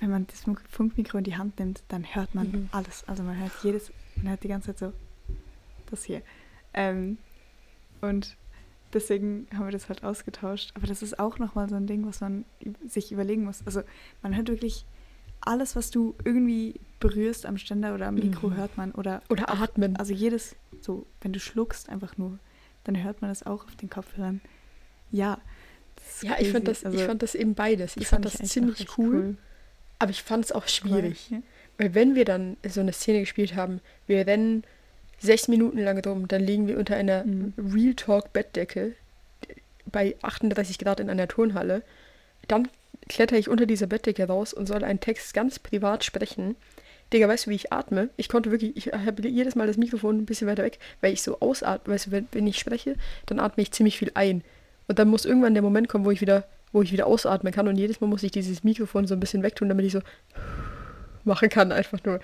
wenn 0.02 0.10
man 0.10 0.28
das 0.28 0.42
Funk- 0.42 0.62
Funkmikro 0.70 1.20
in 1.20 1.24
die 1.24 1.38
Hand 1.38 1.58
nimmt, 1.60 1.84
dann 1.88 2.04
hört 2.04 2.36
man 2.36 2.48
Mhm. 2.52 2.70
alles. 2.74 3.04
Also 3.08 3.24
man 3.24 3.38
hört 3.40 3.52
jedes, 3.64 3.92
man 4.18 4.30
hört 4.32 4.44
die 4.44 4.50
ganze 4.50 4.68
Zeit 4.76 4.80
so, 4.80 4.94
das 5.90 6.04
hier. 6.04 6.22
Ähm, 6.74 7.18
und 8.02 8.36
deswegen 8.94 9.48
haben 9.54 9.66
wir 9.66 9.72
das 9.72 9.88
halt 9.90 10.04
ausgetauscht. 10.04 10.72
Aber 10.76 10.88
das 10.88 11.02
ist 11.02 11.20
auch 11.20 11.38
nochmal 11.40 11.70
so 11.70 11.76
ein 11.76 11.88
Ding, 11.88 12.06
was 12.06 12.20
man 12.20 12.44
sich 12.86 13.12
überlegen 13.12 13.44
muss. 13.46 13.62
Also 13.66 13.84
man 14.22 14.36
hört 14.36 14.50
wirklich 14.50 14.86
alles, 15.40 15.76
was 15.76 15.90
du 15.92 16.16
irgendwie 16.26 16.76
berührst 17.00 17.46
am 17.46 17.58
Ständer 17.58 17.94
oder 17.96 18.08
am 18.08 18.16
Mikro, 18.16 18.50
Mhm. 18.50 18.56
hört 18.58 18.78
man. 18.78 18.92
Oder, 18.92 19.22
Oder 19.30 19.50
auch, 19.50 19.60
atmen. 19.62 19.96
Also 19.98 20.14
jedes, 20.14 20.56
so, 20.82 21.06
wenn 21.22 21.32
du 21.34 21.40
schluckst 21.40 21.90
einfach 21.90 22.18
nur, 22.18 22.38
dann 22.84 23.02
hört 23.04 23.22
man 23.22 23.30
das 23.32 23.44
auch 23.46 23.66
auf 23.66 23.76
den 23.76 23.90
Kopfhörern. 23.90 24.42
Ja. 25.12 25.40
Ja, 26.22 26.38
ich 26.40 26.52
fand, 26.52 26.68
das, 26.68 26.80
ich 26.80 26.86
Also, 26.88 27.00
fand 27.06 27.22
das 27.22 27.36
eben 27.36 27.54
beides. 27.54 27.98
Ich 27.98 28.08
fand 28.08 28.26
ich 28.26 28.34
das 28.38 28.50
ziemlich 28.50 28.80
echt 28.82 28.98
cool, 28.98 29.38
aber 30.02 30.12
ich 30.12 30.24
fand 30.24 30.46
es 30.46 30.52
auch 30.52 30.68
schwierig. 30.68 31.30
Ja. 31.30 31.42
Weil 31.78 31.94
wenn 31.94 32.16
wir 32.16 32.26
dann 32.26 32.58
so 32.68 32.82
eine 32.82 32.92
Szene 32.92 33.20
gespielt 33.20 33.56
haben, 33.56 33.82
wir 34.08 34.26
rennen 34.26 34.64
sechs 35.20 35.48
Minuten 35.48 35.78
lang 35.78 36.04
rum, 36.04 36.28
dann 36.28 36.42
liegen 36.42 36.68
wir 36.68 36.78
unter 36.80 36.96
einer 36.96 37.24
Mhm. 37.24 37.54
Real 37.58 37.94
Talk 37.94 38.34
Bettdecke 38.34 38.94
bei 39.86 40.16
38 40.22 40.80
Grad 40.80 41.00
in 41.00 41.10
einer 41.10 41.28
Turnhalle. 41.28 41.84
Dann 42.48 42.68
kletter 43.10 43.38
ich 43.38 43.48
unter 43.48 43.66
dieser 43.66 43.88
Bettdecke 43.88 44.26
raus 44.26 44.54
und 44.54 44.66
soll 44.68 44.84
einen 44.84 45.00
Text 45.00 45.34
ganz 45.34 45.60
privat 45.60 46.04
sprechen. 46.04 46.56
Digga, 47.14 47.28
weißt 47.28 47.46
du, 47.46 47.52
wie 47.52 47.56
ich 47.56 47.72
atme? 47.72 48.10
Ich 48.18 48.30
konnte 48.30 48.52
wirklich, 48.52 48.76
ich 48.78 48.94
habe 48.94 49.28
jedes 49.28 49.56
Mal 49.56 49.68
das 49.68 49.78
Mikrofon 49.78 50.18
ein 50.18 50.26
bisschen 50.26 50.48
weiter 50.48 50.64
weg, 50.64 50.80
weil 51.02 51.14
ich 51.14 51.22
so 51.22 51.40
ausatme. 51.42 51.94
Weißt 51.94 52.08
du, 52.08 52.12
wenn, 52.12 52.28
wenn 52.32 52.48
ich 52.48 52.58
spreche, 52.58 52.96
dann 53.28 53.40
atme 53.40 53.62
ich 53.62 53.72
ziemlich 53.72 53.98
viel 53.98 54.12
ein. 54.16 54.44
Und 54.88 54.98
dann 54.98 55.10
muss 55.10 55.26
irgendwann 55.26 55.54
der 55.54 55.64
Moment 55.64 55.90
kommen, 55.90 56.06
wo 56.06 56.12
ich 56.12 56.22
wieder, 56.22 56.46
wo 56.72 56.82
ich 56.82 56.92
wieder 56.92 57.08
ausatmen 57.08 57.54
kann. 57.54 57.68
Und 57.68 57.78
jedes 57.78 58.02
Mal 58.02 58.08
muss 58.08 58.24
ich 58.24 58.32
dieses 58.32 58.64
Mikrofon 58.64 59.08
so 59.08 59.14
ein 59.14 59.20
bisschen 59.20 59.44
wegtun, 59.44 59.70
damit 59.70 59.86
ich 59.86 59.94
so 59.94 60.02
machen 61.24 61.50
kann, 61.50 61.72
einfach 61.72 62.04
nur. 62.04 62.20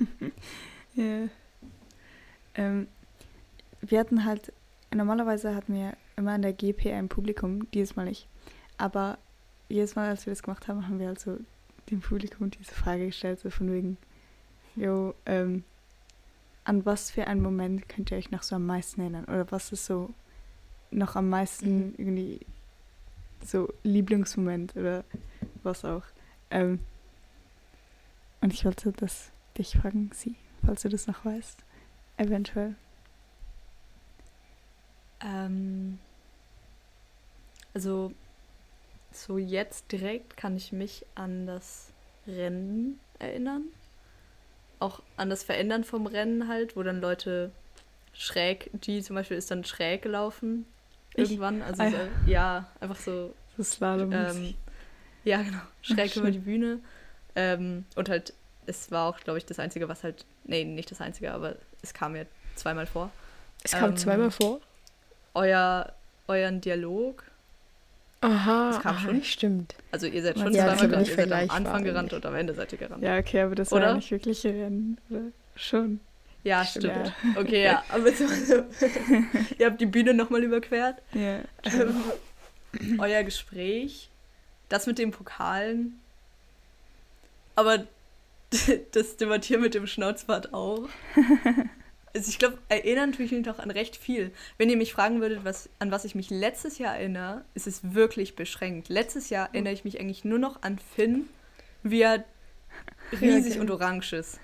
Ja. 0.94 1.28
Ähm, 2.56 2.88
wir 3.80 4.00
hatten 4.00 4.24
halt, 4.24 4.52
normalerweise 4.92 5.54
hatten 5.54 5.74
wir 5.74 5.96
immer 6.16 6.34
in 6.34 6.42
der 6.42 6.52
GP 6.52 6.92
ein 6.92 7.08
Publikum, 7.08 7.70
dieses 7.70 7.96
Mal 7.96 8.06
nicht. 8.06 8.26
Aber 8.76 9.18
jedes 9.68 9.94
Mal, 9.94 10.08
als 10.08 10.26
wir 10.26 10.32
das 10.32 10.42
gemacht 10.42 10.68
haben, 10.68 10.86
haben 10.86 10.98
wir 10.98 11.06
halt 11.06 11.20
so 11.20 11.38
dem 11.90 12.00
Publikum 12.00 12.50
diese 12.50 12.74
Frage 12.74 13.06
gestellt, 13.06 13.40
so 13.40 13.50
von 13.50 13.72
wegen, 13.72 13.96
jo, 14.76 15.14
ähm, 15.26 15.64
an 16.64 16.84
was 16.84 17.10
für 17.10 17.26
einen 17.26 17.40
Moment 17.40 17.88
könnt 17.88 18.10
ihr 18.10 18.18
euch 18.18 18.30
noch 18.30 18.42
so 18.42 18.56
am 18.56 18.66
meisten 18.66 19.00
erinnern? 19.00 19.24
Oder 19.24 19.50
was 19.50 19.72
ist 19.72 19.86
so 19.86 20.10
noch 20.90 21.16
am 21.16 21.28
meisten 21.28 21.88
Mhm. 21.88 21.94
irgendwie 21.98 22.40
so 23.44 23.72
Lieblingsmoment 23.82 24.76
oder 24.76 25.04
was 25.62 25.84
auch? 25.84 26.02
Ähm, 26.50 26.80
und 28.40 28.52
ich 28.52 28.64
wollte 28.64 28.92
das 28.92 29.30
dich 29.56 29.76
fragen, 29.76 30.10
sie, 30.14 30.34
falls 30.64 30.82
du 30.82 30.88
das 30.88 31.06
noch 31.06 31.24
weißt. 31.24 31.58
Eventuell. 32.16 32.74
Ähm, 35.22 35.98
also, 37.74 38.12
so 39.12 39.38
jetzt 39.38 39.92
direkt 39.92 40.36
kann 40.36 40.56
ich 40.56 40.72
mich 40.72 41.04
an 41.14 41.46
das 41.46 41.92
Rennen 42.26 42.98
erinnern. 43.18 43.64
Auch 44.78 45.02
an 45.16 45.28
das 45.30 45.42
Verändern 45.42 45.84
vom 45.84 46.06
Rennen 46.06 46.48
halt, 46.48 46.76
wo 46.76 46.82
dann 46.82 47.00
Leute 47.00 47.52
schräg, 48.12 48.70
G 48.80 49.02
zum 49.02 49.16
Beispiel 49.16 49.36
ist 49.36 49.50
dann 49.50 49.64
schräg 49.64 50.02
gelaufen. 50.02 50.66
Irgendwann. 51.14 51.62
Also 51.62 51.82
Ah, 51.82 51.90
so, 51.90 51.96
ja. 51.96 52.08
ja, 52.26 52.66
einfach 52.80 52.96
so 52.96 53.34
Das 53.56 53.72
Slalom. 53.72 54.12
ähm, 54.12 54.54
ja, 55.24 55.42
genau. 55.42 55.60
Schräg 55.82 56.14
über 56.16 56.30
die 56.30 56.38
Bühne. 56.38 56.78
Ähm, 57.36 57.84
und 57.96 58.08
halt, 58.08 58.32
es 58.66 58.90
war 58.90 59.08
auch, 59.08 59.20
glaube 59.20 59.38
ich, 59.38 59.46
das 59.46 59.58
Einzige, 59.58 59.88
was 59.88 60.02
halt. 60.04 60.24
Nee, 60.44 60.64
nicht 60.64 60.90
das 60.90 61.00
Einzige, 61.00 61.32
aber 61.32 61.56
es 61.82 61.92
kam 61.94 62.12
mir 62.12 62.26
zweimal 62.54 62.86
vor. 62.86 63.10
Es 63.62 63.72
kam 63.72 63.90
Ähm, 63.90 63.96
zweimal 63.96 64.30
vor. 64.30 64.60
Euer, 65.34 65.92
euren 66.28 66.60
Dialog. 66.60 67.24
Aha, 68.22 68.70
das 68.72 68.82
kam 68.82 68.96
aha, 68.96 69.06
schon. 69.06 69.22
stimmt. 69.24 69.74
Also 69.92 70.06
ihr 70.06 70.22
seid 70.22 70.36
Ja, 70.36 70.42
schon 70.42 70.52
das 70.52 70.62
zweimal 70.78 70.88
gerannt. 70.88 71.08
Ihr 71.08 71.14
seid 71.16 71.32
am 71.32 71.50
Anfang 71.50 71.84
gerannt 71.84 72.12
und 72.12 72.26
am 72.26 72.34
Ende 72.34 72.54
seid 72.54 72.72
ihr 72.72 72.78
gerannt. 72.78 73.02
ja, 73.02 73.16
okay, 73.18 73.40
aber 73.42 73.54
das 73.54 73.70
war 73.70 73.78
Oder? 73.78 73.88
ja 73.88 73.94
nicht 73.94 74.10
wirklich 74.10 74.44
Rennen? 74.44 74.98
Schon. 75.56 76.00
Ja, 76.42 76.64
Stimmt. 76.64 76.84
stimmt. 76.84 77.36
Okay, 77.36 77.64
ja. 77.64 77.84
Aber 77.88 78.10
so, 78.12 78.24
ihr 79.58 79.66
habt 79.66 79.80
die 79.80 79.86
Bühne 79.86 80.14
nochmal 80.14 80.42
überquert. 80.42 81.00
Ja. 81.12 81.40
Ähm, 81.64 82.98
euer 82.98 83.22
Gespräch. 83.24 84.08
Das 84.68 84.86
mit 84.86 84.98
den 84.98 85.10
Pokalen. 85.10 86.00
Aber 87.56 87.84
das 88.92 89.16
Debattieren 89.16 89.62
mit 89.62 89.74
dem 89.74 89.86
Schnauzbart 89.86 90.54
auch. 90.54 90.88
Also 92.12 92.28
ich 92.28 92.40
glaube, 92.40 92.58
erinnern 92.68 93.12
tue 93.12 93.24
ich 93.24 93.30
mich 93.30 93.46
noch 93.46 93.60
an 93.60 93.70
recht 93.70 93.94
viel. 93.96 94.32
Wenn 94.58 94.68
ihr 94.68 94.76
mich 94.76 94.92
fragen 94.92 95.20
würdet, 95.20 95.44
was, 95.44 95.68
an 95.78 95.92
was 95.92 96.04
ich 96.04 96.16
mich 96.16 96.28
letztes 96.28 96.78
Jahr 96.78 96.96
erinnere, 96.96 97.44
ist 97.54 97.68
es 97.68 97.94
wirklich 97.94 98.34
beschränkt. 98.34 98.88
Letztes 98.88 99.30
Jahr 99.30 99.46
erinnere 99.52 99.74
ich 99.74 99.84
mich 99.84 100.00
eigentlich 100.00 100.24
nur 100.24 100.40
noch 100.40 100.60
an 100.62 100.80
Finn, 100.80 101.28
wie 101.84 102.00
er 102.00 102.24
riesig 103.12 103.52
geil. 103.52 103.60
und 103.60 103.70
orange 103.70 104.14
ist. 104.14 104.40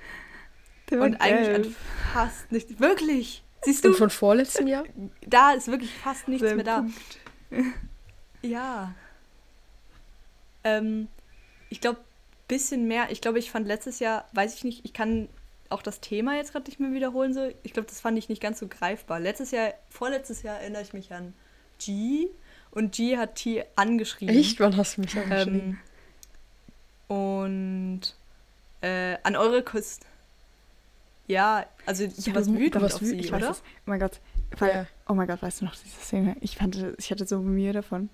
Der 0.90 1.00
Und 1.00 1.20
eigentlich 1.20 1.54
an 1.54 1.62
gelb. 1.62 1.76
fast 2.12 2.52
nichts. 2.52 2.78
Wirklich! 2.78 3.42
Siehst 3.62 3.84
du, 3.84 3.88
Und 3.88 3.96
von 3.96 4.10
vorletztem 4.10 4.66
Jahr? 4.68 4.84
da 5.26 5.52
ist 5.52 5.68
wirklich 5.68 5.90
fast 5.92 6.28
nichts 6.28 6.46
Sein 6.46 6.56
mehr 6.56 6.64
da. 6.64 6.78
Punkt. 6.78 7.18
Ja. 8.42 8.94
Ähm, 10.62 11.08
ich 11.68 11.80
glaube, 11.80 11.98
bisschen 12.46 12.86
mehr. 12.86 13.10
Ich 13.10 13.20
glaube, 13.20 13.40
ich 13.40 13.50
fand 13.50 13.66
letztes 13.66 13.98
Jahr, 13.98 14.28
weiß 14.34 14.54
ich 14.54 14.62
nicht, 14.62 14.84
ich 14.84 14.92
kann 14.92 15.28
auch 15.68 15.82
das 15.82 16.00
Thema 16.00 16.36
jetzt 16.36 16.52
gerade 16.52 16.66
nicht 16.66 16.78
mehr 16.78 16.92
wiederholen. 16.92 17.34
So. 17.34 17.48
Ich 17.64 17.72
glaube, 17.72 17.88
das 17.88 18.00
fand 18.00 18.16
ich 18.18 18.28
nicht 18.28 18.40
ganz 18.40 18.60
so 18.60 18.68
greifbar. 18.68 19.18
Letztes 19.18 19.50
Jahr, 19.50 19.74
vorletztes 19.88 20.42
Jahr 20.42 20.60
erinnere 20.60 20.82
ich 20.82 20.92
mich 20.92 21.12
an 21.12 21.32
G 21.84 22.28
und 22.70 22.94
G 22.94 23.16
hat 23.16 23.34
T 23.36 23.64
angeschrieben. 23.74 24.36
Echt? 24.36 24.60
Wann 24.60 24.76
hast 24.76 24.96
du 24.96 25.00
mich 25.00 25.16
angeschrieben? 25.18 25.80
Ähm, 27.08 27.16
und 27.16 28.00
äh, 28.82 29.16
an 29.22 29.34
eure 29.34 29.62
Küste. 29.62 30.06
Ja, 31.28 31.66
also 31.86 32.06
du 32.06 32.12
Ja, 32.22 32.34
warst 32.34 32.48
du- 32.48 32.80
warst 32.80 32.94
auf 32.96 33.00
sie, 33.02 33.16
Ich 33.16 33.32
weiß 33.32 33.42
oder? 33.42 33.50
es. 33.52 33.62
Oh 33.78 33.82
mein 33.86 34.00
Gott. 34.00 34.20
Weil, 34.58 34.70
Ja. 34.70 34.86
Oh 35.08 35.14
mein 35.14 35.26
Gott, 35.26 35.42
weißt 35.42 35.60
du 35.60 35.64
noch 35.64 35.74
diese 35.74 35.98
Szene? 36.00 36.36
Ich 36.40 36.56
fand, 36.56 36.76
ich 36.98 37.10
hatte 37.10 37.26
so 37.26 37.40
Mühe 37.40 37.72
davon. 37.72 38.08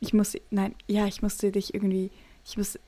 Ich 0.00 0.12
musste, 0.14 0.40
nein, 0.50 0.74
ja, 0.86 1.06
ich 1.06 1.22
musste 1.22 1.50
dich 1.50 1.74
irgendwie, 1.74 2.10
ich 2.44 2.56
musste, 2.56 2.78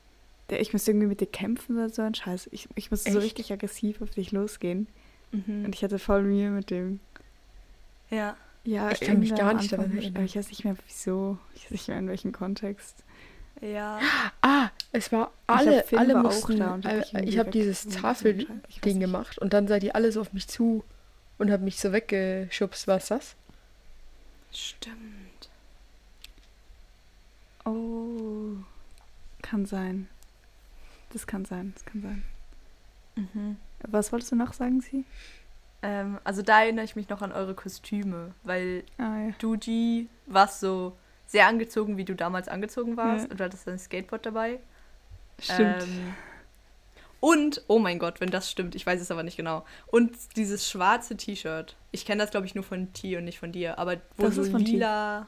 ich 0.49 0.71
musste 0.73 0.91
irgendwie 0.91 1.07
mit 1.07 1.19
dir 1.21 1.27
kämpfen 1.27 1.77
oder 1.77 1.89
so 1.89 2.01
ein 2.01 2.13
Scheiß. 2.15 2.47
Ich, 2.51 2.69
ich 2.75 2.89
musste 2.91 3.11
so 3.11 3.17
Echt? 3.19 3.25
richtig 3.25 3.51
aggressiv 3.53 4.01
auf 4.01 4.11
dich 4.11 4.31
losgehen. 4.31 4.87
Mhm. 5.31 5.65
Und 5.65 5.75
ich 5.75 5.83
hatte 5.83 5.99
voll 5.99 6.23
Mühe 6.23 6.49
mit 6.51 6.69
dem. 6.69 6.99
Ja. 8.09 8.35
Ja, 8.65 8.91
Ich 8.91 8.99
kann 9.01 9.19
mich 9.19 9.33
gar 9.35 9.53
nicht 9.53 9.71
daran 9.71 9.91
erinnern. 9.95 10.15
Aber 10.17 10.25
ich 10.25 10.35
weiß 10.35 10.49
nicht 10.49 10.63
mehr 10.63 10.75
wieso. 10.87 11.37
Ich 11.55 11.65
weiß 11.65 11.71
nicht 11.71 11.87
mehr 11.87 11.97
in 11.99 12.07
welchem 12.07 12.31
Kontext. 12.31 13.03
Ja. 13.61 13.99
Ah, 14.41 14.69
es 14.91 15.11
war 15.11 15.31
Ich 15.43 15.49
alle, 15.55 15.77
hab 15.79 15.87
Finn 15.87 15.99
alle 15.99 16.13
war 16.15 16.21
auch 16.21 16.23
mussten, 16.25 16.59
da 16.59 16.73
und 16.73 16.85
hab 16.85 16.93
äh, 16.93 16.99
dich 17.01 17.13
irgendwie 17.13 17.29
ich 17.29 17.39
habe 17.39 17.51
dieses. 17.51 17.87
Tafelding 17.87 18.61
Ich 18.69 18.81
gemacht 18.81 19.37
und 19.37 19.53
dann 19.53 19.67
seid 19.67 19.83
ihr 19.83 19.95
alle 19.95 20.11
so 20.11 20.21
auf 20.21 20.33
mich 20.33 20.47
zu 20.47 20.83
und 21.37 21.51
habt 21.51 21.63
mich 21.63 21.79
so 21.79 21.91
weggeschubst. 21.93 22.87
Was 22.87 23.07
das? 23.07 23.35
Stimmt. 24.51 25.49
Oh. 27.65 28.55
Kann 29.41 29.65
sein. 29.65 30.07
Das 31.13 31.25
kann 31.27 31.45
sein, 31.45 31.73
das 31.75 31.85
kann 31.85 32.01
sein. 32.01 33.57
Was 33.81 34.11
wolltest 34.11 34.31
du 34.31 34.35
noch 34.35 34.53
sagen, 34.53 34.79
Sie? 34.81 35.05
Ähm, 35.81 36.19
also 36.23 36.41
da 36.41 36.61
erinnere 36.61 36.85
ich 36.85 36.95
mich 36.95 37.09
noch 37.09 37.21
an 37.21 37.31
eure 37.31 37.53
Kostüme, 37.55 38.33
weil 38.43 38.83
Ah, 38.97 39.17
ja. 39.27 39.31
du, 39.39 39.57
G, 39.57 40.07
warst 40.25 40.59
so 40.59 40.95
sehr 41.25 41.47
angezogen, 41.47 41.97
wie 41.97 42.05
du 42.05 42.15
damals 42.15 42.47
angezogen 42.47 42.95
warst 42.97 43.25
Ja. 43.25 43.31
und 43.31 43.39
du 43.39 43.43
hattest 43.43 43.67
dein 43.67 43.79
Skateboard 43.79 44.25
dabei. 44.25 44.59
Stimmt. 45.41 45.83
Ähm, 45.83 46.13
und, 47.21 47.63
oh 47.67 47.79
mein 47.79 47.99
Gott, 47.99 48.21
wenn 48.21 48.29
das 48.29 48.49
stimmt, 48.49 48.75
ich 48.75 48.85
weiß 48.85 49.01
es 49.01 49.11
aber 49.11 49.23
nicht 49.23 49.35
genau. 49.35 49.65
Und 49.87 50.11
dieses 50.37 50.69
schwarze 50.69 51.17
T-Shirt. 51.17 51.75
Ich 51.91 52.05
kenne 52.05 52.21
das, 52.23 52.31
glaube 52.31 52.45
ich, 52.45 52.55
nur 52.55 52.63
von 52.63 52.93
T 52.93 53.17
und 53.17 53.25
nicht 53.25 53.39
von 53.39 53.51
dir, 53.51 53.77
aber 53.77 53.97
wo 54.17 54.25
Das 54.27 54.35
so 54.35 54.41
ist 54.41 54.51
von 54.51 54.63
T. 54.63 54.71
lila 54.71 55.27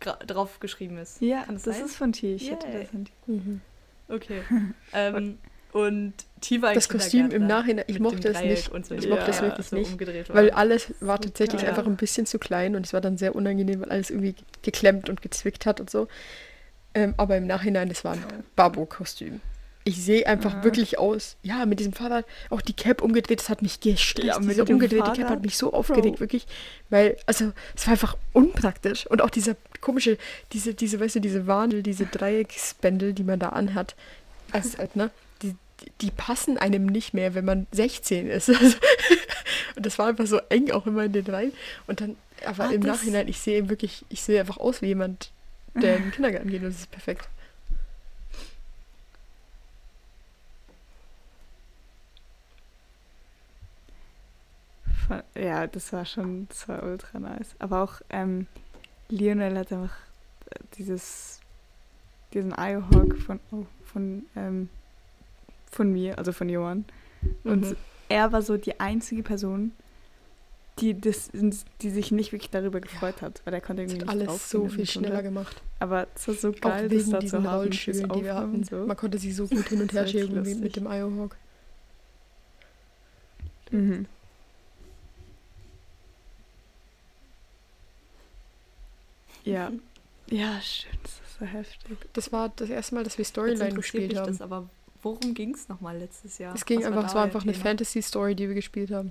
drauf 0.00 0.60
geschrieben 0.60 0.96
ist. 0.98 1.20
ja, 1.20 1.42
Kann 1.42 1.56
das, 1.56 1.64
das 1.64 1.76
sein? 1.76 1.86
ist 1.86 1.96
von 1.96 2.12
T. 2.12 2.34
Ich 2.34 2.50
hätte 2.50 2.68
Yay. 2.68 2.80
das 2.82 2.90
von 2.90 3.04
T. 3.04 3.12
Mhm. 3.26 3.60
Okay. 4.08 4.42
ähm, 4.92 5.38
und 5.72 6.14
T 6.40 6.62
war 6.62 6.72
Das 6.72 6.88
Kostüm 6.88 7.30
im 7.30 7.46
Nachhinein, 7.46 7.84
ich 7.88 7.98
mochte 7.98 8.28
es 8.28 8.40
nicht. 8.40 8.70
und 8.70 8.86
so 8.86 8.94
Ich 8.94 9.08
mochte 9.08 9.30
es 9.30 9.38
ja, 9.38 9.42
wirklich 9.42 9.66
so 9.66 9.76
nicht. 9.76 10.32
Weil 10.32 10.50
alles 10.52 10.94
war 11.00 11.20
tatsächlich 11.20 11.62
geil. 11.62 11.70
einfach 11.70 11.84
ein 11.86 11.96
bisschen 11.96 12.26
zu 12.26 12.38
klein 12.38 12.76
und 12.76 12.86
es 12.86 12.92
war 12.92 13.00
dann 13.00 13.18
sehr 13.18 13.34
unangenehm, 13.34 13.80
weil 13.80 13.90
alles 13.90 14.10
irgendwie 14.10 14.36
geklemmt 14.62 15.08
und 15.10 15.20
gezwickt 15.20 15.66
hat 15.66 15.80
und 15.80 15.90
so. 15.90 16.06
Ähm, 16.94 17.14
aber 17.16 17.36
im 17.36 17.46
Nachhinein, 17.46 17.88
das 17.88 18.04
war 18.04 18.12
ein 18.14 18.24
Babo-Kostüm. 18.56 19.40
Ich 19.84 20.02
sehe 20.02 20.26
einfach 20.26 20.56
Ah. 20.56 20.64
wirklich 20.64 20.98
aus. 20.98 21.36
Ja, 21.42 21.64
mit 21.64 21.80
diesem 21.80 21.92
Fahrrad, 21.94 22.26
auch 22.50 22.60
die 22.60 22.74
Cap 22.74 23.00
umgedreht, 23.00 23.40
das 23.40 23.48
hat 23.48 23.62
mich 23.62 23.80
gestresst. 23.80 24.26
Ja, 24.26 24.38
mit 24.38 24.50
Diese 24.50 24.64
umgedrehte 24.64 25.02
Cap 25.04 25.16
Fahrrad, 25.16 25.30
hat 25.30 25.42
mich 25.42 25.56
so 25.56 25.72
aufgeregt, 25.72 26.16
Bro. 26.16 26.20
wirklich. 26.20 26.46
Weil, 26.90 27.16
also, 27.26 27.52
es 27.74 27.86
war 27.86 27.92
einfach 27.92 28.16
unpraktisch. 28.34 29.06
Und 29.06 29.22
auch 29.22 29.30
dieser 29.30 29.56
komische, 29.80 30.18
diese, 30.52 30.74
diese, 30.74 31.00
weißt 31.00 31.16
du, 31.16 31.20
diese 31.20 31.46
Wandel, 31.46 31.82
diese 31.82 32.04
Dreiecksbändel, 32.06 33.12
die 33.14 33.24
man 33.24 33.38
da 33.38 33.50
anhat, 33.50 33.94
als, 34.52 34.76
halt, 34.76 34.94
ne? 34.96 35.10
Die, 35.42 35.54
die 36.00 36.10
passen 36.10 36.58
einem 36.58 36.84
nicht 36.86 37.14
mehr, 37.14 37.34
wenn 37.34 37.44
man 37.46 37.66
16 37.72 38.26
ist. 38.28 38.48
und 39.76 39.86
das 39.86 39.98
war 39.98 40.08
einfach 40.08 40.26
so 40.26 40.38
eng 40.50 40.70
auch 40.70 40.86
immer 40.86 41.04
in 41.04 41.12
den 41.12 41.26
Reihen. 41.26 41.52
Und 41.86 42.00
dann, 42.00 42.16
aber 42.44 42.64
Ah, 42.64 42.70
im 42.72 42.80
Nachhinein, 42.82 43.28
ich 43.28 43.38
sehe 43.38 43.68
wirklich, 43.70 44.04
ich 44.08 44.22
sehe 44.22 44.40
einfach 44.40 44.58
aus 44.58 44.82
wie 44.82 44.86
jemand, 44.86 45.30
der 45.74 45.96
in 45.96 46.02
den 46.02 46.10
Kindergarten 46.10 46.50
geht 46.50 46.62
und 46.62 46.68
das 46.68 46.80
ist 46.80 46.90
perfekt. 46.90 47.28
Ja, 55.34 55.66
das 55.66 55.92
war 55.92 56.04
schon, 56.04 56.48
das 56.48 56.68
war 56.68 56.82
ultra 56.82 57.18
nice. 57.18 57.56
Aber 57.58 57.82
auch 57.82 58.00
ähm, 58.10 58.46
Lionel 59.08 59.56
hat 59.56 59.72
einfach 59.72 59.96
äh, 60.50 60.58
dieses, 60.76 61.40
diesen 62.34 62.52
Iohawk 62.52 63.16
von, 63.16 63.40
oh, 63.50 63.64
von, 63.84 64.26
ähm, 64.36 64.68
von 65.70 65.92
mir, 65.92 66.18
also 66.18 66.32
von 66.32 66.48
Johann. 66.50 66.84
Und 67.44 67.62
Mhm. 67.70 67.76
er 68.10 68.32
war 68.32 68.42
so 68.42 68.58
die 68.58 68.78
einzige 68.80 69.22
Person, 69.22 69.72
die, 70.80 71.00
das, 71.00 71.30
die 71.82 71.90
sich 71.90 72.10
nicht 72.12 72.32
wirklich 72.32 72.50
darüber 72.50 72.80
gefreut 72.80 73.22
hat, 73.22 73.42
weil 73.44 73.54
er 73.54 73.60
konnte 73.60 73.82
irgendwie 73.82 73.98
Das 73.98 74.08
nicht 74.14 74.22
alles 74.30 74.50
so 74.50 74.68
viel 74.68 74.86
schneller 74.86 75.16
konnte. 75.16 75.22
gemacht. 75.24 75.62
Aber 75.80 76.06
es 76.14 76.26
war 76.28 76.34
so 76.34 76.48
Auch 76.50 76.60
geil, 76.60 76.88
das 76.88 76.98
wegen 76.98 77.10
da 77.10 77.18
diesen 77.20 77.42
die 78.14 78.22
wir 78.24 78.34
hatten. 78.34 78.64
so. 78.64 78.86
Man 78.86 78.96
konnte 78.96 79.18
sie 79.18 79.32
so 79.32 79.46
gut 79.46 79.68
hin 79.68 79.80
und 79.82 79.92
Das 79.94 80.12
her 80.12 80.22
schieben 80.22 80.44
wie 80.46 80.54
mit 80.54 80.76
dem 80.76 80.86
Iohawk. 80.86 81.36
Mhm. 83.70 84.06
Ja. 89.44 89.72
Ja, 90.30 90.60
stimmt, 90.60 90.98
das 91.04 91.12
ist 91.26 91.38
so 91.40 91.46
heftig. 91.46 91.96
Das 92.12 92.32
war 92.32 92.50
das 92.50 92.68
erste 92.68 92.94
Mal, 92.94 93.02
dass 93.02 93.16
wir 93.16 93.24
Storyline 93.24 93.72
gespielt 93.72 94.08
mich 94.08 94.18
haben. 94.18 94.26
das, 94.26 94.42
aber 94.42 94.68
worum 95.02 95.32
ging 95.32 95.54
es 95.54 95.70
nochmal 95.70 95.96
letztes 95.96 96.36
Jahr? 96.36 96.54
Es 96.54 96.66
ging 96.66 96.80
Was 96.80 96.86
einfach, 96.88 97.06
es 97.06 97.14
war 97.14 97.24
einfach 97.24 97.44
eine? 97.44 97.54
Fantasy-Story, 97.54 98.34
die 98.34 98.46
wir 98.48 98.54
gespielt 98.54 98.90
haben. 98.90 99.10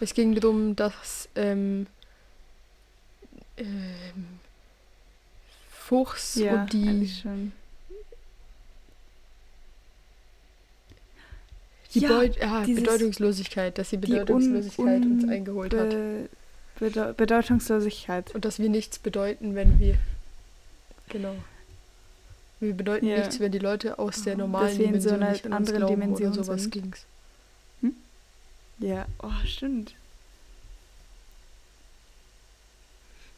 Es 0.00 0.14
ging 0.14 0.34
darum, 0.34 0.76
dass 0.76 1.28
ähm, 1.34 1.86
ähm, 3.56 4.38
Fuchs 5.70 6.36
Ja, 6.36 6.62
und 6.62 6.72
die, 6.72 7.08
schon. 7.08 7.52
die 11.94 12.00
Ja, 12.00 12.08
Beut 12.20 12.36
dieses- 12.66 12.82
Bedeutungslosigkeit, 12.84 13.78
dass 13.78 13.92
un- 13.92 14.00
Bedeutungslosigkeit 14.02 15.02
uns 15.02 15.24
un- 15.24 15.30
eingeholt 15.30 15.74
hat. 15.74 15.90
Be 15.90 16.28
Bedeu 16.78 17.12
Bedeutungslosigkeit. 17.14 18.32
Und 18.36 18.44
dass 18.44 18.60
wir 18.60 18.68
nichts 18.68 18.98
bedeuten, 19.00 19.56
wenn 19.56 19.80
wir. 19.80 19.96
Genau. 21.08 21.34
Wir 22.60 22.72
bedeuten 22.74 23.06
Ja. 23.06 23.18
nichts, 23.18 23.40
wenn 23.40 23.50
die 23.50 23.58
Leute 23.58 23.98
aus 23.98 24.22
der 24.22 24.34
Dass 24.34 24.38
normalen 24.40 24.76
so 24.76 24.82
Dimension 24.84 25.14
einer 25.22 25.32
nicht 25.32 25.46
an 25.46 25.52
uns 25.52 25.56
anderen 25.68 25.78
glauben 25.78 26.00
Dimension 26.00 26.32
oder 26.34 26.44
sowas 26.44 26.62
sind. 26.62 26.70
ging's. 26.72 27.06
Ja, 28.78 29.06
oh, 29.22 29.30
stimmt. 29.44 29.94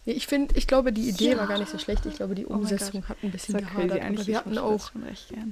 Nee, 0.06 0.12
ich 0.12 0.26
finde, 0.26 0.56
ich 0.56 0.66
glaube, 0.66 0.92
die 0.92 1.08
Idee 1.08 1.32
Ja. 1.32 1.38
war 1.38 1.46
gar 1.46 1.58
nicht 1.58 1.70
so 1.70 1.78
schlecht. 1.78 2.06
Ich 2.06 2.14
glaube, 2.16 2.34
die 2.34 2.46
Oh 2.46 2.54
Umsetzung 2.54 3.06
hat 3.08 3.18
ein 3.22 3.30
bisschen 3.30 3.58
gehadert. 3.58 4.00
Aber 4.02 4.26
wir 4.26 4.28
ich 4.28 4.36
hatten 4.36 4.58
auch 4.58 4.90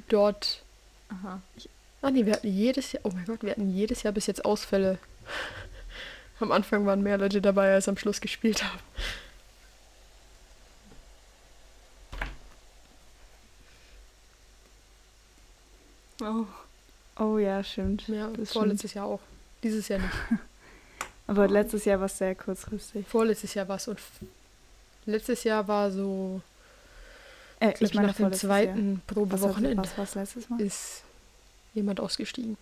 dort. 0.08 0.62
Aha. 1.10 1.40
Ah 2.02 2.10
nee, 2.10 2.24
wir 2.26 2.34
hatten 2.34 2.48
jedes 2.48 2.92
Jahr. 2.92 3.02
Oh 3.04 3.10
mein 3.14 3.24
Gott, 3.26 3.42
wir 3.42 3.50
hatten 3.50 3.74
jedes 3.74 4.02
Jahr 4.02 4.12
bis 4.12 4.26
jetzt 4.26 4.44
Ausfälle. 4.44 4.98
Am 6.40 6.52
Anfang 6.52 6.86
waren 6.86 7.02
mehr 7.02 7.18
Leute 7.18 7.40
dabei, 7.42 7.74
als 7.74 7.88
am 7.88 7.96
Schluss 7.96 8.20
gespielt 8.20 8.62
haben. 8.62 8.78
Oh. 16.22 16.46
Oh 17.18 17.38
ja, 17.38 17.62
stimmt. 17.64 18.06
Ja, 18.08 18.28
Das 18.36 18.52
vorletztes 18.52 18.94
Jahr 18.94 19.06
auch. 19.06 19.20
Dieses 19.62 19.88
Jahr 19.88 20.00
nicht. 20.00 20.12
Aber 21.26 21.48
letztes 21.48 21.84
Jahr 21.84 21.98
war 21.98 22.06
es 22.06 22.16
sehr 22.16 22.34
kurzfristig. 22.34 23.06
Vorletztes 23.06 23.54
Jahr 23.54 23.68
war 23.68 23.76
es. 23.76 23.88
Und 23.88 23.98
letztes 25.06 25.44
Jahr 25.44 25.66
war 25.68 25.90
so. 25.90 26.40
Äh, 27.60 27.74
Ich 27.80 27.92
meine, 27.94 28.08
nach 28.08 28.16
dem 28.16 28.32
zweiten 28.32 28.90
Jahr. 28.92 29.00
Was, 29.06 29.14
Probewochenende 29.14 29.82
was 29.82 29.98
war 29.98 30.04
es 30.04 30.14
letztes 30.14 30.48
Mal? 30.48 30.60
ist 30.60 31.02
jemand 31.74 32.00
ausgestiegen. 32.00 32.56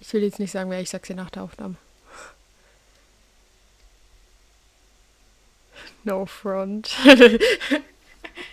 Ich 0.00 0.12
will 0.12 0.22
jetzt 0.22 0.38
nicht 0.38 0.52
sagen, 0.52 0.70
wer, 0.70 0.80
ich 0.80 0.90
sag's 0.90 1.08
dir 1.08 1.16
nach 1.16 1.30
der 1.30 1.42
Aufnahme. 1.44 1.76
No 6.04 6.26
front. 6.26 6.96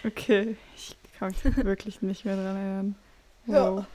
Okay, 0.03 0.55
ich 0.75 0.95
kann 1.19 1.33
mich 1.43 1.57
wirklich 1.57 2.01
nicht 2.01 2.25
mehr 2.25 2.35
dran 2.35 2.55
erinnern. 2.55 2.95
Ja. 3.47 3.85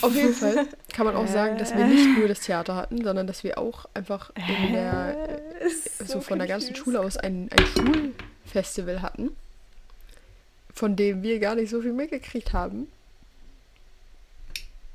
Auf 0.00 0.14
jeden 0.14 0.32
Fall 0.34 0.66
kann 0.92 1.06
man 1.06 1.16
auch 1.16 1.26
sagen, 1.26 1.58
dass 1.58 1.76
wir 1.76 1.84
nicht 1.86 2.18
nur 2.18 2.28
das 2.28 2.40
Theater 2.40 2.76
hatten, 2.76 3.02
sondern 3.02 3.26
dass 3.26 3.44
wir 3.44 3.58
auch 3.58 3.86
einfach 3.94 4.30
in 4.36 4.72
der, 4.72 5.40
so 6.04 6.20
von 6.20 6.38
der 6.38 6.48
ganzen 6.48 6.74
Schule 6.76 7.00
aus 7.00 7.16
ein, 7.16 7.50
ein 7.50 7.66
Schulfestival 7.66 9.02
hatten, 9.02 9.36
von 10.72 10.96
dem 10.96 11.22
wir 11.22 11.38
gar 11.40 11.54
nicht 11.54 11.70
so 11.70 11.82
viel 11.82 11.92
mitgekriegt 11.92 12.52
haben. 12.52 12.88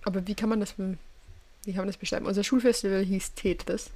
Aber 0.04 0.26
wie 0.26 0.36
kann 0.36 0.50
man 0.50 0.62
das, 0.62 0.76
wie 0.78 1.71
kann 1.73 1.82
man 1.82 1.88
das 1.88 1.97
beschreiben? 1.97 2.26
Unser 2.26 2.43
Schulfestival 2.43 3.04
hieß 3.04 3.34
Tetris. 3.34 3.89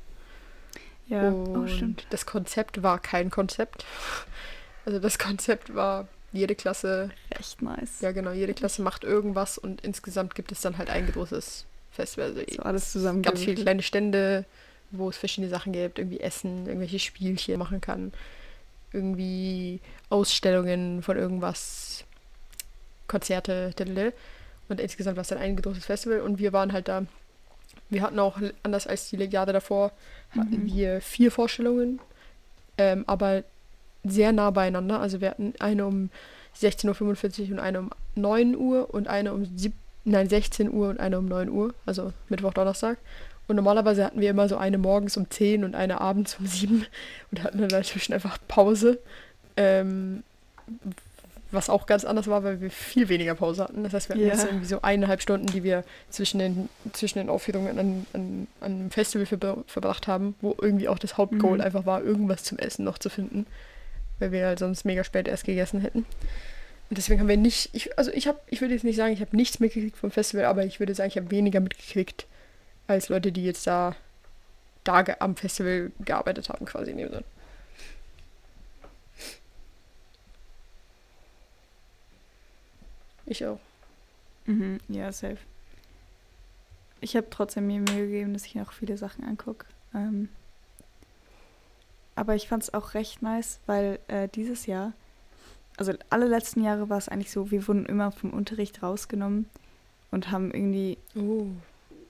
Ja, 1.07 1.27
und 1.27 1.57
oh, 1.57 1.67
stimmt. 1.67 2.05
das 2.09 2.25
Konzept 2.25 2.83
war 2.83 2.99
kein 2.99 3.29
Konzept. 3.29 3.85
Also 4.85 4.99
das 4.99 5.19
Konzept 5.19 5.75
war, 5.75 6.07
jede 6.33 6.55
Klasse 6.55 7.09
Recht 7.37 7.61
nice. 7.61 8.01
ja, 8.01 8.11
genau. 8.11 8.31
Jede 8.31 8.53
Klasse 8.53 8.81
macht 8.81 9.03
irgendwas 9.03 9.57
und 9.57 9.81
insgesamt 9.81 10.35
gibt 10.35 10.51
es 10.51 10.61
dann 10.61 10.77
halt 10.77 10.89
ein 10.89 11.05
großes 11.11 11.65
Festival. 11.91 12.29
Also 12.29 12.41
So 12.55 12.61
alles 12.63 12.91
zusammen. 12.91 13.21
ganz 13.21 13.41
viele 13.41 13.61
kleine 13.61 13.81
Stände, 13.83 14.45
wo 14.91 15.09
es 15.09 15.17
verschiedene 15.17 15.49
Sachen 15.49 15.73
gibt, 15.73 15.99
irgendwie 15.99 16.19
Essen, 16.19 16.65
irgendwelche 16.67 16.99
Spielchen 16.99 17.57
machen 17.59 17.81
kann, 17.81 18.13
irgendwie 18.93 19.79
Ausstellungen 20.09 21.01
von 21.01 21.17
irgendwas, 21.17 22.03
Konzerte, 23.07 23.71
diddle. 23.77 24.13
und 24.69 24.79
insgesamt 24.79 25.17
war 25.17 25.21
es 25.23 25.27
dann 25.27 25.37
ein 25.37 25.55
großes 25.57 25.85
Festival 25.85 26.21
und 26.21 26.39
wir 26.39 26.53
waren 26.53 26.71
halt 26.71 26.87
da. 26.87 27.05
Wir 27.89 28.01
hatten 28.01 28.19
auch, 28.19 28.39
anders 28.63 28.87
als 28.87 29.09
die 29.09 29.17
Jahre 29.17 29.51
davor, 29.51 29.91
hatten 30.31 30.63
Mhm. 30.63 30.65
wir 30.73 31.01
vier 31.01 31.29
Vorstellungen, 31.31 31.99
ähm, 32.77 33.03
aber 33.07 33.43
sehr 34.03 34.31
nah 34.31 34.49
beieinander. 34.51 34.99
Also 34.99 35.21
wir 35.21 35.29
hatten 35.29 35.53
eine 35.59 35.85
um 35.85 36.09
16.45 36.59 37.45
Uhr 37.47 37.51
und 37.53 37.59
eine 37.59 37.79
um 37.79 37.89
9 38.15 38.55
Uhr 38.55 38.93
und 38.93 39.07
eine 39.07 39.33
um 39.33 39.45
sieb 39.57 39.73
nein, 40.03 40.27
16 40.27 40.71
Uhr 40.71 40.89
und 40.89 40.99
eine 40.99 41.17
um 41.19 41.27
9 41.27 41.49
Uhr, 41.49 41.73
also 41.85 42.11
Mittwoch, 42.29 42.53
Donnerstag. 42.53 42.97
Und 43.47 43.55
normalerweise 43.55 44.03
hatten 44.05 44.21
wir 44.21 44.29
immer 44.29 44.47
so 44.49 44.57
eine 44.57 44.77
morgens 44.77 45.17
um 45.17 45.29
10 45.29 45.63
und 45.63 45.75
eine 45.75 46.01
abends 46.01 46.37
um 46.39 46.45
7 46.47 46.85
und 47.31 47.43
hatten 47.43 47.59
dann 47.59 47.69
dazwischen 47.69 48.13
einfach 48.13 48.37
Pause. 48.47 48.99
Ähm, 49.57 50.23
was 51.53 51.69
auch 51.69 51.85
ganz 51.85 52.05
anders 52.05 52.27
war, 52.27 52.45
weil 52.45 52.61
wir 52.61 52.71
viel 52.71 53.09
weniger 53.09 53.35
Pause 53.35 53.65
hatten. 53.65 53.83
Das 53.83 53.93
heißt, 53.93 54.07
wir 54.07 54.15
hatten 54.15 54.25
Ja. 54.25 54.33
jetzt 54.33 54.45
irgendwie 54.45 54.65
so 54.67 54.81
eineinhalb 54.81 55.21
Stunden, 55.21 55.47
die 55.47 55.63
wir 55.63 55.83
zwischen 56.09 56.39
den, 56.39 56.69
zwischen 56.93 57.19
den 57.19 57.29
Aufführungen 57.29 57.77
an, 57.77 58.05
an, 58.13 58.47
an 58.61 58.71
einem 58.71 58.91
Festival 58.91 59.25
verbra 59.25 59.57
verbracht 59.67 60.07
haben, 60.07 60.35
wo 60.39 60.55
irgendwie 60.61 60.87
auch 60.87 60.97
das 60.97 61.17
Hauptgoal 61.17 61.55
Mhm. 61.57 61.61
einfach 61.61 61.85
war, 61.85 62.01
irgendwas 62.01 62.43
zum 62.45 62.57
Essen 62.57 62.85
noch 62.85 62.97
zu 62.99 63.09
finden, 63.09 63.45
weil 64.21 64.31
wir 64.31 64.45
halt 64.45 64.59
sonst 64.59 64.85
mega 64.85 65.03
spät 65.03 65.27
erst 65.27 65.43
gegessen 65.43 65.81
hätten. 65.81 66.05
Und 66.89 66.97
deswegen 66.97 67.19
haben 67.19 67.27
wir 67.27 67.37
nicht, 67.37 67.69
ich, 67.73 67.97
also 67.97 68.11
ich 68.11 68.27
habe, 68.27 68.39
ich 68.47 68.61
würde 68.61 68.73
jetzt 68.73 68.83
nicht 68.83 68.97
sagen, 68.97 69.13
ich 69.13 69.21
habe 69.21 69.35
nichts 69.35 69.59
mitgekriegt 69.59 69.97
vom 69.97 70.11
Festival, 70.11 70.45
aber 70.45 70.65
ich 70.65 70.79
würde 70.79 70.93
sagen, 70.93 71.09
ich 71.09 71.17
habe 71.17 71.31
weniger 71.31 71.59
mitgekriegt 71.59 72.27
als 72.87 73.09
Leute, 73.09 73.31
die 73.31 73.45
jetzt 73.45 73.65
da, 73.65 73.95
da 74.83 75.03
am 75.19 75.35
Festival 75.35 75.91
gearbeitet 76.03 76.49
haben, 76.49 76.65
quasi 76.65 76.91
in 76.91 76.97
dem 76.97 77.09
Sinn. 77.09 77.23
Ich 83.25 83.45
auch. 83.45 83.59
Mhm, 84.45 84.79
ja, 84.89 85.11
safe. 85.13 85.37
Ich 86.99 87.15
habe 87.15 87.27
trotzdem 87.29 87.67
mir 87.67 87.79
Mühe 87.79 88.07
gegeben, 88.07 88.33
dass 88.33 88.45
ich 88.45 88.55
noch 88.55 88.73
viele 88.73 88.97
Sachen 88.97 89.23
angucke. 89.23 89.65
Ähm, 89.95 90.27
aber 92.21 92.35
ich 92.35 92.47
fand 92.47 92.61
es 92.61 92.73
auch 92.75 92.93
recht 92.93 93.23
nice, 93.23 93.59
weil 93.65 93.97
äh, 94.07 94.27
dieses 94.29 94.67
Jahr, 94.67 94.93
also 95.77 95.91
alle 96.11 96.27
letzten 96.27 96.63
Jahre 96.63 96.87
war 96.87 96.99
es 96.99 97.09
eigentlich 97.09 97.31
so, 97.31 97.49
wir 97.49 97.67
wurden 97.67 97.87
immer 97.87 98.11
vom 98.11 98.29
Unterricht 98.29 98.83
rausgenommen 98.83 99.47
und 100.11 100.29
haben 100.29 100.51
irgendwie, 100.51 100.99
Oh. 101.15 101.47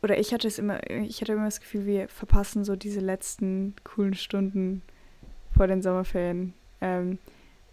oder 0.04 0.20
ich 0.20 0.34
hatte 0.34 0.50
es 0.50 0.60
immer, 0.60 0.86
ich 0.90 1.22
hatte 1.22 1.32
immer 1.32 1.46
das 1.46 1.62
Gefühl, 1.62 1.86
wir 1.86 2.10
verpassen 2.10 2.66
so 2.66 2.76
diese 2.76 3.00
letzten 3.00 3.74
coolen 3.86 4.14
Stunden 4.14 4.82
vor 5.56 5.68
den 5.68 5.82
Sommerferien. 5.82 6.54
Ähm, 6.82 7.18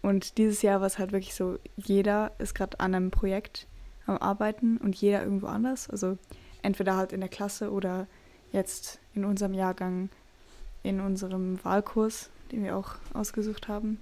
und 0.01 0.37
dieses 0.37 0.61
Jahr 0.61 0.79
war 0.79 0.87
es 0.87 0.97
halt 0.97 1.11
wirklich 1.11 1.35
so, 1.35 1.59
jeder 1.75 2.31
ist 2.37 2.55
gerade 2.55 2.79
an 2.79 2.95
einem 2.95 3.11
Projekt 3.11 3.67
am 4.05 4.15
Arbeiten 4.15 4.77
und 4.77 4.95
jeder 4.95 5.23
irgendwo 5.23 5.47
anders. 5.47 5.89
Also 5.89 6.17
entweder 6.61 6.95
halt 6.95 7.11
in 7.11 7.19
der 7.19 7.27
Klasse 7.27 7.69
oder 7.69 8.07
jetzt 8.53 8.99
in 9.13 9.25
unserem 9.25 9.53
Jahrgang 9.53 10.07
in 10.83 10.99
unserem 10.99 11.63
Wahlkurs, 11.63 12.29
den 12.51 12.63
wir 12.63 12.75
auch 12.75 12.95
ausgesucht 13.13 13.67
haben. 13.67 13.99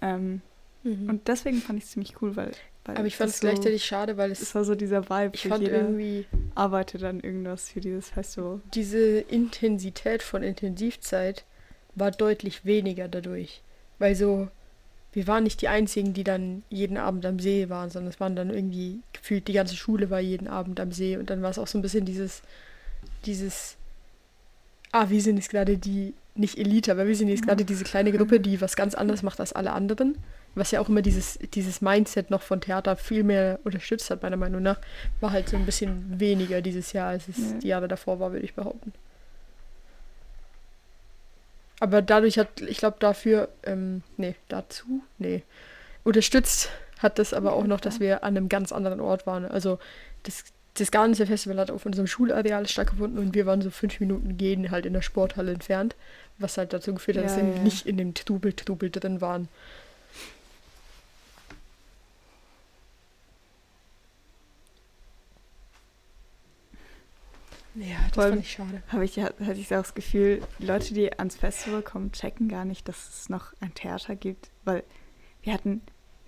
Ähm, 0.00 0.42
Mhm. 0.82 1.10
und 1.10 1.28
deswegen 1.28 1.58
fand 1.58 1.78
ich 1.78 1.84
es 1.84 1.90
ziemlich 1.90 2.22
cool, 2.22 2.36
weil, 2.36 2.52
weil 2.86 2.96
aber 2.96 3.06
ich 3.06 3.16
fand 3.16 3.28
es 3.28 3.40
so, 3.40 3.46
gleichzeitig 3.46 3.84
schade, 3.84 4.16
weil 4.16 4.30
es 4.30 4.40
es, 4.40 4.54
war 4.54 4.64
so 4.64 4.74
dieser 4.74 5.10
Vibe, 5.10 5.32
ich 5.34 5.46
fand 5.46 5.68
irgendwie 5.68 6.24
arbeitet 6.54 7.04
an 7.04 7.20
irgendwas 7.20 7.68
für 7.68 7.80
dieses 7.80 8.08
Festival. 8.08 8.60
diese 8.72 9.20
Intensität 9.20 10.22
von 10.22 10.42
Intensivzeit 10.42 11.44
war 11.94 12.10
deutlich 12.10 12.64
weniger 12.64 13.08
dadurch. 13.08 13.60
Weil 13.98 14.14
so, 14.14 14.48
wir 15.12 15.26
waren 15.26 15.44
nicht 15.44 15.60
die 15.60 15.68
Einzigen, 15.68 16.14
die 16.14 16.24
dann 16.24 16.62
jeden 16.70 16.96
Abend 16.96 17.26
am 17.26 17.38
See 17.40 17.68
waren, 17.68 17.90
sondern 17.90 18.10
es 18.10 18.20
waren 18.20 18.34
dann 18.34 18.48
irgendwie 18.48 19.00
gefühlt, 19.12 19.48
die 19.48 19.52
ganze 19.52 19.76
Schule 19.76 20.08
war 20.08 20.20
jeden 20.20 20.48
Abend 20.48 20.80
am 20.80 20.92
See 20.92 21.18
und 21.18 21.28
dann 21.28 21.42
war 21.42 21.50
es 21.50 21.58
auch 21.58 21.66
so 21.66 21.76
ein 21.76 21.82
bisschen 21.82 22.06
dieses, 22.06 22.40
dieses, 23.26 23.76
ah, 24.92 25.08
wir 25.10 25.20
sind 25.20 25.36
jetzt 25.36 25.50
gerade 25.50 25.78
die, 25.78 26.14
nicht 26.34 26.58
Elite, 26.58 26.92
aber 26.92 27.06
wir 27.06 27.14
sind 27.16 27.28
jetzt 27.28 27.46
gerade 27.46 27.64
diese 27.64 27.84
kleine 27.84 28.12
Gruppe, 28.12 28.40
die 28.40 28.60
was 28.60 28.76
ganz 28.76 28.94
anderes 28.94 29.22
macht 29.22 29.40
als 29.40 29.52
alle 29.52 29.72
anderen. 29.72 30.18
Was 30.54 30.72
ja 30.72 30.80
auch 30.80 30.88
immer 30.88 31.02
dieses, 31.02 31.38
dieses 31.54 31.80
Mindset 31.80 32.30
noch 32.30 32.42
von 32.42 32.60
Theater 32.60 32.96
viel 32.96 33.22
mehr 33.22 33.60
unterstützt 33.62 34.10
hat, 34.10 34.22
meiner 34.22 34.36
Meinung 34.36 34.62
nach, 34.62 34.80
war 35.20 35.30
halt 35.30 35.48
so 35.48 35.56
ein 35.56 35.64
bisschen 35.64 36.18
weniger 36.18 36.60
dieses 36.60 36.92
Jahr, 36.92 37.08
als 37.10 37.28
es 37.28 37.38
Ja. 37.38 37.58
die 37.58 37.68
Jahre 37.68 37.88
davor 37.88 38.18
war, 38.18 38.32
würde 38.32 38.44
ich 38.44 38.54
behaupten. 38.54 38.92
Aber 41.78 42.02
dadurch 42.02 42.38
hat, 42.38 42.60
ich 42.60 42.78
glaube, 42.78 42.96
dafür, 43.00 43.48
ähm, 43.62 44.02
nee, 44.16 44.34
dazu, 44.48 45.02
nee, 45.18 45.42
unterstützt 46.04 46.70
hat 46.98 47.18
das 47.18 47.32
aber 47.32 47.54
auch 47.54 47.64
noch, 47.64 47.80
dass 47.80 48.00
wir 48.00 48.22
an 48.24 48.36
einem 48.36 48.48
ganz 48.50 48.72
anderen 48.72 49.00
Ort 49.00 49.26
waren. 49.26 49.46
Also 49.46 49.78
das, 50.24 50.44
das 50.80 50.90
ganze 50.90 51.26
Festival 51.26 51.58
hat 51.58 51.70
auf 51.70 51.86
unserem 51.86 52.06
Schulareal 52.06 52.66
stattgefunden 52.68 53.18
und 53.18 53.34
wir 53.34 53.46
waren 53.46 53.62
so 53.62 53.70
fünf 53.70 54.00
Minuten 54.00 54.36
gehen 54.36 54.70
halt 54.70 54.86
in 54.86 54.92
der 54.92 55.02
Sporthalle 55.02 55.52
entfernt, 55.52 55.94
was 56.38 56.56
halt 56.58 56.72
dazu 56.72 56.94
geführt 56.94 57.16
hat, 57.18 57.24
dass 57.24 57.36
Ja, 57.36 57.44
wir 57.46 57.54
ja. 57.56 57.62
nicht 57.62 57.86
in 57.86 57.96
dem 57.96 58.14
Trubel, 58.14 58.52
Trubel 58.52 58.90
drin 58.90 59.20
waren. 59.20 59.48
Ja, 67.74 67.96
das 68.06 68.14
Vor 68.14 68.24
allem- 68.24 68.32
fand 68.34 68.44
ich 68.44 68.52
schade. 68.52 68.82
Habe 68.88 69.04
ich, 69.04 69.18
hatte 69.20 69.52
ich 69.54 69.66
auch 69.68 69.82
das 69.82 69.94
Gefühl, 69.94 70.42
die 70.58 70.66
Leute, 70.66 70.92
die 70.92 71.12
ans 71.18 71.36
Festival 71.36 71.82
kommen, 71.82 72.10
checken 72.12 72.48
gar 72.48 72.64
nicht, 72.64 72.88
dass 72.88 73.08
es 73.20 73.28
noch 73.28 73.52
ein 73.60 73.72
Theater 73.74 74.16
gibt, 74.16 74.50
weil 74.64 74.82
wir 75.42 75.52
hatten, 75.52 75.80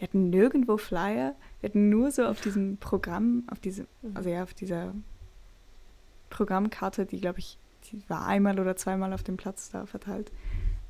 wir 0.02 0.08
hatten 0.08 0.30
nirgendwo 0.30 0.78
Flyer, 0.78 1.36
wir 1.60 1.68
hatten 1.68 1.88
nur 1.88 2.10
so 2.10 2.24
auf 2.24 2.40
diesem 2.40 2.76
Programm, 2.76 3.44
auf 3.48 3.60
diesem, 3.60 3.86
also 4.14 4.30
ja, 4.30 4.42
auf 4.42 4.52
dieser 4.52 4.94
Programmkarte, 6.28 7.06
die 7.06 7.20
glaube 7.20 7.38
ich, 7.38 7.56
die 7.84 8.02
war 8.08 8.26
einmal 8.26 8.58
oder 8.58 8.74
zweimal 8.74 9.12
auf 9.12 9.22
dem 9.22 9.36
Platz 9.36 9.70
da 9.70 9.86
verteilt, 9.86 10.32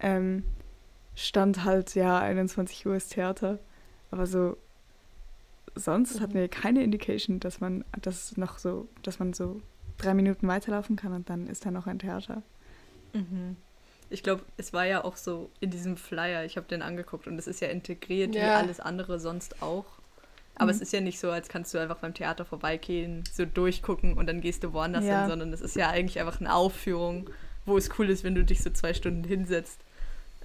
ähm, 0.01 0.45
stand 1.15 1.63
halt, 1.63 1.95
ja, 1.95 2.21
21 2.21 2.87
Uhr 2.87 2.97
ist 2.97 3.13
Theater, 3.13 3.59
aber 4.11 4.27
so 4.27 4.57
sonst 5.75 6.19
hatten 6.23 6.33
wir 6.33 6.49
keine 6.49 6.83
Indication, 6.83 7.39
dass 7.39 7.61
man, 7.61 7.85
dass 8.01 8.31
es 8.31 8.39
noch 8.39 8.57
so, 8.57 8.89
dass 9.03 9.19
man 9.19 9.35
so 9.35 9.61
drei 9.99 10.15
Minuten 10.15 10.49
weiterlaufen 10.49 10.97
kann 10.97 11.13
und 11.13 11.29
dann 11.29 11.49
ist 11.49 11.67
da 11.67 11.71
noch 11.71 11.87
ein 11.87 11.99
Theater. 11.99 12.43
Mhm. 13.13 13.59
Ich 14.13 14.23
glaube, 14.23 14.43
es 14.57 14.73
war 14.73 14.85
ja 14.87 15.05
auch 15.05 15.17
so 15.17 15.51
in 15.61 15.71
diesem 15.71 15.97
Flyer, 15.97 16.45
ich 16.45 16.57
habe 16.57 16.67
den 16.69 16.83
angeguckt 16.83 17.27
und 17.27 17.39
es 17.39 17.47
ist 17.47 17.61
ja 17.61 17.69
integriert 17.69 18.35
wie 18.35 18.39
Ja. 18.41 18.55
alles 18.57 18.79
andere 18.81 19.19
sonst 19.19 19.63
auch. 19.63 19.87
Aber 20.55 20.67
Mhm. 20.67 20.71
es 20.77 20.81
ist 20.83 20.93
ja 20.93 21.01
nicht 21.01 21.19
so, 21.19 21.31
als 21.31 21.49
kannst 21.49 21.73
du 21.73 21.79
einfach 21.79 21.97
beim 21.99 22.13
Theater 22.15 22.45
vorbeigehen, 22.45 23.25
so 23.33 23.45
durchgucken 23.47 24.13
und 24.15 24.27
dann 24.27 24.41
gehst 24.43 24.65
du 24.65 24.73
woanders 24.75 25.07
Ja. 25.07 25.21
hin, 25.21 25.29
sondern 25.31 25.53
es 25.53 25.61
ist 25.63 25.77
ja 25.77 25.89
eigentlich 25.89 26.21
einfach 26.21 26.41
eine 26.41 26.55
Aufführung, 26.55 27.31
wo 27.65 27.77
es 27.79 27.89
cool 27.99 28.11
ist, 28.11 28.23
wenn 28.23 28.35
du 28.35 28.45
dich 28.45 28.63
so 28.63 28.71
zwei 28.71 28.93
Stunden 28.93 29.25
hinsetzt. 29.25 29.81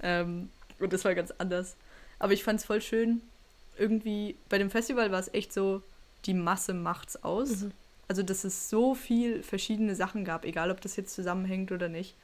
Ähm, 0.02 0.48
und 0.80 0.92
das 0.92 1.04
war 1.04 1.14
ganz 1.14 1.30
anders. 1.38 1.76
Aber 2.18 2.32
ich 2.32 2.42
fand 2.44 2.60
es 2.60 2.66
voll 2.66 2.80
schön. 2.80 3.20
Irgendwie, 3.76 4.36
bei 4.48 4.58
dem 4.58 4.70
Festival 4.70 5.12
war 5.12 5.20
es 5.20 5.32
echt 5.34 5.52
so, 5.52 5.82
die 6.24 6.34
Masse 6.34 6.72
macht's 6.74 7.22
aus. 7.22 7.62
Mhm. 7.62 7.72
Also, 8.08 8.22
dass 8.22 8.44
es 8.44 8.70
so 8.70 8.94
viel 8.94 9.42
verschiedene 9.42 9.94
Sachen 9.94 10.24
gab, 10.24 10.44
egal 10.46 10.70
ob 10.70 10.80
das 10.80 10.96
jetzt 10.96 11.14
zusammenhängt 11.14 11.70
oder 11.70 11.88
nicht, 11.90 12.16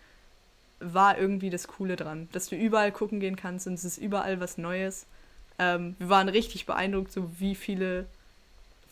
war 0.92 1.18
irgendwie 1.18 1.50
das 1.50 1.68
Coole 1.68 1.96
dran. 1.96 2.28
Dass 2.32 2.48
du 2.48 2.56
überall 2.56 2.92
gucken 2.92 3.20
gehen 3.20 3.36
kannst 3.36 3.66
und 3.66 3.74
es 3.74 3.84
ist 3.84 3.98
überall 3.98 4.40
was 4.40 4.58
Neues. 4.58 5.06
Ähm, 5.58 5.96
wir 5.98 6.08
waren 6.08 6.28
richtig 6.28 6.66
beeindruckt, 6.66 7.12
so 7.12 7.30
wie 7.38 7.54
viele 7.54 8.06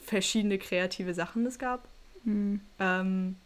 verschiedene 0.04 0.58
kreative 0.58 1.14
Sachen 1.14 1.46
es 1.46 1.58
gab. 1.58 1.86
Hm. 2.24 2.60
Ähm, 2.78 3.36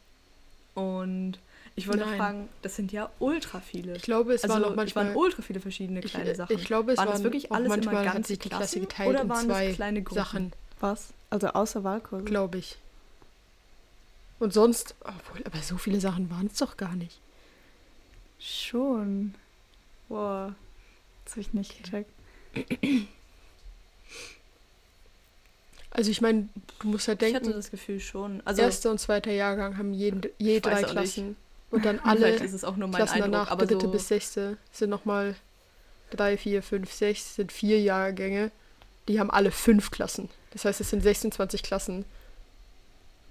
und 0.74 1.38
ich 1.74 1.88
wollte 1.88 2.04
Nein. 2.04 2.18
fragen, 2.18 2.48
das 2.62 2.76
sind 2.76 2.92
ja 2.92 3.10
ultra 3.18 3.60
viele. 3.60 3.96
Ich 3.96 4.02
glaube, 4.02 4.32
es 4.34 4.44
also, 4.44 4.54
waren 4.54 4.64
auch 4.64 4.74
manchmal. 4.74 5.06
waren 5.06 5.16
ultra 5.16 5.42
viele 5.42 5.60
verschiedene 5.60 6.00
ich, 6.00 6.10
kleine 6.10 6.30
äh, 6.30 6.34
Sachen. 6.34 6.56
ich 6.56 6.64
glaube, 6.64 6.92
es 6.92 6.98
waren 6.98 7.08
waren 7.08 7.14
das 7.14 7.22
wirklich 7.22 7.52
alles 7.52 7.66
immer 7.66 7.76
manchmal 7.76 8.04
ganze 8.04 8.28
sich 8.28 8.38
die 8.38 8.48
Klasse 8.48 8.78
Klassen 8.78 8.80
geteilt 8.82 9.10
oder 9.10 9.28
waren 9.28 9.46
zwei 9.46 9.68
das 9.68 9.76
kleine 9.76 10.02
Gruppen? 10.02 10.24
Sachen, 10.24 10.52
Was? 10.80 11.12
Also 11.30 11.48
außer 11.48 11.84
Wahlkurse? 11.84 12.24
glaube 12.24 12.58
ich. 12.58 12.78
Und 14.38 14.52
sonst, 14.52 14.94
obwohl, 15.00 15.42
aber 15.44 15.58
so 15.58 15.78
viele 15.78 16.00
Sachen 16.00 16.30
waren 16.30 16.46
es 16.46 16.58
doch 16.58 16.76
gar 16.76 16.94
nicht. 16.94 17.20
Schon. 18.38 19.34
Boah. 20.08 20.54
Das 21.24 21.32
habe 21.32 21.40
ich 21.40 21.52
nicht 21.52 21.70
Okay. 21.70 22.04
gecheckt. 22.54 23.08
Also 25.90 26.10
ich 26.10 26.20
meine, 26.20 26.48
du 26.80 26.88
musst 26.88 27.08
halt 27.08 27.22
ich 27.22 27.34
hatte 27.34 27.44
denken, 27.44 27.56
das 27.56 27.70
Gefühl 27.70 28.00
schon. 28.00 28.42
Also, 28.44 28.62
erster 28.62 28.90
und 28.90 28.98
zweiter 29.00 29.32
Jahrgang 29.32 29.78
haben 29.78 29.94
jeden, 29.94 30.20
je 30.38 30.60
drei 30.60 30.74
auch 30.74 30.80
nicht. 30.80 30.90
Klassen. 30.90 31.36
Und 31.70 31.84
dann 31.84 31.98
alle 32.04 32.28
ist 32.30 32.52
es 32.52 32.64
auch 32.64 32.76
nur 32.76 32.88
mein 32.88 32.96
Klassen 32.96 33.14
Eindruck, 33.14 33.32
danach, 33.32 33.50
aber 33.50 33.66
dritte 33.66 33.86
so, 33.86 33.92
bis 33.92 34.08
sechste, 34.08 34.58
sind 34.72 34.90
nochmal 34.90 35.34
drei, 36.10 36.36
vier, 36.36 36.62
fünf, 36.62 36.92
sechs, 36.92 37.36
sind 37.36 37.50
vier 37.50 37.80
Jahrgänge. 37.80 38.50
Die 39.08 39.18
haben 39.18 39.30
alle 39.30 39.50
fünf 39.50 39.90
Klassen. 39.90 40.28
Das 40.50 40.64
heißt, 40.64 40.80
es 40.80 40.90
sind 40.90 41.02
26 41.02 41.62
Klassen. 41.62 42.04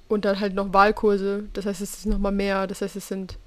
Und 0.07 0.25
dann 0.25 0.39
halt 0.39 0.53
noch 0.53 0.73
Wahlkurse. 0.73 1.45
Das 1.53 1.65
heißt, 1.65 1.81
es 1.81 1.97
ist 1.97 2.05
nochmal 2.05 2.31
mehr. 2.31 2.67
Das 2.67 2.81
heißt, 2.81 2.95
es 2.95 3.07
sind 3.07 3.37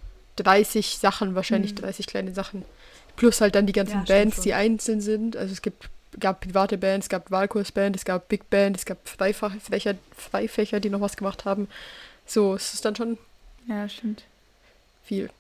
30 0.45 0.99
Sachen, 0.99 1.35
wahrscheinlich 1.35 1.73
Mhm. 1.73 1.77
30 1.77 2.07
kleine 2.07 2.33
Sachen. 2.35 2.65
Plus 3.17 3.41
halt 3.41 3.55
dann 3.55 3.67
die 3.67 3.73
ganzen 3.73 3.99
Ja, 3.99 4.05
Bands, 4.07 4.37
schon. 4.37 4.45
die 4.45 4.55
einzeln 4.55 5.01
sind. 5.01 5.37
Also 5.37 5.53
es 5.53 5.63
gibt, 5.63 5.89
gab 6.21 6.41
private 6.41 6.79
Bands, 6.79 7.07
es 7.07 7.11
gab 7.11 7.31
Wahlkursband, 7.31 7.97
es 7.97 8.05
gab 8.05 8.29
Big 8.29 8.49
Band, 8.51 8.77
es 8.77 8.85
gab 8.85 9.09
Freifächer, 9.09 9.95
Freifächer, 10.17 10.81
die 10.81 10.91
noch 10.91 11.01
was 11.01 11.17
gemacht 11.17 11.45
haben. 11.45 11.69
So, 12.27 12.55
es 12.55 12.75
ist 12.75 12.85
dann 12.85 12.95
schon 12.97 13.19
Ja, 13.67 13.89
stimmt. 13.89 14.25
viel. 15.05 15.31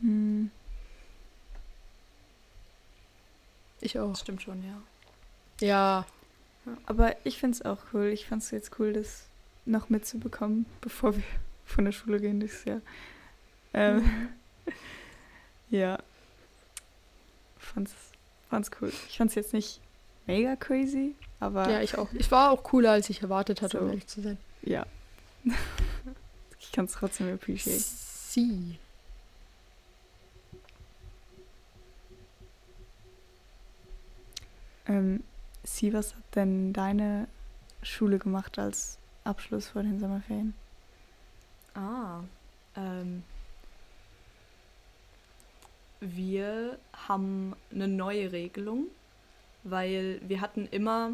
Hm. 0.00 0.50
Ich 3.80 3.98
auch. 3.98 4.10
das 4.10 4.20
stimmt 4.20 4.42
schon, 4.42 4.62
ja. 4.64 4.80
Ja, 5.60 6.06
Aber 6.86 7.14
ich 7.24 7.38
finde 7.38 7.56
es 7.56 7.64
auch 7.64 7.78
cool. 7.92 8.06
Ich 8.06 8.26
fand 8.26 8.42
es 8.42 8.50
jetzt 8.52 8.78
cool, 8.78 8.92
das 8.92 9.22
noch 9.64 9.88
mitzubekommen, 9.88 10.66
bevor 10.80 11.16
wir 11.16 11.22
von 11.64 11.84
der 11.84 11.92
Schule 11.92 12.20
gehen 12.20 12.40
dieses 12.40 12.64
Jahr. 12.64 12.80
Ähm, 13.74 14.28
ja. 15.70 15.98
Fand's, 17.58 17.94
fand's 18.50 18.70
cool. 18.80 18.92
Ich 19.08 19.16
fand's 19.16 19.34
jetzt 19.34 19.52
nicht 19.52 19.80
mega 20.26 20.56
crazy, 20.56 21.14
aber 21.40 21.68
ja, 21.70 21.80
ich 21.80 21.96
auch. 21.96 22.12
Ich 22.12 22.30
war 22.30 22.50
auch 22.50 22.62
cooler, 22.64 22.90
als 22.92 23.08
ich 23.10 23.22
erwartet 23.22 23.62
hatte, 23.62 23.78
um 23.80 23.86
So. 23.86 23.90
ehrlich 23.90 24.06
zu 24.06 24.20
sein. 24.20 24.38
ja. 24.62 24.84
ich 26.60 26.70
kann 26.72 26.84
es 26.84 26.92
trotzdem 26.92 27.32
appreciate. 27.32 27.80
Sie. 27.80 28.78
Ähm, 34.86 35.22
Sie, 35.64 35.92
was 35.92 36.14
hat 36.14 36.22
denn 36.34 36.72
deine 36.72 37.28
Schule 37.82 38.18
gemacht 38.18 38.58
als 38.58 38.98
Abschluss 39.24 39.68
vor 39.68 39.82
den 39.82 39.98
Sommerferien? 39.98 40.54
Ah, 41.74 42.20
ähm, 42.76 43.22
wir 46.00 46.78
haben 46.92 47.54
eine 47.72 47.88
neue 47.88 48.32
Regelung, 48.32 48.86
weil 49.64 50.20
wir 50.26 50.40
hatten 50.40 50.66
immer 50.66 51.12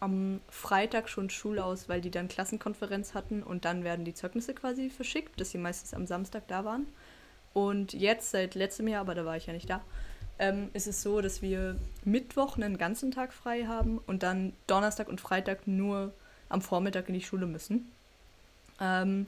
am 0.00 0.40
Freitag 0.50 1.08
schon 1.08 1.30
Schule 1.30 1.64
aus, 1.64 1.88
weil 1.88 2.02
die 2.02 2.10
dann 2.10 2.28
Klassenkonferenz 2.28 3.14
hatten 3.14 3.42
und 3.42 3.64
dann 3.64 3.82
werden 3.82 4.04
die 4.04 4.14
Zeugnisse 4.14 4.54
quasi 4.54 4.90
verschickt, 4.90 5.40
dass 5.40 5.50
sie 5.50 5.58
meistens 5.58 5.94
am 5.94 6.06
Samstag 6.06 6.46
da 6.48 6.64
waren. 6.64 6.86
Und 7.54 7.94
jetzt 7.94 8.30
seit 8.30 8.54
letztem 8.54 8.88
Jahr, 8.88 9.00
aber 9.00 9.14
da 9.14 9.24
war 9.24 9.38
ich 9.38 9.46
ja 9.46 9.54
nicht 9.54 9.70
da, 9.70 9.80
ähm, 10.38 10.68
ist 10.74 10.86
es 10.86 11.00
so, 11.00 11.22
dass 11.22 11.40
wir 11.40 11.76
Mittwoch 12.04 12.56
einen 12.58 12.76
ganzen 12.76 13.10
Tag 13.10 13.32
frei 13.32 13.64
haben 13.64 13.98
und 14.06 14.22
dann 14.22 14.52
Donnerstag 14.66 15.08
und 15.08 15.22
Freitag 15.22 15.66
nur 15.66 16.12
am 16.48 16.62
Vormittag 16.62 17.08
in 17.08 17.14
die 17.14 17.22
Schule 17.22 17.46
müssen. 17.46 17.90
Ähm, 18.80 19.26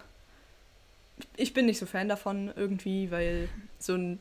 ich 1.37 1.55
bin 1.55 1.67
nicht 1.67 1.79
so 1.79 1.87
Fan 1.87 2.09
davon 2.09 2.53
irgendwie, 2.55 3.11
weil 3.11 3.49
so 3.79 3.95
ein 3.95 4.19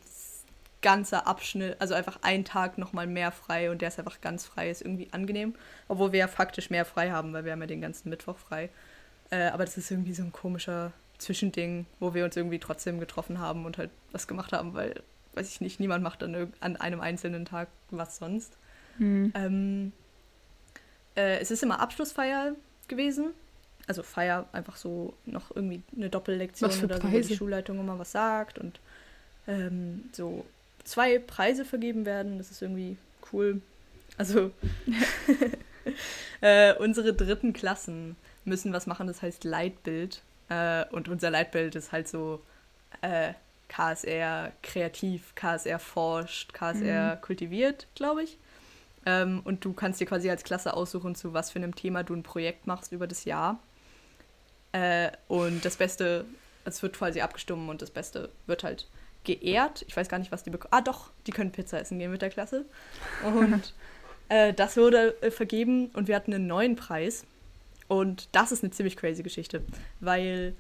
ganzer 0.81 1.27
Abschnitt, 1.27 1.75
also 1.79 1.93
einfach 1.93 2.19
ein 2.21 2.45
Tag 2.45 2.77
nochmal 2.77 3.07
mehr 3.07 3.31
frei 3.31 3.71
und 3.71 3.81
der 3.81 3.89
ist 3.89 3.99
einfach 3.99 4.21
ganz 4.21 4.45
frei, 4.45 4.69
ist 4.69 4.81
irgendwie 4.81 5.07
angenehm. 5.11 5.55
Obwohl 5.87 6.11
wir 6.11 6.19
ja 6.19 6.27
faktisch 6.27 6.69
mehr 6.69 6.85
frei 6.85 7.11
haben, 7.11 7.33
weil 7.33 7.45
wir 7.45 7.51
haben 7.51 7.61
ja 7.61 7.67
den 7.67 7.81
ganzen 7.81 8.09
Mittwoch 8.09 8.37
frei. 8.37 8.69
Äh, 9.29 9.47
aber 9.47 9.65
das 9.65 9.77
ist 9.77 9.91
irgendwie 9.91 10.13
so 10.13 10.23
ein 10.23 10.31
komischer 10.31 10.93
Zwischending, 11.17 11.87
wo 11.99 12.13
wir 12.13 12.23
uns 12.25 12.37
irgendwie 12.37 12.59
trotzdem 12.59 12.99
getroffen 12.99 13.39
haben 13.39 13.65
und 13.65 13.77
halt 13.77 13.89
was 14.11 14.27
gemacht 14.27 14.53
haben, 14.53 14.75
weil, 14.75 15.01
weiß 15.33 15.49
ich 15.49 15.61
nicht, 15.61 15.79
niemand 15.79 16.03
macht 16.03 16.23
an, 16.23 16.53
an 16.59 16.75
einem 16.77 17.01
einzelnen 17.01 17.45
Tag 17.45 17.69
was 17.89 18.17
sonst. 18.17 18.53
Hm. 18.97 19.33
Ähm, 19.35 19.91
äh, 21.15 21.39
es 21.39 21.49
ist 21.51 21.63
immer 21.63 21.79
Abschlussfeier 21.79 22.55
gewesen. 22.87 23.31
Also 23.87 24.03
Feier, 24.03 24.47
einfach 24.51 24.75
so 24.75 25.13
noch 25.25 25.55
irgendwie 25.55 25.81
eine 25.95 26.09
Doppellektion 26.09 26.69
oder 26.83 26.97
so, 27.01 27.03
wo 27.03 27.19
die 27.19 27.35
Schulleitung 27.35 27.79
immer 27.79 27.97
was 27.97 28.11
sagt 28.11 28.59
und 28.59 28.79
ähm, 29.47 30.09
so 30.11 30.45
zwei 30.83 31.19
Preise 31.19 31.63
vergeben 31.63 32.05
werden. 32.05 32.37
Das 32.37 32.51
ist 32.51 32.61
irgendwie 32.61 32.97
cool. 33.31 33.61
Also 34.17 34.51
äh, 36.41 36.73
unsere 36.75 37.13
dritten 37.13 37.53
Klassen 37.53 38.15
müssen 38.45 38.73
was 38.73 38.87
machen, 38.87 39.07
das 39.07 39.21
heißt 39.21 39.43
Leitbild. 39.43 40.21
Äh, 40.49 40.85
und 40.91 41.07
unser 41.07 41.29
Leitbild 41.29 41.75
ist 41.75 41.91
halt 41.91 42.07
so 42.07 42.41
äh, 43.01 43.33
KSR 43.69 44.51
kreativ, 44.63 45.35
KSR 45.35 45.79
forscht, 45.79 46.53
KSR 46.53 47.17
kultiviert, 47.17 47.87
glaube 47.95 48.23
ich. 48.23 48.37
Ähm, 49.07 49.39
und 49.45 49.63
du 49.63 49.71
kannst 49.71 50.01
dir 50.01 50.05
quasi 50.05 50.29
als 50.29 50.43
Klasse 50.43 50.73
aussuchen, 50.73 51.15
zu 51.15 51.33
was 51.33 51.49
für 51.49 51.59
einem 51.59 51.73
Thema 51.73 52.03
du 52.03 52.13
ein 52.13 52.23
Projekt 52.23 52.67
machst 52.67 52.91
über 52.91 53.07
das 53.07 53.23
Jahr. 53.23 53.57
Äh, 54.73 55.11
und 55.29 55.63
das 55.63 55.77
Beste, 55.77 56.25
es 56.65 56.83
wird 56.83 56.97
quasi 56.97 57.21
abgestimmt 57.21 57.69
und 57.69 57.81
das 57.81 57.89
Beste 57.89 58.29
wird 58.47 58.65
halt 58.65 58.89
geehrt. 59.23 59.85
Ich 59.87 59.95
weiß 59.95 60.09
gar 60.09 60.19
nicht, 60.19 60.33
was 60.33 60.43
die 60.43 60.49
bekommen. 60.49 60.73
Ah, 60.73 60.81
doch, 60.81 61.11
die 61.25 61.31
können 61.31 61.53
Pizza 61.53 61.79
essen 61.79 61.99
gehen 61.99 62.11
mit 62.11 62.21
der 62.21 62.29
Klasse. 62.29 62.65
Und 63.23 63.73
äh, 64.27 64.53
das 64.53 64.75
wurde 64.75 65.15
äh, 65.21 65.31
vergeben 65.31 65.87
und 65.93 66.09
wir 66.09 66.15
hatten 66.17 66.33
einen 66.33 66.47
neuen 66.47 66.75
Preis. 66.75 67.25
Und 67.87 68.27
das 68.33 68.51
ist 68.51 68.61
eine 68.61 68.71
ziemlich 68.71 68.97
crazy 68.97 69.23
Geschichte, 69.23 69.63
weil 70.01 70.53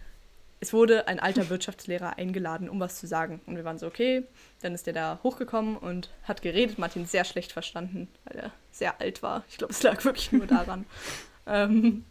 es 0.59 0.73
wurde 0.73 1.07
ein 1.07 1.19
alter 1.19 1.49
Wirtschaftslehrer 1.49 2.17
eingeladen, 2.17 2.69
um 2.69 2.79
was 2.79 2.99
zu 2.99 3.05
sagen. 3.05 3.41
Und 3.45 3.57
wir 3.57 3.63
waren 3.63 3.77
so, 3.77 3.85
okay, 3.85 4.23
dann 4.61 4.73
ist 4.73 4.87
der 4.87 4.93
da 4.93 5.19
hochgekommen 5.21 5.77
und 5.77 6.09
hat 6.23 6.41
geredet. 6.41 6.77
Ihn 6.95 7.05
sehr 7.05 7.25
schlecht 7.25 7.51
verstanden, 7.51 8.07
weil 8.25 8.39
er 8.39 8.51
sehr 8.71 8.99
alt 8.99 9.21
war. 9.21 9.43
Ich 9.49 9.57
glaube, 9.57 9.73
es 9.73 9.83
lag 9.83 10.03
wirklich 10.03 10.31
nur 10.31 10.47
daran. 10.47 10.85
ähm, 11.47 12.05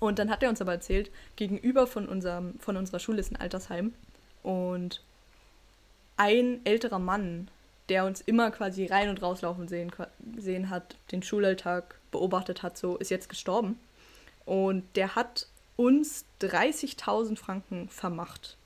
und 0.00 0.18
dann 0.18 0.30
hat 0.30 0.42
er 0.42 0.50
uns 0.50 0.60
aber 0.60 0.72
erzählt, 0.72 1.10
gegenüber 1.36 1.86
von, 1.86 2.08
unserem, 2.08 2.58
von 2.60 2.76
unserer 2.76 3.00
Schule 3.00 3.20
ist 3.20 3.32
ein 3.32 3.40
Altersheim. 3.40 3.94
Und 4.42 5.02
ein 6.18 6.60
älterer 6.64 6.98
Mann, 6.98 7.48
der 7.88 8.04
uns 8.04 8.20
immer 8.20 8.50
quasi 8.50 8.86
rein 8.86 9.08
und 9.08 9.22
rauslaufen 9.22 9.66
sehen, 9.66 9.90
sehen 10.36 10.68
hat, 10.68 10.96
den 11.10 11.22
Schulalltag 11.22 11.98
beobachtet 12.10 12.62
hat, 12.62 12.76
so 12.76 12.98
ist 12.98 13.10
jetzt 13.10 13.30
gestorben. 13.30 13.78
Und 14.44 14.84
der 14.94 15.14
hat 15.14 15.47
uns 15.78 16.24
30.000 16.42 17.36
Franken 17.36 17.88
vermacht 17.88 18.56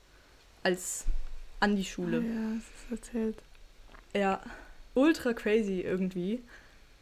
als 0.63 1.05
an 1.59 1.75
die 1.75 1.85
Schule. 1.85 2.17
Ah, 2.17 2.23
ja, 2.23 2.55
das 2.55 2.65
ist 2.65 2.91
erzählt. 3.13 3.37
Ja, 4.15 4.41
ultra 4.95 5.33
crazy 5.33 5.81
irgendwie. 5.81 6.41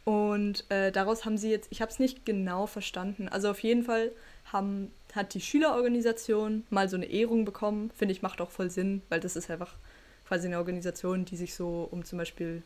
Und 0.04 0.70
äh, 0.70 0.92
daraus 0.92 1.24
haben 1.24 1.38
sie 1.38 1.50
jetzt, 1.50 1.68
ich 1.70 1.80
habe 1.80 1.90
es 1.90 1.98
nicht 1.98 2.26
genau 2.26 2.66
verstanden, 2.66 3.28
also 3.28 3.50
auf 3.50 3.60
jeden 3.60 3.84
Fall 3.84 4.10
haben, 4.52 4.92
hat 5.14 5.32
die 5.34 5.40
Schülerorganisation 5.40 6.64
mal 6.70 6.88
so 6.88 6.96
eine 6.96 7.06
Ehrung 7.06 7.44
bekommen. 7.44 7.90
Finde 7.96 8.12
ich, 8.12 8.20
macht 8.20 8.40
auch 8.40 8.50
voll 8.50 8.68
Sinn, 8.68 9.00
weil 9.08 9.20
das 9.20 9.34
ist 9.36 9.50
einfach 9.50 9.74
quasi 10.28 10.46
eine 10.46 10.58
Organisation, 10.58 11.24
die 11.24 11.36
sich 11.36 11.54
so 11.54 11.88
um 11.90 12.04
zum 12.04 12.18
Beispiel 12.18 12.62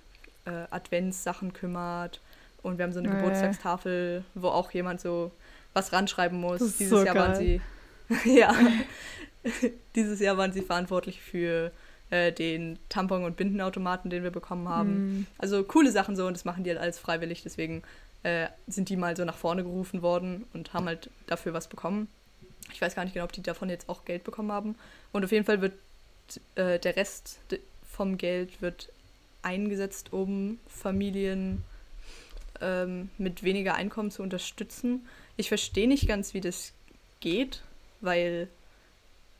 äh, 0.47 0.64
Adventssachen 0.70 1.53
kümmert. 1.53 2.20
Und 2.62 2.78
wir 2.78 2.84
haben 2.84 2.92
so 2.92 2.99
eine 2.99 3.11
Äh. 3.11 3.16
Geburtstagstafel, 3.16 4.24
wo 4.34 4.49
auch 4.49 4.72
jemand 4.72 5.01
so 5.01 5.30
was 5.77 5.93
ranschreiben 5.93 6.41
muss. 6.41 6.59
Dieses 6.59 6.89
so 6.89 7.05
Jahr 7.05 7.14
waren 7.14 7.35
geil. 7.35 7.61
sie, 8.09 8.35
ja, 8.39 8.55
dieses 9.95 10.20
Jahr 10.20 10.37
waren 10.37 10.53
sie 10.53 10.62
verantwortlich 10.62 11.20
für 11.20 11.70
äh, 12.11 12.33
den 12.33 12.79
Tampon- 12.89 13.24
und 13.24 13.37
Bindenautomaten, 13.37 14.11
den 14.11 14.22
wir 14.22 14.31
bekommen 14.31 14.68
haben. 14.68 14.91
Hm. 14.91 15.27
Also 15.39 15.62
coole 15.62 15.93
Sachen 15.93 16.16
so 16.16 16.27
und 16.27 16.35
das 16.35 16.45
machen 16.45 16.64
die 16.64 16.70
halt 16.70 16.81
alles 16.81 16.99
freiwillig, 16.99 17.43
deswegen 17.43 17.83
äh, 18.22 18.49
sind 18.66 18.89
die 18.89 18.97
mal 18.97 19.16
so 19.16 19.24
nach 19.24 19.37
vorne 19.37 19.62
gerufen 19.62 20.03
worden 20.03 20.47
und 20.55 20.72
haben 20.72 20.87
halt 20.87 21.11
dafür 21.27 21.53
was 21.53 21.68
bekommen. 21.68 22.09
Ich 22.72 22.81
weiß 22.81 22.95
gar 22.95 23.05
nicht 23.05 23.12
genau, 23.12 23.24
ob 23.24 23.33
die 23.33 23.43
davon 23.43 23.68
jetzt 23.68 23.89
auch 23.89 24.05
Geld 24.05 24.24
bekommen 24.24 24.51
haben. 24.51 24.74
Und 25.12 25.24
auf 25.24 25.31
jeden 25.31 25.45
Fall 25.45 25.61
wird 25.61 25.74
äh, 26.57 26.79
der 26.81 26.97
Rest 26.97 27.39
vom 27.89 28.18
Geld 28.18 28.61
wird 28.61 28.89
eingesetzt, 29.43 30.12
um 30.12 30.59
Familien 30.66 31.62
ähm, 32.61 33.11
mit 33.18 33.43
weniger 33.45 33.74
Einkommen 33.74 34.11
zu 34.11 34.22
unterstützen. 34.22 35.07
Ich 35.37 35.49
verstehe 35.49 35.89
nicht 35.89 36.07
ganz, 36.09 36.34
wie 36.34 36.41
das 36.41 36.72
geht, 37.20 37.62
weil 38.01 38.49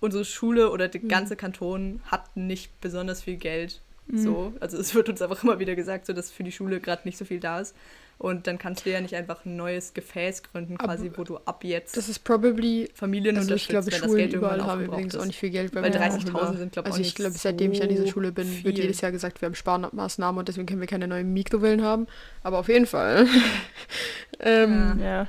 unsere 0.01 0.24
Schule 0.24 0.70
oder 0.70 0.88
der 0.88 1.01
Mhm. 1.03 1.09
ganze 1.09 1.36
Kanton 1.36 2.01
hat 2.07 2.36
nicht 2.36 2.80
besonders 2.80 3.22
viel 3.22 3.36
Geld. 3.36 3.80
Mhm. 4.09 4.18
So, 4.18 4.53
also 4.61 4.76
es 4.78 4.94
wird 4.94 5.09
uns 5.09 5.20
einfach 5.22 5.42
immer 5.42 5.59
wieder 5.59 5.74
gesagt, 5.74 6.07
so 6.07 6.12
dass 6.12 6.30
für 6.30 6.44
die 6.44 6.53
Schule 6.53 6.80
gerade 6.80 7.03
nicht 7.05 7.18
so 7.18 7.24
viel 7.24 7.40
da 7.40 7.61
ist. 7.61 7.74
Und 8.18 8.47
dann 8.47 8.57
kannst 8.59 8.86
du 8.86 8.90
ja 8.90 9.01
nicht 9.03 9.14
einfach 9.14 9.44
ein 9.44 9.57
neues 9.57 9.92
Gefäß 9.92 10.42
gründen, 10.42 10.78
quasi, 10.78 11.09
Aber 11.09 11.18
wo 11.18 11.24
du 11.24 11.36
ab 11.44 11.64
jetzt 11.64 11.99
Das 11.99 12.09
ist 12.09 12.20
probably, 12.20 12.88
Familien 12.94 13.36
also 13.36 13.55
ich 13.55 13.68
glaube, 13.68 13.86
wenn 13.86 14.01
das 14.01 14.11
Schulen 14.11 14.30
überall 14.30 14.64
haben 14.64 14.84
übrigens 14.86 15.14
ist. 15.14 15.20
auch 15.20 15.26
nicht 15.26 15.38
viel 15.38 15.51
Geld. 15.51 15.72
bei 15.72 15.82
Weil 15.82 15.90
mir 15.90 15.97
auch 15.97 16.16
30.000 16.16 16.28
immer. 16.28 16.57
sind, 16.57 16.72
glaub 16.72 16.86
ich, 16.86 16.92
Also 16.92 17.03
auch 17.03 17.07
ich 17.07 17.14
glaube, 17.14 17.32
seitdem 17.36 17.72
ich 17.72 17.82
an 17.82 17.90
dieser 17.90 18.05
so 18.07 18.12
Schule 18.12 18.32
bin, 18.32 18.47
viel. 18.47 18.64
wird 18.64 18.78
jedes 18.78 19.03
Jahr 19.03 19.12
gesagt, 19.12 19.42
wir 19.42 19.47
haben 19.47 19.55
Sparmaßnahmen 19.55 20.38
und 20.38 20.49
deswegen 20.49 20.66
können 20.66 20.80
wir 20.80 20.86
keine 20.88 21.09
neuen 21.09 21.30
Mikrowellen 21.34 21.82
haben. 21.82 22.07
Aber 22.42 22.59
auf 22.59 22.68
jeden 22.68 22.86
Fall. 22.86 23.26
ähm, 24.40 24.99
Ja. 25.03 25.28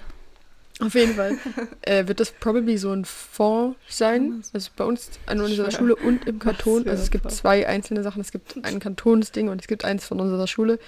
Auf 0.80 0.93
jeden 0.93 1.15
Fall 1.15 1.38
äh, 1.82 2.07
wird 2.07 2.19
das 2.19 2.32
probably 2.32 2.78
so 2.78 2.91
ein 2.91 3.05
Fonds 3.05 3.78
sein. 3.89 4.43
Also 4.53 4.69
bei 4.75 4.84
uns 4.84 5.09
an 5.25 5.41
unserer. 5.41 5.71
Schule 5.71 5.95
und 5.95 6.28
im 6.28 6.39
Kanton. 6.39 6.88
Also 6.88 7.03
es 7.03 7.11
gibt 7.11 7.32
zwei 7.32 7.67
einzelne 7.67 8.03
Sachen. 8.03 8.21
Es 8.21 8.32
gibt 8.32 8.63
ein 8.63 8.80
Kantonsding 8.82 9.49
und 9.49 9.61
es 9.61 9.67
gibt 9.67 9.86
eins 9.86 10.05
von 10.05 10.19
unserer 10.19 10.47
Schule. 10.47 10.80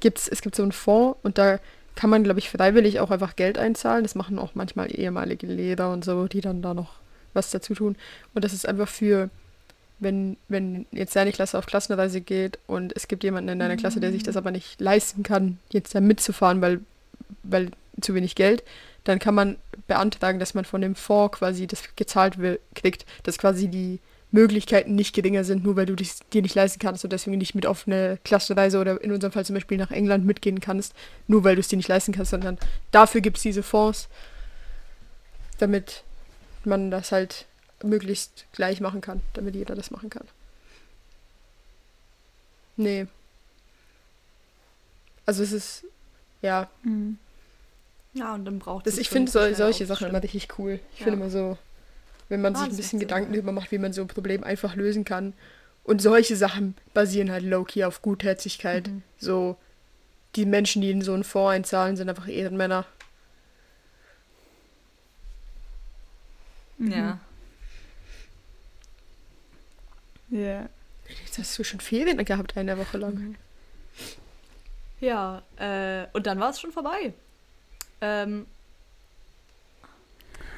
Gibt's, 0.00 0.28
es 0.28 0.42
gibt 0.42 0.56
so 0.56 0.62
einen 0.62 0.72
Fonds 0.72 1.18
und 1.22 1.38
da 1.38 1.58
kann 1.94 2.10
man, 2.10 2.24
glaube 2.24 2.38
ich, 2.38 2.50
freiwillig 2.50 3.00
auch 3.00 3.10
einfach 3.10 3.36
Geld 3.36 3.58
einzahlen. 3.58 4.02
Das 4.02 4.14
machen 4.14 4.38
auch 4.38 4.54
manchmal 4.54 4.88
ehemalige 4.94 5.46
Lehrer 5.46 5.92
und 5.92 6.04
so, 6.04 6.26
die 6.26 6.40
dann 6.40 6.62
da 6.62 6.74
noch 6.74 6.94
was 7.32 7.50
dazu 7.50 7.74
tun. 7.74 7.96
Und 8.34 8.44
das 8.44 8.52
ist 8.52 8.66
einfach 8.66 8.88
für, 8.88 9.30
wenn, 9.98 10.36
wenn 10.48 10.86
jetzt 10.92 11.16
deine 11.16 11.32
Klasse 11.32 11.58
auf 11.58 11.66
Klassenreise 11.66 12.20
geht 12.20 12.58
und 12.66 12.94
es 12.96 13.08
gibt 13.08 13.24
jemanden 13.24 13.50
in 13.50 13.58
deiner 13.58 13.76
Klasse, 13.76 14.00
der 14.00 14.12
sich 14.12 14.22
das 14.22 14.36
aber 14.36 14.50
nicht 14.50 14.80
leisten 14.80 15.22
kann, 15.22 15.58
jetzt 15.70 15.94
da 15.94 16.00
mitzufahren, 16.00 16.60
weil, 16.60 16.80
weil 17.42 17.70
zu 18.00 18.14
wenig 18.14 18.34
Geld, 18.34 18.62
dann 19.04 19.18
kann 19.18 19.34
man 19.34 19.56
beantragen, 19.86 20.38
dass 20.38 20.54
man 20.54 20.64
von 20.64 20.80
dem 20.80 20.94
Fonds 20.94 21.38
quasi 21.38 21.66
das 21.66 21.82
gezahlt 21.96 22.38
will, 22.38 22.60
kriegt, 22.74 23.06
dass 23.22 23.38
quasi 23.38 23.68
die 23.68 23.98
Möglichkeiten 24.32 24.94
nicht 24.94 25.14
geringer 25.14 25.42
sind, 25.42 25.64
nur 25.64 25.76
weil 25.76 25.86
du 25.86 25.96
dich, 25.96 26.12
dir 26.32 26.42
nicht 26.42 26.54
leisten 26.54 26.78
kannst 26.78 27.02
und 27.02 27.12
deswegen 27.12 27.38
nicht 27.38 27.54
mit 27.54 27.66
auf 27.66 27.86
eine 27.86 28.18
Klassenreise 28.24 28.78
oder 28.80 29.02
in 29.02 29.10
unserem 29.10 29.32
Fall 29.32 29.44
zum 29.44 29.54
Beispiel 29.54 29.78
nach 29.78 29.90
England 29.90 30.24
mitgehen 30.24 30.60
kannst, 30.60 30.94
nur 31.26 31.42
weil 31.42 31.56
du 31.56 31.60
es 31.60 31.68
dir 31.68 31.76
nicht 31.76 31.88
leisten 31.88 32.12
kannst, 32.12 32.30
sondern 32.30 32.58
dafür 32.92 33.20
gibt 33.20 33.38
es 33.38 33.42
diese 33.42 33.62
Fonds, 33.62 34.08
damit 35.58 36.04
man 36.64 36.90
das 36.90 37.10
halt 37.10 37.46
möglichst 37.82 38.44
gleich 38.52 38.80
machen 38.80 39.00
kann, 39.00 39.20
damit 39.32 39.54
jeder 39.54 39.74
das 39.74 39.90
machen 39.90 40.10
kann. 40.10 40.26
Nee. 42.76 43.06
Also 45.26 45.42
es 45.42 45.52
ist, 45.52 45.84
ja, 46.40 46.68
Hm. 46.82 47.18
Ja, 48.12 48.34
und 48.34 48.44
dann 48.44 48.58
braucht 48.58 48.86
das, 48.86 48.94
es 48.94 49.00
ich 49.00 49.08
finde 49.08 49.30
so, 49.30 49.38
schnell 49.38 49.54
solche 49.54 49.86
Sachen 49.86 50.08
immer 50.08 50.22
richtig 50.22 50.48
cool. 50.58 50.80
Ich 50.94 51.00
Ja. 51.00 51.04
finde 51.04 51.20
immer 51.20 51.30
so, 51.30 51.56
wenn 52.28 52.40
man 52.40 52.54
sich 52.54 52.68
ein 52.68 52.76
bisschen. 52.76 52.98
Gedanken 53.00 53.32
darüber 53.32 53.52
macht, 53.52 53.70
wie 53.70 53.78
man 53.78 53.92
so 53.92 54.00
ein 54.02 54.08
Problem 54.08 54.42
einfach 54.44 54.74
lösen 54.74 55.04
kann. 55.04 55.32
Und 55.84 56.02
solche 56.02 56.36
Sachen 56.36 56.74
basieren 56.92 57.30
halt 57.30 57.44
low-key 57.44 57.84
auf 57.84 58.02
Gutherzigkeit. 58.02 58.88
Mhm. 58.88 59.02
So, 59.18 59.56
die 60.36 60.44
Menschen, 60.46 60.82
die 60.82 60.90
in 60.90 61.02
so 61.02 61.12
einen 61.14 61.24
Fonds 61.24 61.50
einzahlen, 61.54 61.96
sind 61.96 62.08
einfach 62.08 62.28
Ehrenmänner. 62.28 62.84
Ja. 66.78 67.18
Ja. 70.30 70.68
Jetzt 71.24 71.38
hast 71.38 71.58
du 71.58 71.64
schon 71.64 71.80
Ferien 71.80 72.24
gehabt, 72.24 72.56
eine 72.56 72.78
Woche 72.78 72.96
Mhm. 72.98 73.02
lang. 73.02 73.34
Ja, 75.00 75.42
äh, 75.56 76.06
und 76.12 76.26
dann 76.26 76.38
war 76.40 76.50
es 76.50 76.60
schon 76.60 76.72
vorbei. 76.72 77.12
Ähm, 78.00 78.46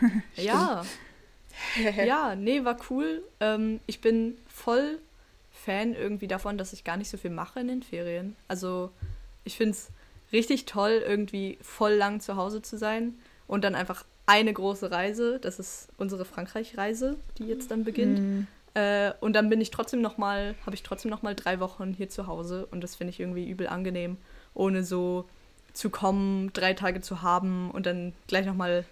ja. 0.36 0.84
ja, 2.04 2.34
nee, 2.36 2.64
war 2.64 2.76
cool. 2.90 3.22
Ähm, 3.40 3.80
ich 3.86 4.00
bin 4.00 4.36
voll 4.48 4.98
Fan 5.52 5.94
irgendwie 5.94 6.28
davon, 6.28 6.58
dass 6.58 6.72
ich 6.72 6.84
gar 6.84 6.96
nicht 6.96 7.10
so 7.10 7.16
viel 7.16 7.30
mache 7.30 7.60
in 7.60 7.68
den 7.68 7.82
Ferien. 7.82 8.36
Also 8.48 8.90
ich 9.44 9.56
finde 9.56 9.72
es 9.72 9.90
richtig 10.32 10.64
toll, 10.66 11.02
irgendwie 11.06 11.58
voll 11.62 11.92
lang 11.92 12.20
zu 12.20 12.36
Hause 12.36 12.62
zu 12.62 12.78
sein 12.78 13.14
und 13.46 13.62
dann 13.64 13.74
einfach 13.74 14.04
eine 14.26 14.52
große 14.52 14.90
Reise. 14.90 15.38
Das 15.38 15.58
ist 15.58 15.88
unsere 15.98 16.24
Frankreich-Reise, 16.24 17.16
die 17.38 17.44
jetzt 17.44 17.70
dann 17.70 17.84
beginnt. 17.84 18.18
Mhm. 18.20 18.46
Äh, 18.74 19.12
und 19.20 19.34
dann 19.34 19.50
bin 19.50 19.60
ich 19.60 19.70
trotzdem 19.70 20.00
noch 20.00 20.16
mal, 20.16 20.54
habe 20.64 20.74
ich 20.74 20.82
trotzdem 20.82 21.10
noch 21.10 21.22
mal 21.22 21.34
drei 21.34 21.60
Wochen 21.60 21.92
hier 21.92 22.08
zu 22.08 22.26
Hause 22.26 22.66
und 22.70 22.82
das 22.82 22.94
finde 22.94 23.10
ich 23.10 23.20
irgendwie 23.20 23.48
übel 23.48 23.68
angenehm, 23.68 24.16
ohne 24.54 24.82
so 24.82 25.28
zu 25.72 25.90
kommen, 25.90 26.52
drei 26.52 26.74
Tage 26.74 27.00
zu 27.00 27.22
haben 27.22 27.70
und 27.70 27.86
dann 27.86 28.12
gleich 28.26 28.46
noch 28.46 28.54
mal 28.54 28.84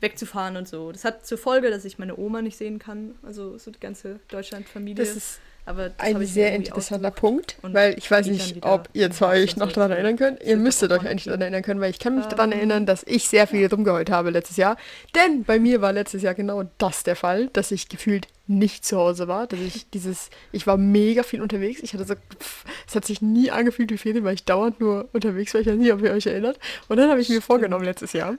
wegzufahren 0.00 0.56
und 0.56 0.66
so. 0.66 0.92
Das 0.92 1.04
hat 1.04 1.26
zur 1.26 1.38
Folge, 1.38 1.70
dass 1.70 1.84
ich 1.84 1.98
meine 1.98 2.16
Oma 2.16 2.42
nicht 2.42 2.56
sehen 2.56 2.78
kann, 2.78 3.14
also 3.22 3.58
so 3.58 3.70
die 3.70 3.80
ganze 3.80 4.20
Deutschland-Familie. 4.28 5.04
Das 5.04 5.16
ist 5.16 5.40
Aber 5.66 5.90
ein 5.98 6.26
sehr 6.26 6.52
interessanter. 6.54 7.10
Punkt, 7.10 7.56
weil 7.62 7.96
ich 7.98 8.10
weiß 8.10 8.26
nicht, 8.26 8.64
ob 8.64 8.88
ihr 8.92 9.10
zwei 9.10 9.42
euch 9.42 9.56
noch 9.56 9.70
daran 9.70 9.90
erinnern 9.90 10.16
könnt. 10.16 10.42
Ihr 10.42 10.56
müsstet 10.56 10.90
euch 10.90 11.06
eigentlich 11.06 11.24
daran 11.24 11.42
erinnern 11.42 11.62
können, 11.62 11.80
weil 11.80 11.90
ich 11.90 11.98
kann 11.98 12.16
mich 12.16 12.26
daran 12.26 12.50
Ähm, 12.52 12.58
erinnern, 12.58 12.86
dass 12.86 13.04
ich 13.04 13.28
sehr 13.28 13.46
viel 13.46 13.66
rumgeheult 13.66 14.10
habe 14.10 14.30
letztes 14.30 14.56
Jahr. 14.56 14.76
Denn 15.14 15.44
bei 15.44 15.58
mir 15.58 15.80
war 15.80 15.92
letztes 15.92 16.22
Jahr 16.22 16.34
genau 16.34 16.64
das 16.78 17.02
der 17.04 17.14
Fall, 17.14 17.48
dass 17.52 17.70
ich 17.70 17.88
gefühlt 17.88 18.26
nicht 18.46 18.84
zu 18.84 18.96
Hause 18.96 19.28
war, 19.28 19.46
dass 19.46 19.60
ich 19.60 19.88
dieses, 19.94 20.30
ich 20.50 20.66
war 20.66 20.76
mega 20.76 21.22
viel 21.22 21.40
unterwegs. 21.42 21.80
Ich 21.82 21.94
hatte 21.94 22.04
so, 22.04 22.14
pff, 22.14 22.64
es 22.88 22.94
hat 22.94 23.04
sich 23.04 23.22
nie 23.22 23.50
angefühlt 23.50 23.90
wie 23.90 23.98
Ferien, 23.98 24.24
weil 24.24 24.34
ich 24.34 24.44
dauernd 24.44 24.80
nur 24.80 25.08
unterwegs 25.12 25.54
war. 25.54 25.60
Ich 25.60 25.66
weiß 25.66 25.76
nicht, 25.76 25.92
ob 25.92 26.02
ihr 26.02 26.12
euch 26.12 26.26
erinnert. 26.26 26.58
Und 26.88 26.96
dann 26.96 27.10
habe 27.10 27.20
ich 27.20 27.28
mir 27.28 27.40
vorgenommen 27.42 27.84
letztes 27.84 28.12
Jahr, 28.12 28.36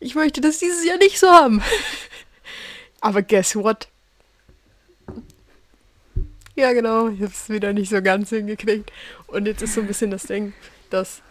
ich 0.00 0.14
möchte 0.14 0.40
das 0.40 0.58
dieses 0.58 0.84
Jahr 0.84 0.98
nicht 0.98 1.18
so 1.18 1.28
haben. 1.28 1.62
Aber 3.00 3.22
guess 3.22 3.56
what? 3.56 3.88
Ja, 6.56 6.72
genau. 6.72 7.08
Ich 7.08 7.20
habe 7.20 7.32
es 7.32 7.48
wieder 7.48 7.72
nicht 7.72 7.90
so 7.90 8.00
ganz 8.00 8.30
hingekriegt. 8.30 8.92
Und 9.26 9.46
jetzt 9.46 9.62
ist 9.62 9.74
so 9.74 9.80
ein 9.80 9.86
bisschen 9.86 10.10
das 10.10 10.24
Ding, 10.24 10.52
dass. 10.90 11.22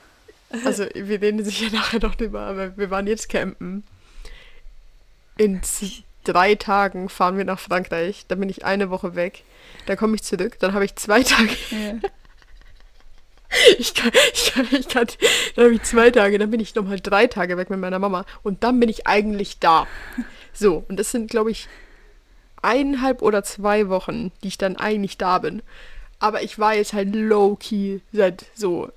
Also, 0.65 0.85
wir 0.93 1.19
reden 1.19 1.43
sicher 1.43 1.71
nachher 1.75 1.99
noch 1.99 2.13
drüber, 2.13 2.41
aber 2.41 2.77
wir 2.77 2.91
waren 2.91 3.07
jetzt 3.07 3.27
campen. 3.27 3.83
In 5.35 5.61
drei 6.23 6.53
Tagen 6.53 7.09
fahren 7.09 7.37
wir 7.37 7.43
nach 7.43 7.57
Frankreich. 7.57 8.25
Dann 8.27 8.39
bin 8.39 8.49
ich 8.49 8.63
eine 8.63 8.91
Woche 8.91 9.15
weg. 9.15 9.43
Dann 9.87 9.97
komme 9.97 10.13
ich 10.13 10.21
zurück. 10.21 10.59
Dann 10.59 10.73
habe 10.73 10.85
ich 10.85 10.95
zwei 10.95 11.23
Tage. 11.23 11.55
Ja. 11.71 11.95
Ich 13.79 13.95
kann, 13.95 14.11
ich 14.31 14.53
kann, 14.53 14.67
ich 14.71 14.87
kann. 14.87 15.07
Dann 15.55 15.65
habe 15.65 15.73
ich 15.73 15.81
zwei 15.81 16.11
Tage. 16.11 16.37
Dann 16.37 16.51
bin 16.51 16.59
ich 16.59 16.75
nochmal 16.75 16.99
drei 16.99 17.25
Tage 17.25 17.57
weg 17.57 17.71
mit 17.71 17.79
meiner 17.79 17.97
Mama. 17.97 18.23
Und 18.43 18.63
dann 18.63 18.79
bin 18.79 18.89
ich 18.89 19.07
eigentlich 19.07 19.57
da. 19.57 19.87
So, 20.53 20.83
und 20.87 20.97
das 20.97 21.09
sind, 21.09 21.31
glaube 21.31 21.49
ich, 21.49 21.67
eineinhalb 22.63 23.21
oder 23.21 23.43
zwei 23.43 23.89
Wochen, 23.89 24.31
die 24.43 24.49
ich 24.49 24.57
dann 24.57 24.77
eigentlich 24.77 25.17
da 25.17 25.39
bin. 25.39 25.61
Aber 26.19 26.41
ich 26.41 26.57
war 26.59 26.73
jetzt 26.73 26.93
halt 26.93 27.13
low-key 27.13 27.99
seit 28.11 28.45
so. 28.55 28.89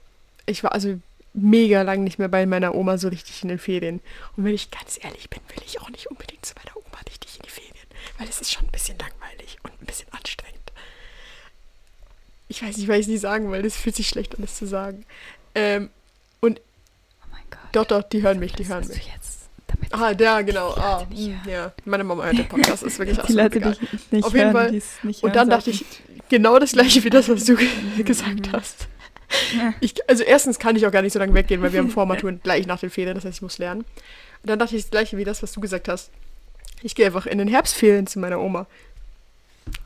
Ich 0.47 0.63
war 0.63 0.73
also 0.73 0.99
mega 1.35 1.83
lang 1.83 2.05
nicht 2.05 2.19
mehr 2.19 2.29
bei 2.29 2.47
meiner 2.47 2.75
Oma 2.75 2.99
so 2.99 3.09
richtig 3.09 3.43
in 3.43 3.49
den 3.49 3.59
Ferien. 3.59 4.01
Und 4.37 4.45
wenn 4.45 4.55
ich 4.55 4.71
ganz 4.71 4.99
ehrlich 5.03 5.29
bin, 5.29 5.41
will 5.55 5.63
ich 5.67 5.81
auch 5.81 5.91
nicht 5.91 6.07
unbedingt 6.07 6.47
zu 6.47 6.55
meiner 6.55 6.77
Oma 6.77 6.99
richtig 7.09 7.37
in 7.37 7.43
die 7.43 7.51
Ferien. 7.51 7.73
Weil 8.19 8.29
es 8.29 8.41
ist 8.41 8.53
schon 8.53 8.65
ein 8.65 8.71
bisschen 8.71 8.97
langweilig 8.99 9.59
und 9.63 9.73
ein 9.83 9.87
bisschen 9.87 10.09
anstrengend. 10.13 10.57
Ich 12.49 12.63
weiß 12.63 12.77
nicht, 12.77 12.89
was 12.89 12.99
ich 12.99 13.09
nicht 13.09 13.21
sagen 13.21 13.51
will. 13.51 13.63
Das 13.63 13.77
fühlt 13.77 13.97
sich 13.97 14.09
schlecht 14.09 14.37
an, 14.37 14.43
das 14.43 14.55
zu 14.57 14.67
sagen. 14.67 15.05
Ähm, 15.55 15.91
und 16.41 16.61
Oh 17.23 17.27
mein 17.33 17.43
Gott. 17.51 17.61
doch, 17.73 17.85
doch, 17.87 18.03
die 18.05 18.23
hören 18.23 18.39
mich, 18.39 18.53
die 18.53 18.67
hören 18.69 18.87
mich. 18.87 19.09
jetzt, 19.13 19.36
Ah, 19.99 20.15
der, 20.15 20.45
genau. 20.45 20.71
Ah, 20.75 21.07
ja, 21.47 21.73
meine 21.85 22.05
Mama 22.05 22.25
hört 22.25 22.39
den 22.39 22.49
Podcast, 22.49 22.83
ist 22.83 22.99
wirklich 22.99 23.17
die 23.17 23.23
absolut 23.23 23.43
Leute, 23.43 23.57
egal. 23.59 23.77
die 24.11 24.17
nicht 24.17 24.25
Auf 24.25 24.35
jeden 24.35 24.53
hören, 24.53 24.81
Fall. 24.83 25.15
Und 25.23 25.37
dann 25.37 25.49
dachte 25.51 25.71
ich 25.71 25.85
genau 26.29 26.59
das 26.59 26.73
gleiche 26.73 27.03
wie 27.05 27.11
das, 27.11 27.29
was 27.29 27.45
du 27.45 27.57
gesagt 28.05 28.53
hast. 28.53 28.89
Ich, 29.81 29.95
also 30.09 30.23
erstens 30.23 30.59
kann 30.59 30.77
ich 30.77 30.87
auch 30.87 30.93
gar 30.93 31.03
nicht 31.03 31.13
so 31.13 31.19
lange 31.19 31.35
weggehen, 31.35 31.61
weil 31.63 31.73
wir 31.73 31.81
haben 31.81 31.91
Vormaturen 31.99 32.41
gleich 32.43 32.67
nach 32.67 32.79
den 32.79 32.91
Ferien, 32.91 33.15
das 33.15 33.25
heißt, 33.25 33.39
ich 33.39 33.43
muss 33.43 33.59
lernen. 33.59 33.81
Und 34.43 34.51
dann 34.51 34.59
dachte 34.59 34.77
ich 34.77 34.83
das 34.83 34.91
gleiche 34.91 35.17
wie 35.17 35.25
das, 35.25 35.43
was 35.43 35.53
du 35.53 35.61
gesagt 35.61 35.89
hast. 35.89 36.11
Ich 36.83 36.95
gehe 36.95 37.07
einfach 37.07 37.27
in 37.27 37.39
den 37.39 37.49
Herbstferien 37.49 38.07
zu 38.07 38.19
meiner 38.19 38.41
Oma. 38.41 38.67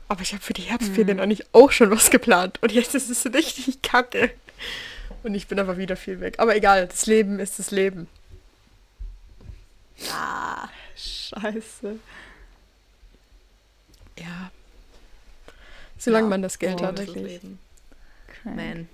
Aber 0.07 0.21
ich 0.21 0.33
habe 0.33 0.43
für 0.43 0.53
die 0.53 0.61
Herbstferien 0.63 1.17
Mhm. 1.17 1.23
eigentlich 1.23 1.45
auch 1.53 1.71
schon 1.71 1.89
was 1.89 2.11
geplant. 2.11 2.59
Und 2.61 2.71
jetzt 2.71 2.93
ist 2.93 3.09
es 3.09 3.25
richtig 3.33 3.81
kacke. 3.81 4.29
Und 5.23 5.33
ich 5.35 5.47
bin 5.47 5.59
einfach 5.59 5.77
wieder 5.77 5.95
viel 5.95 6.19
weg. 6.19 6.35
Aber 6.37 6.55
egal, 6.55 6.87
das 6.87 7.05
Leben 7.07 7.39
ist 7.39 7.57
das 7.59 7.71
Leben. 7.71 8.07
Ah, 10.11 10.69
Scheiße. 10.95 11.99
Ja. 14.19 14.51
Solange 15.97 16.25
Ja, 16.25 16.29
man 16.29 16.41
das 16.41 16.57
Geld 16.59 16.79
so 16.79 16.85
hat. 16.85 16.97
wirklich. 16.97 17.41
Man. 18.43 18.89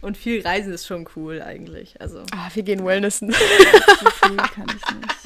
Und 0.00 0.16
viel 0.16 0.42
Reisen 0.46 0.72
ist 0.72 0.86
schon 0.86 1.08
cool 1.16 1.42
eigentlich. 1.42 2.00
Also, 2.00 2.22
Ah, 2.32 2.48
wir 2.54 2.62
gehen 2.62 2.84
Wellnessen. 2.84 3.32
So 3.32 3.38
viel 3.38 4.36
kann 4.36 4.66
ich 4.68 4.94
nicht. 4.94 5.16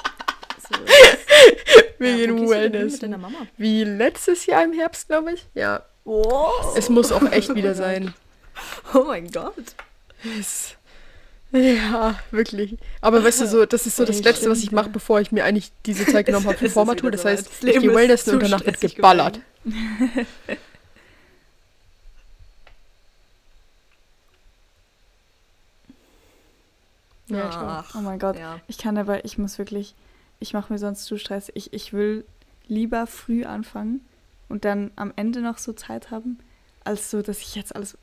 so 0.69 0.75
Wir 1.99 2.11
Ja, 2.11 2.17
gehen 2.17 2.39
wo 2.39 2.47
gehst 2.47 2.53
du 2.53 2.55
denn 2.55 2.63
hin 2.63 2.73
Wellness. 2.73 2.93
mit 2.95 3.03
deiner 3.03 3.19
Mama. 3.19 3.47
Wie 3.59 3.85
letztes 3.85 4.47
Jahr 4.47 4.65
im 4.65 4.73
Herbst, 4.73 5.09
glaube 5.09 5.33
ich. 5.35 5.47
Ja. 5.55 5.83
Oh, 6.05 6.51
Es 6.77 6.89
muss 6.89 7.13
auch 7.13 7.31
echt 7.31 7.55
wieder 7.55 7.75
sein. 7.75 8.15
oh 8.95 9.05
mein 9.05 9.31
Gott. 9.31 9.55
Es, 10.39 10.77
ja, 11.53 12.19
wirklich. 12.31 12.77
Aber 13.01 13.23
weißt 13.23 13.43
du, 13.43 13.47
so, 13.47 13.67
das 13.67 13.87
ist 13.87 13.97
so 13.97 14.05
das 14.05 14.23
Letzte, 14.23 14.51
was 14.51 14.63
ich 14.63 14.73
mache, 14.73 14.91
bevor 14.91 15.21
ich 15.21 15.33
mir 15.33 15.45
eigentlich 15.45 15.73
diese 15.87 16.07
Zeit 16.07 16.27
genommen 16.27 16.47
habe 16.47 16.59
für 16.59 16.71
wieder 16.71 17.11
Das 17.11 17.25
heißt, 17.25 17.47
Das 17.47 17.63
ich 17.63 17.81
gehe 17.81 17.95
Wellnessen 17.95 18.35
und 18.35 18.43
danach 18.43 18.65
wird 18.65 18.81
geballert. 18.81 19.41
Ja, 27.29 27.49
ich 27.49 27.57
auch. 27.57 27.63
Ach, 27.63 27.95
Oh 27.97 28.01
mein 28.01 28.19
Gott. 28.19 28.37
Ja. 28.37 28.61
Ich 28.69 28.79
kann 28.79 28.97
aber, 28.99 29.25
ich 29.25 29.39
muss 29.39 29.59
wirklich, 29.59 29.95
ich 30.39 30.53
mache 30.53 30.73
mir 30.73 30.79
sonst 30.79 31.05
zu 31.05 31.19
Stress. 31.19 31.51
Ich, 31.55 31.73
ich 31.73 31.93
will 31.93 32.25
lieber 32.67 33.07
früh 33.07 33.45
anfangen 33.45 34.05
und 34.49 34.65
dann 34.65 34.91
am 34.97 35.13
Ende 35.17 35.41
noch 35.41 35.59
so 35.59 35.73
Zeit 35.73 36.11
haben, 36.11 36.39
als 36.85 37.11
so, 37.11 37.23
dass 37.23 37.41
ich 37.41 37.55
jetzt 37.55 37.75
alles. 37.75 37.97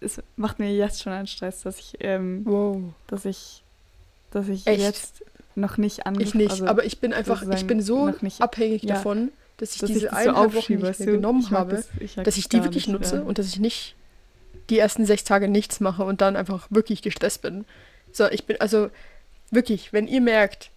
Es 0.00 0.20
macht 0.36 0.58
mir 0.58 0.72
jetzt 0.74 1.02
schon 1.02 1.12
einen 1.12 1.26
Stress, 1.26 1.62
dass 1.62 1.78
ich, 1.78 1.96
ähm, 2.00 2.42
Wow. 2.44 2.82
dass 3.06 3.24
ich, 3.24 3.62
dass 4.30 4.48
ich 4.48 4.66
Echt? 4.66 4.80
jetzt 4.80 5.24
noch 5.56 5.76
nicht 5.76 6.06
an. 6.06 6.18
Ich 6.20 6.34
nicht, 6.34 6.50
also, 6.52 6.66
aber 6.66 6.84
ich 6.84 6.98
bin 7.00 7.12
einfach, 7.12 7.42
ich 7.42 7.66
bin 7.66 7.82
so 7.82 8.08
nicht- 8.22 8.40
abhängig 8.40 8.82
ja. 8.84 8.94
davon, 8.94 9.30
dass 9.58 9.74
ich 9.74 9.80
dass 9.80 9.88
diese 9.88 10.06
das 10.06 10.10
so 10.12 10.16
eineinhalb 10.16 10.50
Wochen 10.54 10.58
aufschiebe, 10.58 10.86
nicht 10.86 11.00
du? 11.00 11.04
genommen 11.06 11.40
Ich 11.44 11.50
habe, 11.50 11.76
das- 11.76 11.88
ich 12.00 12.14
dass 12.14 12.24
das 12.24 12.36
ich 12.38 12.48
die 12.48 12.64
wirklich 12.64 12.88
nutze 12.88 13.16
ja. 13.16 13.22
und 13.22 13.38
dass 13.38 13.46
ich 13.46 13.58
nicht 13.58 13.94
die 14.70 14.78
ersten 14.78 15.04
sechs 15.04 15.24
Tage 15.24 15.48
nichts 15.48 15.80
mache 15.80 16.04
und 16.04 16.20
dann 16.22 16.36
einfach 16.36 16.66
wirklich 16.70 17.02
gestresst 17.02 17.42
bin. 17.42 17.64
So, 18.12 18.26
ich 18.30 18.44
bin, 18.44 18.58
also 18.60 18.88
wirklich, 19.50 19.92
wenn 19.92 20.06
ihr 20.06 20.20
merkt, 20.20 20.70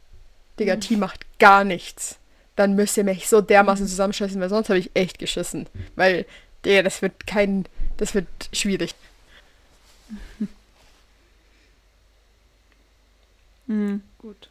Digga, 0.59 0.75
Mhm. 0.75 0.81
T 0.81 0.95
macht 0.97 1.25
gar 1.39 1.63
nichts, 1.63 2.17
dann 2.55 2.73
müsst 2.75 2.97
ihr 2.97 3.03
mich 3.03 3.29
so 3.29 3.39
dermaßen 3.41 3.87
zusammenscheißen, 3.87 4.39
weil 4.41 4.49
sonst 4.49 4.69
habe 4.69 4.79
ich 4.79 4.91
echt 4.95 5.17
geschissen. 5.19 5.67
Weil, 5.95 6.25
Digga, 6.65 6.81
das 6.83 7.01
wird 7.01 7.25
kein, 7.25 7.65
das 7.97 8.13
wird 8.15 8.27
schwierig. 8.51 8.93
Mhm. 13.67 14.01
Gut. 14.17 14.49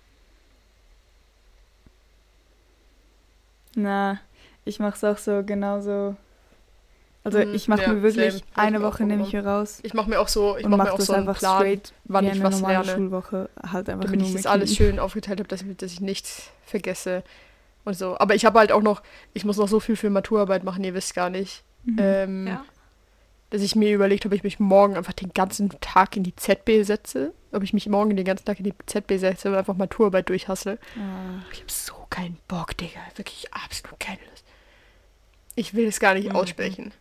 Na, 3.75 4.21
ich 4.65 4.79
mach's 4.79 5.05
auch 5.05 5.19
so 5.19 5.43
genauso. 5.45 6.17
Also 7.25 7.39
Mhm, 7.39 7.55
ich 7.55 7.69
mache 7.69 7.83
ja, 7.83 7.93
mir 7.93 8.03
wirklich 8.03 8.33
same. 8.33 8.43
Eine 8.55 8.79
mir 8.81 8.85
Woche 8.87 9.05
nehme 9.05 9.23
ich 9.23 9.31
hier 9.31 9.47
raus 9.47 9.79
Ich 9.83 9.95
mache 9.95 10.11
mir 10.11 10.19
auch 10.19 10.29
so, 10.29 10.57
ich 10.57 10.65
und 10.65 10.71
mache 10.73 10.79
mach 10.79 10.85
mir 10.87 10.93
auch 10.93 10.97
das 10.97 11.07
so 11.07 11.13
einen 11.13 11.29
einfach 11.29 11.39
Plan, 11.39 11.59
straight 11.61 11.93
wann 12.05 12.25
wie 12.25 12.29
ich 12.29 12.35
eine 12.35 12.45
was 12.45 12.61
normale 12.61 12.85
lerne. 12.85 12.95
Schulwoche 12.95 13.49
halt 13.63 13.89
einfach 13.89 14.05
damit 14.07 14.21
nur 14.21 14.29
ich 14.29 14.35
das 14.35 14.47
alles 14.47 14.75
schön 14.75 14.99
aufgeteilt 14.99 15.39
habe, 15.39 15.49
dass, 15.49 15.65
dass 15.77 15.93
ich 15.93 16.01
nichts 16.01 16.51
vergesse 16.67 17.23
und 17.85 17.95
so. 17.97 18.19
Aber 18.19 18.35
ich 18.35 18.45
habe 18.45 18.59
halt 18.59 18.73
auch 18.73 18.83
noch, 18.83 19.03
ich 19.35 19.45
muss 19.45 19.57
noch 19.57 19.69
so 19.69 19.79
viel 19.79 19.95
für 19.97 20.11
Maturarbeit 20.11 20.65
machen, 20.65 20.83
ihr 20.83 20.95
wisst 20.95 21.15
gar 21.15 21.31
nicht. 21.31 21.63
Mhm. 21.85 21.97
Ähm, 21.99 22.47
Ja. 22.49 22.65
Dass 23.53 23.61
ich 23.61 23.77
mir 23.77 23.93
überlegt 23.95 24.25
habe, 24.25 24.35
ob 24.35 24.37
ich 24.39 24.45
mich 24.45 24.59
morgen 24.61 24.97
einfach 24.97 25.13
den 25.13 25.33
ganzen 25.35 25.69
Tag 25.81 26.17
in 26.17 26.23
die 26.23 26.35
ZB 26.35 26.85
setze. 26.85 27.33
Ob 27.53 27.63
ich 27.63 27.75
mich 27.75 27.87
morgen 27.87 28.17
den 28.17 28.25
ganzen 28.25 28.47
Tag 28.47 28.59
in 28.59 28.65
die 28.65 28.75
ZB 28.87 29.19
setze 29.19 29.49
und 29.51 29.55
einfach 29.57 29.77
Maturarbeit 29.77 30.29
durchhassle. 30.31 30.79
Ah, 30.99 31.43
Ich 31.53 31.61
habe 31.61 31.71
so 31.71 31.93
keinen 32.09 32.39
Bock, 32.49 32.75
Digga. 32.79 33.01
Wirklich 33.17 33.53
absolut 33.53 34.01
keine 34.01 34.21
Lust. 34.31 34.45
Ich 35.55 35.75
will 35.75 35.87
es 35.87 36.01
gar 36.01 36.15
nicht 36.15 36.31
Mhm. 36.31 36.37
aussprechen. 36.37 36.93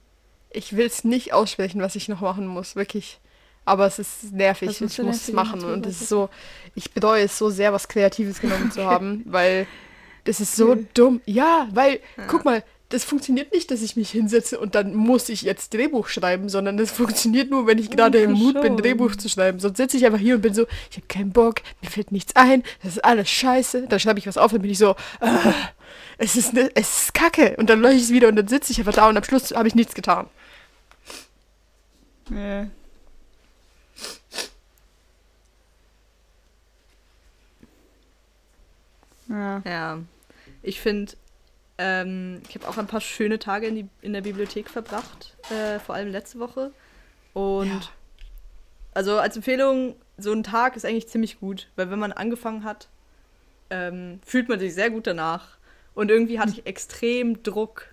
Ich 0.49 0.75
will 0.75 0.85
es 0.87 1.05
nicht 1.05 1.31
aussprechen, 1.31 1.81
was 1.81 1.95
ich 1.95 2.09
noch 2.09 2.19
machen 2.19 2.45
muss. 2.47 2.75
Wirklich 2.75 3.19
Aber 3.63 3.85
es 3.85 3.99
ist 3.99 4.33
nervig, 4.33 4.81
ich 4.81 4.81
muss 4.81 4.97
es 5.27 5.31
machen 5.33 5.63
und 5.63 5.85
es 5.85 6.01
ist 6.01 6.09
so, 6.09 6.29
ich 6.73 6.91
bereue 6.93 7.23
es 7.25 7.37
so 7.37 7.51
sehr, 7.51 7.71
was 7.71 7.87
Kreatives 7.87 8.41
genommen 8.41 8.71
zu 8.71 8.83
haben, 8.89 9.23
weil 9.27 9.67
das 10.25 10.39
ist 10.41 10.55
so 10.55 10.75
dumm. 10.95 11.21
Ja, 11.25 11.67
weil, 11.71 11.99
guck 12.27 12.43
mal, 12.43 12.63
das 12.91 13.03
funktioniert 13.05 13.53
nicht, 13.53 13.71
dass 13.71 13.81
ich 13.81 13.95
mich 13.95 14.11
hinsetze 14.11 14.59
und 14.59 14.75
dann 14.75 14.93
muss 14.93 15.29
ich 15.29 15.41
jetzt 15.41 15.73
Drehbuch 15.73 16.07
schreiben, 16.07 16.49
sondern 16.49 16.77
das 16.77 16.91
funktioniert 16.91 17.49
nur, 17.49 17.65
wenn 17.65 17.77
ich 17.77 17.89
gerade 17.89 18.19
im 18.19 18.33
Mut 18.33 18.61
bin. 18.61 18.77
Drehbuch 18.77 19.15
zu 19.15 19.29
schreiben. 19.29 19.59
Sonst 19.59 19.77
sitze 19.77 19.97
ich 19.97 20.05
einfach 20.05 20.19
hier 20.19 20.35
und 20.35 20.41
bin 20.41 20.53
so, 20.53 20.67
ich 20.89 20.97
habe 20.97 21.07
keinen 21.07 21.31
Bock, 21.31 21.61
mir 21.81 21.89
fällt 21.89 22.11
nichts 22.11 22.35
ein, 22.35 22.63
das 22.83 22.97
ist 22.97 23.05
alles 23.05 23.29
scheiße. 23.29 23.87
Dann 23.87 23.99
schreibe 23.99 24.19
ich 24.19 24.27
was 24.27 24.37
auf, 24.37 24.51
dann 24.51 24.61
bin 24.61 24.71
ich 24.71 24.77
so, 24.77 24.91
äh, 25.21 25.51
es 26.17 26.35
ist, 26.35 26.53
ne, 26.53 26.69
es 26.75 27.03
ist 27.03 27.13
kacke. 27.13 27.55
Und 27.57 27.69
dann 27.69 27.81
lösche 27.81 27.95
ich 27.95 28.03
es 28.03 28.11
wieder 28.11 28.27
und 28.27 28.35
dann 28.35 28.47
sitze 28.47 28.71
ich 28.71 28.79
einfach 28.79 28.93
da 28.93 29.07
und 29.07 29.17
am 29.17 29.23
Schluss 29.23 29.51
habe 29.51 29.67
ich 29.67 29.75
nichts 29.75 29.95
getan. 29.95 30.27
Ja. 32.29 32.67
Ja. 39.29 39.61
Ja, 39.65 39.99
ich 40.61 40.81
finde, 40.81 41.13
ähm, 41.81 42.41
ich 42.47 42.55
habe 42.55 42.67
auch 42.67 42.77
ein 42.77 42.85
paar 42.87 43.01
schöne 43.01 43.39
Tage 43.39 43.65
in, 43.67 43.75
die, 43.75 43.87
in 44.01 44.13
der 44.13 44.21
Bibliothek 44.21 44.69
verbracht, 44.69 45.35
äh, 45.49 45.79
vor 45.79 45.95
allem 45.95 46.11
letzte 46.11 46.37
Woche. 46.39 46.71
Und 47.33 47.67
Ja. 47.67 47.79
also 48.93 49.17
als 49.17 49.35
Empfehlung, 49.35 49.95
so 50.17 50.31
ein 50.31 50.43
Tag 50.43 50.75
ist 50.75 50.85
eigentlich 50.85 51.07
ziemlich 51.07 51.39
gut, 51.39 51.69
weil 51.75 51.89
wenn 51.89 51.97
man 51.97 52.11
angefangen 52.11 52.63
hat, 52.63 52.87
ähm, 53.71 54.19
fühlt 54.23 54.47
man 54.47 54.59
sich 54.59 54.75
sehr 54.75 54.91
gut 54.91 55.07
danach. 55.07 55.57
Und 55.95 56.11
irgendwie 56.11 56.39
hatte 56.39 56.51
ich 56.51 56.65
extrem 56.67 57.41
Druck, 57.41 57.90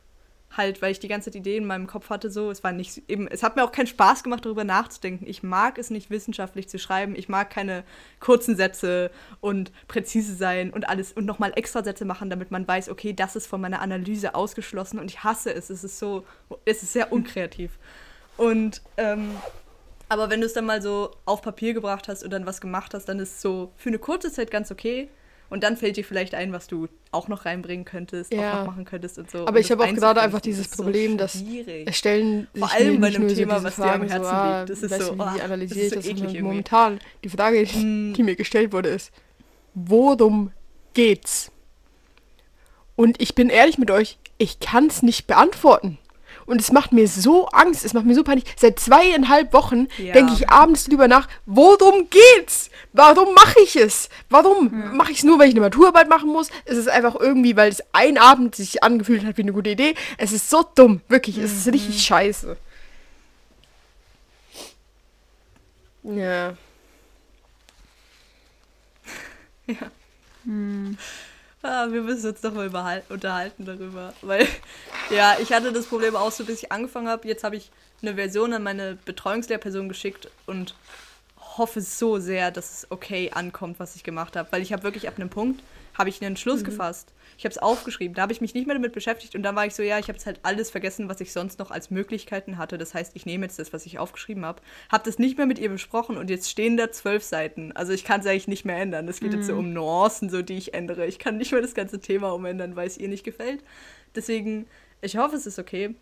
halt, 0.58 0.82
weil 0.82 0.92
ich 0.92 1.00
die 1.00 1.08
ganze 1.08 1.30
Zeit 1.30 1.40
Ideen 1.40 1.62
in 1.62 1.68
meinem 1.68 1.86
Kopf 1.86 2.10
hatte, 2.10 2.30
so. 2.30 2.50
Es 2.50 2.62
war 2.62 2.72
nicht 2.72 3.02
eben, 3.08 3.26
es 3.28 3.42
hat 3.42 3.56
mir 3.56 3.64
auch 3.64 3.72
keinen 3.72 3.86
Spaß 3.86 4.22
gemacht, 4.22 4.44
darüber 4.44 4.64
nachzudenken. 4.64 5.26
Ich 5.26 5.42
mag 5.42 5.78
es 5.78 5.88
nicht 5.88 6.10
wissenschaftlich 6.10 6.68
zu 6.68 6.78
schreiben. 6.78 7.16
Ich 7.16 7.30
mag 7.30 7.48
keine 7.48 7.84
kurzen 8.20 8.56
Sätze 8.56 9.10
und 9.40 9.72
präzise 9.88 10.34
sein 10.34 10.70
und 10.70 10.88
alles 10.88 11.12
und 11.12 11.24
nochmal 11.24 11.52
extra 11.56 11.82
Sätze 11.82 12.04
machen, 12.04 12.28
damit 12.28 12.50
man 12.50 12.68
weiß, 12.68 12.90
okay, 12.90 13.14
das 13.14 13.36
ist 13.36 13.46
von 13.46 13.60
meiner 13.60 13.80
Analyse 13.80 14.34
ausgeschlossen 14.34 14.98
und 14.98 15.10
ich 15.10 15.24
hasse 15.24 15.54
es. 15.54 15.70
Es 15.70 15.84
ist 15.84 15.98
so, 15.98 16.26
es 16.66 16.82
ist 16.82 16.92
sehr 16.92 17.12
unkreativ. 17.12 17.78
Und 18.36 18.82
ähm, 18.98 19.30
aber 20.08 20.30
wenn 20.30 20.40
du 20.40 20.46
es 20.46 20.54
dann 20.54 20.64
mal 20.64 20.80
so 20.80 21.10
auf 21.26 21.42
Papier 21.42 21.74
gebracht 21.74 22.08
hast 22.08 22.24
und 22.24 22.30
dann 22.30 22.46
was 22.46 22.60
gemacht 22.60 22.94
hast, 22.94 23.08
dann 23.08 23.18
ist 23.18 23.36
es 23.36 23.42
so 23.42 23.72
für 23.76 23.90
eine 23.90 23.98
kurze 23.98 24.32
Zeit 24.32 24.50
ganz 24.50 24.70
okay. 24.70 25.08
Und 25.50 25.62
dann 25.62 25.76
fällt 25.78 25.96
dir 25.96 26.04
vielleicht 26.04 26.34
ein, 26.34 26.52
was 26.52 26.66
du 26.66 26.88
auch 27.10 27.28
noch 27.28 27.46
reinbringen 27.46 27.84
könntest, 27.86 28.32
Ja. 28.34 28.52
auch 28.52 28.58
noch 28.60 28.66
machen 28.66 28.84
könntest 28.84 29.18
und 29.18 29.30
so. 29.30 29.38
Aber 29.38 29.52
Und 29.52 29.56
ich 29.58 29.68
das 29.68 29.78
habe 29.78 29.90
auch 29.90 29.94
gerade 29.94 30.20
einfach 30.20 30.40
dieses 30.40 30.66
ist 30.66 30.76
so 30.76 30.82
Problem, 30.82 31.16
dass 31.16 31.42
stellen 31.92 32.46
Vor 32.56 32.70
allem 32.72 33.00
bei 33.00 33.06
einem 33.08 33.28
Thema, 33.28 33.58
so 33.60 33.64
was 33.64 33.76
dir 33.76 33.82
am 33.84 33.88
Fragen 34.06 34.08
Herzen 34.08 34.24
so, 34.24 34.30
ah, 34.30 34.58
liegt. 34.58 34.70
Das 34.70 34.82
ist 34.82 35.06
so, 35.06 35.12
ah, 35.18 35.32
wie 35.34 35.38
das 35.38 35.44
analysiere 35.44 35.84
ich 35.84 35.88
so 35.90 35.94
das? 35.96 36.06
Und 36.06 36.16
irgendwie. 36.18 36.42
momentan, 36.42 36.98
die 37.24 37.28
Frage, 37.30 37.62
Mm. 37.64 38.12
die 38.14 38.22
mir 38.22 38.36
gestellt 38.36 38.72
wurde, 38.72 38.90
ist, 38.90 39.10
worum 39.74 40.52
geht's? 40.94 41.50
Und 42.96 43.20
ich 43.22 43.34
bin 43.34 43.48
ehrlich 43.48 43.78
mit 43.78 43.90
euch, 43.90 44.18
ich 44.38 44.60
kann 44.60 44.86
es 44.88 45.02
nicht 45.02 45.26
beantworten. 45.26 45.98
Und 46.48 46.62
es 46.62 46.72
macht 46.72 46.92
mir 46.92 47.06
so 47.06 47.46
Angst, 47.48 47.84
es 47.84 47.92
macht 47.92 48.06
mir 48.06 48.14
so 48.14 48.24
Panik. 48.24 48.44
Seit 48.56 48.80
zweieinhalb 48.80 49.52
Wochen 49.52 49.86
Ja. 49.98 50.14
denke 50.14 50.32
ich 50.32 50.48
abends 50.48 50.86
drüber 50.86 51.06
nach, 51.06 51.28
worum 51.44 52.08
geht's? 52.08 52.70
Warum 52.94 53.34
mache 53.34 53.60
ich 53.62 53.76
es? 53.76 54.08
Warum 54.30 54.96
mache 54.96 55.12
ich 55.12 55.18
es 55.18 55.24
nur, 55.24 55.38
weil 55.38 55.48
ich 55.48 55.52
eine 55.54 55.60
Maturarbeit 55.60 56.08
machen 56.08 56.30
muss? 56.30 56.48
Es 56.64 56.78
ist 56.78 56.88
einfach 56.88 57.16
irgendwie, 57.16 57.54
weil 57.54 57.70
es 57.70 57.82
ein 57.92 58.16
Abend 58.16 58.54
sich 58.54 58.82
angefühlt 58.82 59.26
hat 59.26 59.36
wie 59.36 59.42
eine 59.42 59.52
gute 59.52 59.68
Idee. 59.70 59.94
Es 60.16 60.32
ist 60.32 60.48
so 60.48 60.64
dumm, 60.74 61.02
wirklich. 61.08 61.36
Es 61.36 61.52
ist 61.52 61.66
richtig 61.72 62.02
scheiße. 62.02 62.56
Ja. 66.02 66.54
Ah, 71.62 71.88
wir 71.90 72.02
müssen 72.02 72.30
uns 72.30 72.40
doch 72.40 72.52
mal 72.54 73.02
unterhalten 73.08 73.64
darüber. 73.64 74.14
Weil, 74.22 74.46
ja, 75.10 75.36
ich 75.40 75.52
hatte 75.52 75.72
das 75.72 75.86
Problem 75.86 76.14
auch 76.14 76.30
so, 76.30 76.44
bis 76.44 76.62
ich 76.62 76.72
angefangen 76.72 77.08
habe. 77.08 77.26
Jetzt 77.26 77.44
habe 77.44 77.56
ich 77.56 77.70
eine 78.00 78.14
Version 78.14 78.52
an 78.52 78.62
meine 78.62 78.96
Betreuungslehrperson 79.04 79.88
geschickt 79.88 80.30
und 80.46 80.74
hoffe 81.36 81.80
so 81.80 82.18
sehr, 82.18 82.52
dass 82.52 82.72
es 82.72 82.90
okay 82.90 83.32
ankommt, 83.34 83.80
was 83.80 83.96
ich 83.96 84.04
gemacht 84.04 84.36
habe. 84.36 84.50
Weil 84.52 84.62
ich 84.62 84.72
habe 84.72 84.84
wirklich 84.84 85.08
ab 85.08 85.14
einem 85.16 85.30
Punkt, 85.30 85.62
habe 85.96 86.08
ich 86.08 86.20
einen 86.20 86.28
Entschluss 86.28 86.62
gefasst. 86.62 87.08
Ich 87.38 87.44
habe 87.44 87.52
es 87.52 87.58
aufgeschrieben. 87.58 88.16
Da 88.16 88.22
habe 88.22 88.32
ich 88.32 88.40
mich 88.40 88.52
nicht 88.52 88.66
mehr 88.66 88.74
damit 88.74 88.92
beschäftigt. 88.92 89.36
Und 89.36 89.44
dann 89.44 89.54
war 89.54 89.64
ich 89.64 89.72
so, 89.72 89.84
ja, 89.84 90.00
ich 90.00 90.08
habe 90.08 90.14
jetzt 90.14 90.26
halt 90.26 90.40
alles 90.42 90.70
vergessen, 90.70 91.08
was 91.08 91.20
ich 91.20 91.32
sonst 91.32 91.60
noch 91.60 91.70
als 91.70 91.88
Möglichkeiten 91.88 92.58
hatte. 92.58 92.78
Das 92.78 92.94
heißt, 92.94 93.12
ich 93.14 93.26
nehme 93.26 93.46
jetzt 93.46 93.60
das, 93.60 93.72
was 93.72 93.86
ich 93.86 94.00
aufgeschrieben 94.00 94.44
habe. 94.44 94.60
Habe 94.90 95.04
das 95.04 95.20
nicht 95.20 95.38
mehr 95.38 95.46
mit 95.46 95.60
ihr 95.60 95.68
besprochen 95.68 96.16
und 96.16 96.30
jetzt 96.30 96.50
stehen 96.50 96.76
da 96.76 96.90
zwölf 96.90 97.22
Seiten. 97.22 97.70
Also 97.70 97.92
ich 97.92 98.02
kann 98.02 98.20
es 98.20 98.26
eigentlich 98.26 98.48
nicht 98.48 98.64
mehr 98.64 98.76
ändern. 98.76 99.06
Es 99.06 99.20
geht 99.20 99.32
jetzt 99.32 99.46
so 99.46 99.54
um 99.54 99.72
Nuancen, 99.72 100.30
so 100.30 100.42
die 100.42 100.58
ich 100.58 100.74
ändere. 100.74 101.06
Ich 101.06 101.20
kann 101.20 101.36
nicht 101.36 101.52
mehr 101.52 101.62
das 101.62 101.74
ganze 101.74 102.00
Thema 102.00 102.34
umändern, 102.34 102.74
weil 102.74 102.88
es 102.88 102.98
ihr 102.98 103.08
nicht 103.08 103.22
gefällt. 103.22 103.62
Deswegen, 104.16 104.66
ich 105.00 105.16
hoffe, 105.16 105.36
es 105.36 105.46
ist 105.46 105.60
okay. 105.60 105.94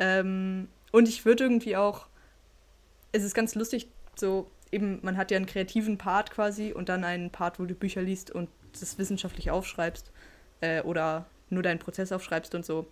Ähm, 0.00 0.66
und 0.90 1.08
ich 1.08 1.24
würde 1.24 1.44
irgendwie 1.44 1.76
auch, 1.76 2.08
es 3.12 3.22
ist 3.22 3.34
ganz 3.34 3.54
lustig, 3.54 3.86
so 4.16 4.50
eben, 4.72 4.98
man 5.02 5.16
hat 5.16 5.30
ja 5.30 5.36
einen 5.36 5.46
kreativen 5.46 5.96
Part 5.96 6.32
quasi 6.32 6.72
und 6.72 6.88
dann 6.88 7.04
einen 7.04 7.30
Part, 7.30 7.60
wo 7.60 7.66
du 7.66 7.74
Bücher 7.76 8.02
liest 8.02 8.32
und 8.32 8.48
das 8.72 8.98
wissenschaftlich 8.98 9.52
aufschreibst 9.52 10.10
äh, 10.62 10.80
oder 10.82 11.26
nur 11.50 11.62
deinen 11.62 11.78
Prozess 11.78 12.10
aufschreibst 12.12 12.54
und 12.54 12.64
so. 12.64 12.86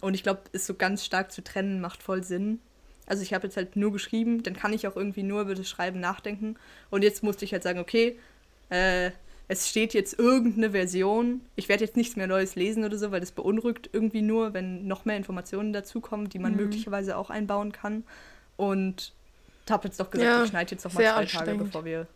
Und 0.00 0.14
ich 0.14 0.22
glaube, 0.22 0.42
ist 0.52 0.66
so 0.66 0.74
ganz 0.74 1.04
stark 1.04 1.32
zu 1.32 1.42
trennen, 1.42 1.80
macht 1.80 2.02
voll 2.02 2.22
Sinn. 2.22 2.60
Also 3.06 3.22
ich 3.24 3.34
habe 3.34 3.48
jetzt 3.48 3.56
halt 3.56 3.74
nur 3.74 3.92
geschrieben, 3.92 4.44
dann 4.44 4.54
kann 4.54 4.72
ich 4.72 4.86
auch 4.86 4.94
irgendwie 4.94 5.24
nur 5.24 5.40
über 5.42 5.54
das 5.56 5.68
Schreiben 5.68 5.98
nachdenken. 5.98 6.56
Und 6.90 7.02
jetzt 7.02 7.24
musste 7.24 7.44
ich 7.44 7.52
halt 7.52 7.64
sagen, 7.64 7.80
okay, 7.80 8.16
äh, 8.68 9.10
es 9.48 9.68
steht 9.68 9.94
jetzt 9.94 10.16
irgendeine 10.16 10.70
Version. 10.70 11.40
Ich 11.56 11.68
werde 11.68 11.84
jetzt 11.84 11.96
nichts 11.96 12.14
mehr 12.14 12.28
Neues 12.28 12.54
lesen 12.54 12.84
oder 12.84 12.96
so, 12.96 13.10
weil 13.10 13.18
das 13.18 13.32
beunruhigt 13.32 13.90
irgendwie 13.92 14.22
nur, 14.22 14.54
wenn 14.54 14.86
noch 14.86 15.04
mehr 15.04 15.16
Informationen 15.16 15.72
dazukommen, 15.72 16.28
die 16.28 16.38
man 16.38 16.54
möglicherweise 16.54 17.16
auch 17.16 17.30
einbauen 17.30 17.72
kann. 17.72 18.04
Und 18.56 19.12
habe 19.68 19.88
jetzt 19.88 19.98
doch 19.98 20.10
gesagt, 20.10 20.28
Ja, 20.30 20.42
ich 20.44 20.50
schneide 20.50 20.70
jetzt 20.72 20.84
noch 20.84 20.92
mal 20.92 21.00
zwei 21.00 21.06
Tage, 21.08 21.20
anstrengend. 21.20 21.64
bevor 21.64 21.84
wir 21.84 22.06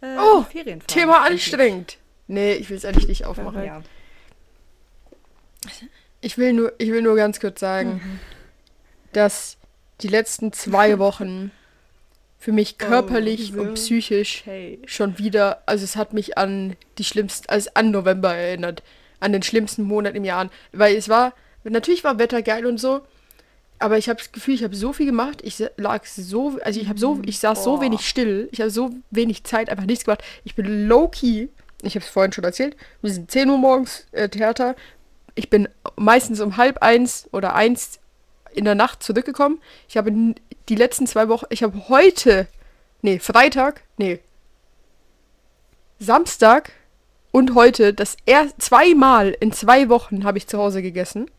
äh, 0.00 0.16
Oh, 0.18 0.42
Ferien 0.42 0.80
fahren. 0.80 0.88
Thema 0.88 1.22
anstrengend. 1.24 1.98
Nee, 2.26 2.54
ich 2.54 2.70
will 2.70 2.76
es 2.76 2.84
eigentlich 2.84 3.08
nicht 3.08 3.24
aufmachen. 3.24 3.64
Ja. 3.64 3.82
Ich 6.20 6.38
will 6.38 6.52
nur, 6.52 6.72
ich 6.78 6.90
will 6.90 7.02
nur 7.02 7.16
ganz 7.16 7.40
kurz 7.40 7.60
sagen, 7.60 7.94
Mhm. 8.04 8.20
dass 9.12 9.56
die 10.00 10.08
letzten 10.08 10.52
zwei 10.52 10.98
Wochen 10.98 11.50
für 12.38 12.52
mich 12.52 12.76
Oh, 12.80 12.84
körperlich 12.86 13.52
so. 13.54 13.60
und 13.60 13.74
psychisch 13.74 14.42
Okay. 14.42 14.78
schon 14.86 15.18
wieder, 15.18 15.62
also 15.66 15.84
es 15.84 15.96
hat 15.96 16.12
mich 16.12 16.36
an 16.36 16.76
die 16.98 17.04
schlimmsten, 17.04 17.48
also 17.48 17.70
an 17.74 17.90
November 17.90 18.34
erinnert, 18.34 18.82
an 19.20 19.32
den 19.32 19.42
schlimmsten 19.42 19.82
Monat 19.84 20.14
im 20.14 20.24
Jahr, 20.24 20.50
weil 20.72 20.94
es 20.96 21.08
war, 21.08 21.32
natürlich 21.64 22.04
war 22.04 22.18
Wetter 22.18 22.42
geil 22.42 22.66
und 22.66 22.78
so, 22.78 23.00
aber 23.78 23.96
ich 23.98 24.08
habe 24.08 24.18
das 24.18 24.30
Gefühl, 24.32 24.54
ich 24.54 24.64
habe 24.64 24.76
so 24.76 24.92
viel 24.92 25.06
gemacht, 25.06 25.40
ich 25.42 25.62
lag 25.78 26.04
so, 26.04 26.58
also 26.62 26.80
ich 26.80 26.88
habe 26.88 26.98
so, 26.98 27.20
ich 27.24 27.38
saß 27.38 27.64
so 27.64 27.76
Boah. 27.76 27.80
wenig 27.82 28.06
still, 28.06 28.48
ich 28.52 28.60
habe 28.60 28.70
so 28.70 28.90
wenig 29.10 29.44
Zeit, 29.44 29.68
einfach 29.70 29.86
nichts 29.86 30.04
gemacht. 30.04 30.22
Ich 30.44 30.54
bin 30.54 30.86
low 30.86 31.08
key, 31.08 31.48
ich 31.82 31.94
habe 31.94 32.04
es 32.04 32.10
vorhin 32.10 32.32
schon 32.32 32.44
erzählt, 32.44 32.76
wir 33.02 33.10
sind 33.10 33.30
10 33.30 33.48
Uhr 33.48 33.58
morgens 33.58 34.06
äh, 34.12 34.28
Theater, 34.28 34.76
ich 35.34 35.50
bin 35.50 35.68
meistens 35.96 36.40
um 36.40 36.56
halb 36.56 36.82
eins 36.82 37.28
oder 37.32 37.54
eins 37.54 37.98
in 38.52 38.64
der 38.64 38.74
Nacht 38.74 39.02
zurückgekommen. 39.02 39.60
Ich 39.88 39.96
habe 39.96 40.12
die 40.68 40.74
letzten 40.74 41.06
zwei 41.06 41.28
Wochen, 41.28 41.46
ich 41.50 41.62
habe 41.62 41.88
heute, 41.88 42.46
nee, 43.02 43.18
Freitag, 43.18 43.82
nee, 43.96 44.20
Samstag 45.98 46.72
und 47.32 47.54
heute 47.54 47.94
das 47.94 48.16
erst 48.26 48.62
zweimal 48.62 49.36
in 49.40 49.52
zwei 49.52 49.88
Wochen 49.88 50.24
habe 50.24 50.38
ich 50.38 50.46
zu 50.46 50.58
Hause 50.58 50.82
gegessen. 50.82 51.30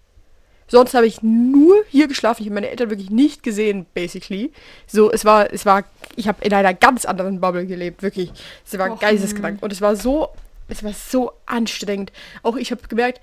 Sonst 0.68 0.96
habe 0.96 1.06
ich 1.06 1.22
nur 1.22 1.84
hier 1.90 2.08
geschlafen. 2.08 2.42
Ich 2.42 2.48
habe 2.48 2.56
meine 2.56 2.70
Eltern 2.70 2.90
wirklich 2.90 3.12
nicht 3.12 3.44
gesehen, 3.44 3.86
basically. 3.94 4.52
So, 4.88 5.12
es 5.12 5.24
war, 5.24 5.54
es 5.54 5.66
war, 5.66 5.84
ich 6.16 6.28
habe 6.28 6.44
in 6.44 6.54
einer 6.54 6.74
ganz 6.74 7.06
anderen 7.06 7.40
Bubble 7.40 7.68
gelebt, 7.68 8.02
wirklich. 8.02 8.32
Es 8.66 8.76
war 8.78 8.92
Och, 8.92 9.00
geisteskrank. 9.00 9.62
Und 9.62 9.72
es 9.72 9.82
war 9.82 9.96
so, 9.96 10.30
es 10.68 10.84
war 10.84 10.94
so 10.94 11.32
anstrengend. 11.46 12.12
Auch 12.42 12.56
ich 12.56 12.72
habe 12.72 12.82
gemerkt, 12.88 13.22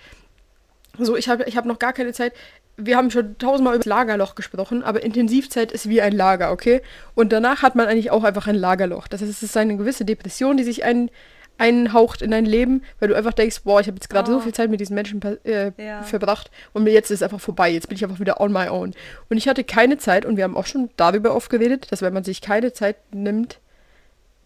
so, 0.98 1.16
ich 1.16 1.28
habe 1.28 1.44
ich 1.44 1.56
hab 1.56 1.64
noch 1.64 1.78
gar 1.78 1.92
keine 1.92 2.12
Zeit. 2.12 2.32
Wir 2.76 2.96
haben 2.96 3.10
schon 3.10 3.36
tausendmal 3.38 3.74
über 3.74 3.80
das 3.82 3.86
Lagerloch 3.86 4.34
gesprochen, 4.34 4.82
aber 4.82 5.02
Intensivzeit 5.02 5.72
ist 5.72 5.88
wie 5.88 6.00
ein 6.00 6.12
Lager, 6.12 6.52
okay? 6.52 6.80
Und 7.14 7.32
danach 7.32 7.62
hat 7.62 7.74
man 7.74 7.86
eigentlich 7.86 8.10
auch 8.10 8.24
einfach 8.24 8.46
ein 8.46 8.54
Lagerloch. 8.54 9.08
Das 9.08 9.20
heißt, 9.20 9.30
es 9.30 9.42
ist 9.42 9.56
eine 9.56 9.76
gewisse 9.76 10.04
Depression, 10.06 10.56
die 10.56 10.64
sich 10.64 10.82
ein, 10.84 11.10
einhaucht 11.58 12.22
in 12.22 12.30
dein 12.30 12.46
Leben, 12.46 12.82
weil 12.98 13.08
du 13.10 13.14
einfach 13.14 13.34
denkst, 13.34 13.60
boah, 13.64 13.80
ich 13.80 13.86
habe 13.88 13.96
jetzt 13.96 14.08
gerade 14.08 14.30
so 14.30 14.38
Oh. 14.38 14.40
viel 14.40 14.54
Zeit 14.54 14.70
mit 14.70 14.80
diesen 14.80 14.94
Menschen 14.94 15.20
äh, 15.44 15.70
Ja. 15.76 16.02
verbracht 16.02 16.50
und 16.72 16.84
mir 16.84 16.92
jetzt 16.92 17.10
ist 17.10 17.18
es 17.18 17.22
einfach 17.22 17.40
vorbei. 17.40 17.70
Jetzt 17.70 17.88
bin 17.88 17.96
ich 17.96 18.04
einfach 18.04 18.20
wieder 18.20 18.40
on 18.40 18.52
my 18.52 18.68
own. 18.68 18.94
Und 19.28 19.36
ich 19.36 19.48
hatte 19.48 19.64
keine 19.64 19.98
Zeit, 19.98 20.24
und 20.24 20.36
wir 20.38 20.44
haben 20.44 20.56
auch 20.56 20.66
schon 20.66 20.88
darüber 20.96 21.34
oft 21.36 21.50
geredet, 21.50 21.92
dass 21.92 22.00
wenn 22.00 22.14
man 22.14 22.24
sich 22.24 22.40
keine 22.40 22.72
Zeit 22.72 22.96
nimmt, 23.12 23.58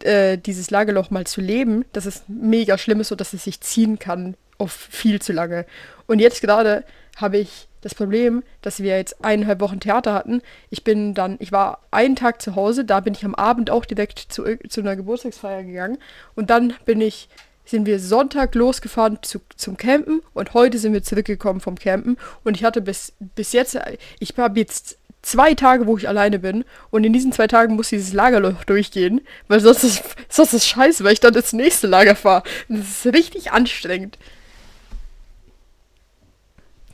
äh, 0.03 0.37
dieses 0.37 0.71
Lagerloch 0.71 1.11
mal 1.11 1.27
zu 1.27 1.41
leben, 1.41 1.85
dass 1.93 2.07
es 2.07 2.25
mega 2.29 2.77
schlimm 2.77 3.01
ist 3.01 3.13
und 3.13 3.21
dass 3.21 3.33
es 3.33 3.45
sich 3.45 3.61
ziehen 3.61 3.99
kann 4.01 4.35
auf 4.59 4.73
viel 4.73 5.21
zu 5.21 5.33
lange. 5.33 5.67
Und 6.07 6.19
jetzt 6.19 6.41
gerade 6.41 6.85
habe 7.17 7.39
ich 7.39 7.69
das 7.81 7.95
Problem, 7.95 8.43
dass 8.63 8.83
wir 8.83 8.97
jetzt 8.97 9.25
eineinhalb 9.25 9.61
Wochen 9.61 9.81
Theater 9.81 10.13
hatten. 10.13 10.43
Ich 10.71 10.83
bin 10.83 11.15
dann, 11.15 11.37
ich 11.39 11.53
war 11.53 11.81
einen 11.91 12.17
Tag 12.17 12.43
zu 12.43 12.57
Hause, 12.57 12.85
da 12.85 13.01
bin 13.01 13.15
ich 13.15 13.25
am 13.25 13.35
Abend 13.35 13.71
auch 13.71 13.85
direkt 13.85 14.19
zu, 14.19 14.45
zu 14.69 14.81
einer 14.81 14.97
Geburtstagsfeier 14.97 15.63
gegangen. 15.63 15.99
Und 16.35 16.51
dann 16.51 16.75
bin 16.85 17.01
ich, 17.01 17.29
sind 17.65 17.87
wir 17.87 18.01
Sonntag 18.01 18.55
losgefahren 18.55 19.19
zu, 19.23 19.41
zum 19.57 19.77
Campen 19.77 20.21
und 20.35 20.55
heute 20.55 20.79
sind 20.79 20.93
wir 20.93 21.03
zurückgekommen 21.03 21.61
vom 21.61 21.77
Campen. 21.77 22.17
Und 22.45 22.57
ich 22.57 22.65
hatte 22.65 22.81
bis, 22.81 23.13
bis 23.21 23.53
jetzt, 23.53 23.79
ich 24.19 24.37
habe 24.37 24.59
jetzt 24.59 24.99
zwei 25.23 25.55
Tage, 25.55 25.87
wo 25.87 25.97
ich 25.97 26.09
alleine 26.09 26.39
bin. 26.39 26.65
Und 26.91 27.05
in 27.05 27.13
diesen 27.13 27.33
zwei 27.33 27.47
Tagen 27.47 27.75
muss 27.75 27.91
dieses 27.91 28.13
Lagerloch 28.13 28.65
durchgehen, 28.65 29.21
weil 29.49 29.61
sonst 29.61 29.85
ist, 29.85 30.03
sonst 30.29 30.55
ist 30.55 30.67
scheiße, 30.67 31.05
weil 31.05 31.13
ich 31.13 31.21
dann 31.21 31.35
ins 31.35 31.53
nächste 31.53 31.87
Lager 31.87 32.17
fahre. 32.17 32.43
Das 32.69 33.05
ist 33.05 33.15
richtig 33.15 33.53
anstrengend. 33.53 34.19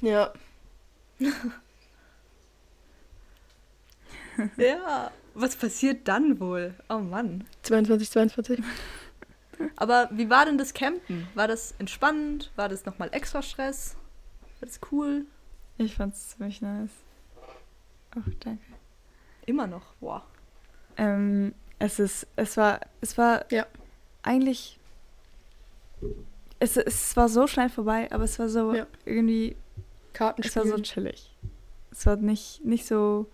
Ja. 0.03 0.33
Ja, 4.57 5.11
was 5.35 5.57
passiert 5.57 6.09
dann 6.09 6.41
wohl? 6.41 6.75
Oh 6.89 6.99
Mann. 6.99 7.45
22, 7.63 8.11
22. 8.11 8.63
Aber 9.77 10.09
wie 10.13 10.31
war 10.31 10.47
denn 10.47 10.59
das 10.59 10.73
Campen? 10.75 11.29
War 11.35 11.47
das 11.49 11.75
entspannend? 11.79 12.51
War 12.57 12.69
das 12.69 12.85
nochmal 12.87 13.11
extra 13.13 13.43
Stress? 13.43 13.95
War 14.61 14.69
das 14.69 14.81
cool? 14.91 15.27
Ich 15.79 15.95
fand's 15.95 16.31
ziemlich 16.31 16.61
nice. 16.63 16.91
Oh, 18.17 18.21
danke. 18.41 18.63
Immer 19.47 19.67
noch. 19.67 19.95
Boah. 20.01 20.25
Ähm, 20.97 21.55
es 21.79 21.99
ist, 21.99 22.27
es 22.37 22.57
war, 22.57 22.81
es 23.01 23.17
war 23.19 23.45
Ja. 23.53 23.67
eigentlich, 24.23 24.79
es, 26.59 26.77
es 26.77 27.17
war 27.17 27.29
so 27.29 27.47
schnell 27.47 27.69
vorbei, 27.69 28.09
aber 28.11 28.25
es 28.25 28.39
war 28.39 28.49
so 28.49 28.75
Ja. 28.75 28.87
irgendwie, 29.05 29.57
es 30.39 30.57
war 30.57 30.67
so 30.67 30.79
chillig. 30.79 31.35
Es 31.91 32.07
war 32.07 32.17
nicht, 32.17 32.65
nicht 32.65 32.87
so, 32.87 33.27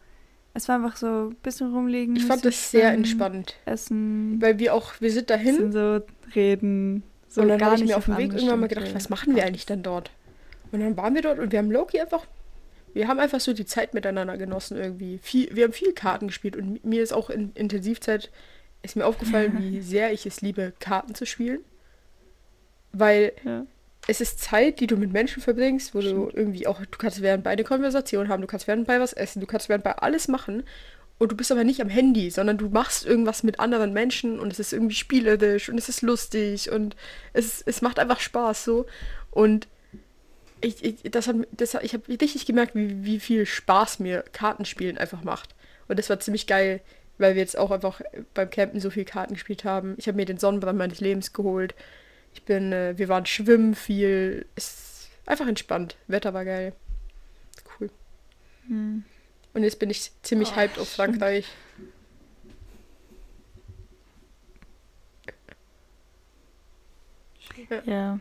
es 0.55 0.68
war 0.68 0.76
einfach 0.76 0.97
so 0.97 1.29
ein 1.31 1.37
bisschen 1.43 1.72
rumliegen. 1.72 2.16
Ich 2.16 2.24
fand 2.24 2.45
das 2.45 2.70
sehr 2.70 2.91
entspannt. 2.93 3.55
Essen, 3.66 4.41
Weil 4.41 4.59
wir 4.59 4.74
auch, 4.74 4.93
wir 5.01 5.11
sind 5.12 5.31
dahin 5.31 5.57
bisschen 5.70 5.72
so 5.72 6.01
reden, 6.35 7.03
so 7.29 7.43
und 7.43 7.49
dann 7.49 7.62
habe 7.62 7.76
ich 7.76 7.85
mir 7.85 7.97
auf 7.97 8.07
dem 8.07 8.16
Weg 8.16 8.33
irgendwann 8.33 8.61
mal 8.61 8.68
gedacht, 8.68 8.95
was 8.95 9.09
machen 9.11 9.37
wir 9.37 9.45
eigentlich 9.45 9.66
denn 9.66 9.83
dort? 9.83 10.11
Und 10.72 10.81
dann 10.81 10.97
waren 10.97 11.14
wir 11.14 11.22
dort 11.22 11.39
und 11.39 11.53
wir 11.53 11.59
haben 11.59 11.70
Loki 11.70 12.01
einfach, 12.01 12.26
wir 12.95 13.07
haben 13.07 13.18
einfach 13.20 13.41
so 13.41 13.53
die 13.53 13.64
Zeit 13.66 13.95
miteinander 13.95 14.37
genossen 14.37 14.76
irgendwie. 14.76 15.18
Viel, 15.18 15.55
wir 15.55 15.64
haben 15.64 15.72
viel 15.72 15.93
Karten 15.93 16.26
gespielt 16.26 16.57
und 16.57 16.72
mi- 16.74 16.81
mir 16.83 17.03
ist 17.03 17.12
auch 17.12 17.31
in 17.31 17.53
Intensivzeit, 17.53 18.31
ist 18.83 18.97
mir 18.97 19.07
aufgefallen, 19.07 19.57
wie 19.61 19.81
sehr 19.81 20.12
ich 20.12 20.26
es 20.26 20.41
liebe, 20.41 20.72
Karten 20.81 21.14
zu 21.14 21.26
spielen. 21.26 21.61
Weil 22.93 23.33
Ja. 23.45 23.66
Es 24.09 24.20
ist 24.22 24.40
Zeit, 24.40 24.80
die 24.80 24.88
du 24.88 24.96
mit 24.98 25.12
Menschen 25.12 25.42
verbringst, 25.42 25.94
wo 25.94 26.02
du 26.02 26.09
Stimmt. 26.09 26.34
irgendwie 26.34 26.66
auch, 26.66 26.80
du 26.80 26.98
kannst 26.98 27.22
währendbei 27.22 27.52
eine 27.52 27.64
Konversation 27.64 28.28
haben, 28.28 28.42
du 28.42 28.48
kannst 28.48 28.68
währendbei 28.68 29.00
was 29.00 29.14
essen, 29.14 29.40
du 29.40 29.46
kannst 29.46 29.68
währendbei 29.70 29.92
alles 29.98 30.28
machen 30.28 30.64
und 31.18 31.32
du 31.32 31.36
bist 31.36 31.52
aber 31.52 31.64
nicht 31.64 31.82
am 31.82 31.90
Handy, 31.90 32.30
sondern 32.30 32.59
du 32.59 32.70
machst 32.70 33.06
irgendwas 33.06 33.42
mit 33.44 33.61
anderen 33.61 33.92
Menschen 33.94 34.40
und 34.40 34.52
es 34.52 34.61
ist 34.61 34.72
irgendwie 34.74 34.96
spielerisch 34.96 35.70
und 35.70 35.78
es 35.78 35.88
ist 35.90 36.02
lustig 36.02 36.70
und 36.72 36.96
es, 37.34 37.62
es 37.66 37.82
macht 37.82 38.00
einfach 38.00 38.20
Spaß 38.20 38.64
so 38.64 38.86
und 39.32 39.68
ich, 40.61 40.84
ich, 40.84 41.11
das 41.11 41.28
hat, 41.28 41.36
das, 41.52 41.74
hat- 41.74 41.84
ich 41.84 41.94
habe 41.94 42.09
richtig 42.09 42.46
gemerkt, 42.46 42.74
wie, 42.74 43.04
wie 43.04 43.20
viel 43.20 43.46
Spaß 43.46 44.00
mir 44.00 44.24
Kartenspielen 44.32 44.98
einfach 44.98 45.22
macht. 45.22 45.54
Und 45.88 45.98
das 45.98 46.11
war 46.11 46.18
ziemlich 46.20 46.46
geil, 46.46 46.80
weil 47.18 47.34
wir 47.34 47.42
jetzt 47.42 47.56
auch 47.59 47.70
einfach 47.70 48.00
beim 48.34 48.50
Campen 48.50 48.80
so 48.80 48.90
viel 48.90 49.04
Karten 49.04 49.34
gespielt 49.34 49.64
haben. 49.64 49.94
Ich 49.98 50.09
habe 50.09 50.16
mir 50.16 50.26
den 50.26 50.38
Sonnenbrand 50.38 50.78
meines 50.78 51.00
Lebens 51.00 51.32
geholt. 51.32 51.74
Ich 52.35 52.43
bin, 52.45 52.72
äh, 52.72 52.97
wir 52.97 53.09
waren 53.09 53.26
schwimmen 53.26 53.74
viel. 53.74 54.47
Es 54.55 54.64
ist 54.66 55.09
einfach 55.26 55.47
entspannt. 55.47 55.97
Wetter 56.07 56.33
war 56.35 56.45
geil. 56.45 56.72
Cool. 57.79 57.91
Hm. 58.66 59.05
Und 59.55 59.62
jetzt 59.64 59.79
bin 59.79 59.91
ich 59.91 60.12
ziemlich 60.22 60.51
Oh, 60.53 60.57
hyped 60.57 60.79
auf 60.79 60.89
Frankreich. 60.89 61.47
Ja. 67.85 68.20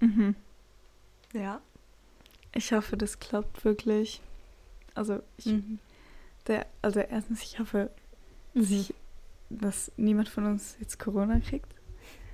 Mhm. 0.00 0.34
Ja. 1.32 1.60
Ich 2.54 2.72
hoffe, 2.72 2.96
das 2.96 3.18
klappt 3.18 3.64
wirklich. 3.64 4.20
Also, 4.94 5.22
ich, 5.36 5.46
Mhm. 5.46 5.78
der, 6.46 6.66
also 6.82 7.00
erstens, 7.00 7.42
ich 7.42 7.58
hoffe, 7.58 7.90
dass, 8.54 8.70
ich, 8.70 8.94
dass 9.60 9.92
niemand 9.96 10.28
von 10.28 10.46
uns 10.46 10.76
jetzt 10.80 10.98
Corona 10.98 11.40
kriegt. 11.40 11.72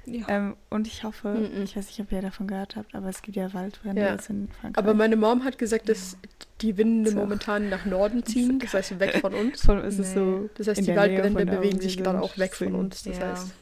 ja. 0.07 0.25
Ähm, 0.29 0.57
und 0.71 0.87
ich 0.87 1.05
hoffe, 1.05 1.29
Mhm. 1.29 1.63
ich 1.65 1.77
weiß 1.77 1.87
nicht, 1.89 2.01
ob 2.01 2.11
ihr 2.13 2.23
davon 2.23 2.47
gehört 2.47 2.77
habt, 2.77 2.95
aber 2.95 3.09
es 3.11 3.21
gibt 3.23 3.37
ja 3.37 3.53
Waldbrände 3.53 4.01
Ja. 4.01 4.13
in 4.15 4.49
Frankreich. 4.49 4.79
Aber 4.79 4.95
meine 4.95 5.17
Mom 5.17 5.45
hat 5.45 5.59
gesagt, 5.59 5.89
dass 5.91 6.17
die 6.63 6.77
Winde 6.79 7.11
auch 7.11 7.15
momentan 7.15 7.69
nach 7.69 7.85
Norden 7.85 8.23
ziehen. 8.25 8.59
Das 8.59 8.73
heißt, 8.75 8.99
weg 9.01 9.19
von 9.21 9.35
uns. 9.35 9.69
Allem 9.69 9.85
ist 9.85 9.99
es 9.99 10.09
Nee. 10.09 10.15
so. 10.15 10.51
Das 10.55 10.69
heißt, 10.69 10.81
die 10.87 10.97
Waldbrände 10.97 11.47
von 11.47 11.61
bewegen 11.61 11.81
sich 11.81 11.97
gerade 11.99 12.19
sind, 12.19 12.25
auch 12.25 12.39
weg 12.39 12.55
von 12.55 12.67
deswegen- 12.69 12.81
uns. 12.85 13.03
Das 13.03 13.19
Ja. 13.19 13.31
heißt, 13.33 13.53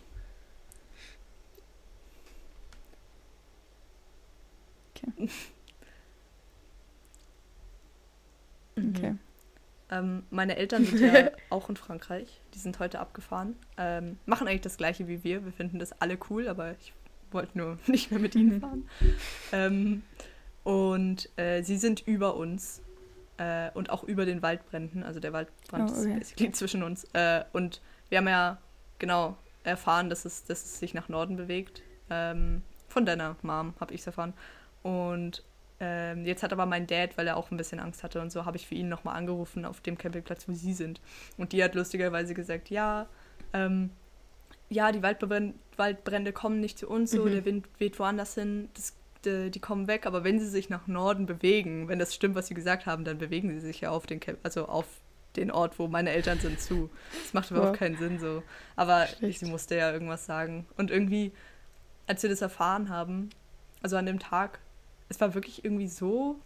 Okay. 8.76 9.14
Ähm, 9.90 10.24
meine 10.30 10.56
Eltern 10.56 10.84
sind 10.84 11.00
ja 11.14 11.30
auch 11.50 11.68
in 11.68 11.76
Frankreich. 11.76 12.40
Die 12.54 12.58
sind 12.58 12.78
heute 12.78 12.98
abgefahren. 12.98 13.56
Ähm, 13.76 14.18
machen 14.26 14.48
eigentlich 14.48 14.62
das 14.62 14.76
gleiche 14.76 15.06
wie 15.08 15.22
wir. 15.24 15.44
Wir 15.44 15.52
finden 15.52 15.78
das 15.78 16.00
alle 16.00 16.18
cool, 16.30 16.48
aber 16.48 16.72
ich 16.72 16.92
wollte 17.30 17.56
nur 17.58 17.78
nicht 17.86 18.10
mehr 18.10 18.20
mit 18.20 18.34
ihnen 18.34 18.60
fahren. 18.60 18.88
ähm, 19.52 20.02
und 20.64 21.28
äh, 21.38 21.62
sie 21.62 21.76
sind 21.76 22.00
über 22.06 22.34
uns 22.36 22.82
äh, 23.36 23.70
und 23.74 23.90
auch 23.90 24.02
über 24.04 24.26
den 24.26 24.42
Waldbränden. 24.42 25.02
Also 25.04 25.20
der 25.20 25.32
Waldbrand 25.32 25.90
Oh, 25.90 25.92
ist 25.94 26.00
okay. 26.06 26.18
basically 26.18 26.52
zwischen 26.52 26.82
uns. 26.82 27.04
Äh, 27.12 27.44
und 27.52 27.80
wir 28.08 28.18
haben 28.18 28.28
ja 28.28 28.58
genau 28.98 29.36
erfahren, 29.62 30.10
dass 30.10 30.24
es, 30.24 30.44
dass 30.44 30.64
es 30.64 30.78
sich 30.78 30.94
nach 30.94 31.08
Norden 31.08 31.36
bewegt. 31.36 31.82
Ähm, 32.10 32.62
von 32.88 33.04
deiner 33.06 33.36
Mom 33.42 33.74
habe 33.78 33.94
ich 33.94 34.00
es 34.00 34.06
erfahren. 34.06 34.32
Und 34.82 35.44
ähm, 35.80 36.24
jetzt 36.24 36.42
hat 36.42 36.52
aber 36.52 36.66
mein 36.66 36.86
Dad, 36.86 37.16
weil 37.18 37.26
er 37.26 37.36
auch 37.36 37.50
ein 37.50 37.56
bisschen 37.56 37.80
Angst 37.80 38.02
hatte 38.02 38.20
und 38.22 38.30
so, 38.32 38.44
habe 38.44 38.56
ich 38.56 38.66
für 38.66 38.74
ihn 38.74 38.88
nochmal 38.88 39.16
angerufen 39.16 39.64
auf 39.64 39.80
dem 39.80 39.98
Campingplatz, 39.98 40.48
wo 40.48 40.52
sie 40.52 40.72
sind. 40.72 41.00
Und 41.36 41.52
die 41.52 41.62
hat 41.62 41.74
lustigerweise 41.74 42.32
gesagt, 42.34 42.70
ja, 42.70 43.06
ähm, 43.52 43.90
ja, 44.68 44.90
die 44.90 45.02
Waldbrände, 45.02 45.54
Waldbrände 45.76 46.32
kommen 46.32 46.60
nicht 46.60 46.78
zu 46.78 46.88
uns, 46.88 47.10
so, 47.10 47.24
Mhm. 47.24 47.30
der 47.32 47.44
Wind 47.44 47.66
weht 47.78 47.98
woanders 47.98 48.34
hin, 48.34 48.68
das, 48.74 48.94
die, 49.24 49.50
die 49.50 49.60
kommen 49.60 49.86
weg, 49.86 50.06
aber 50.06 50.24
wenn 50.24 50.40
sie 50.40 50.48
sich 50.48 50.70
nach 50.70 50.86
Norden 50.86 51.26
bewegen, 51.26 51.88
wenn 51.88 51.98
das 51.98 52.14
stimmt, 52.14 52.34
was 52.34 52.46
sie 52.46 52.54
gesagt 52.54 52.86
haben, 52.86 53.04
dann 53.04 53.18
bewegen 53.18 53.50
sie 53.50 53.60
sich 53.60 53.80
ja 53.82 53.90
auf 53.90 54.06
den 54.06 54.18
Camp, 54.20 54.38
also 54.42 54.66
auf 54.66 54.86
den 55.36 55.50
Ort, 55.50 55.78
wo 55.78 55.86
meine 55.88 56.10
Eltern 56.10 56.38
sind, 56.40 56.58
zu. 56.60 56.88
Das 57.22 57.34
macht 57.34 57.50
überhaupt 57.50 57.72
Ja. 57.72 57.76
keinen 57.78 57.98
Sinn 57.98 58.18
so. 58.18 58.42
Aber 58.74 59.06
Schlecht. 59.06 59.40
sie 59.40 59.46
musste 59.46 59.76
ja 59.76 59.92
irgendwas 59.92 60.24
sagen. 60.24 60.64
Und 60.78 60.90
irgendwie, 60.90 61.30
als 62.06 62.22
wir 62.22 62.30
das 62.30 62.40
erfahren 62.40 62.88
haben, 62.88 63.28
also 63.82 63.96
an 63.98 64.06
dem 64.06 64.18
Tag, 64.18 64.60
es 65.08 65.20
war 65.20 65.34
wirklich 65.34 65.64
irgendwie 65.64 65.88
so 65.88 66.36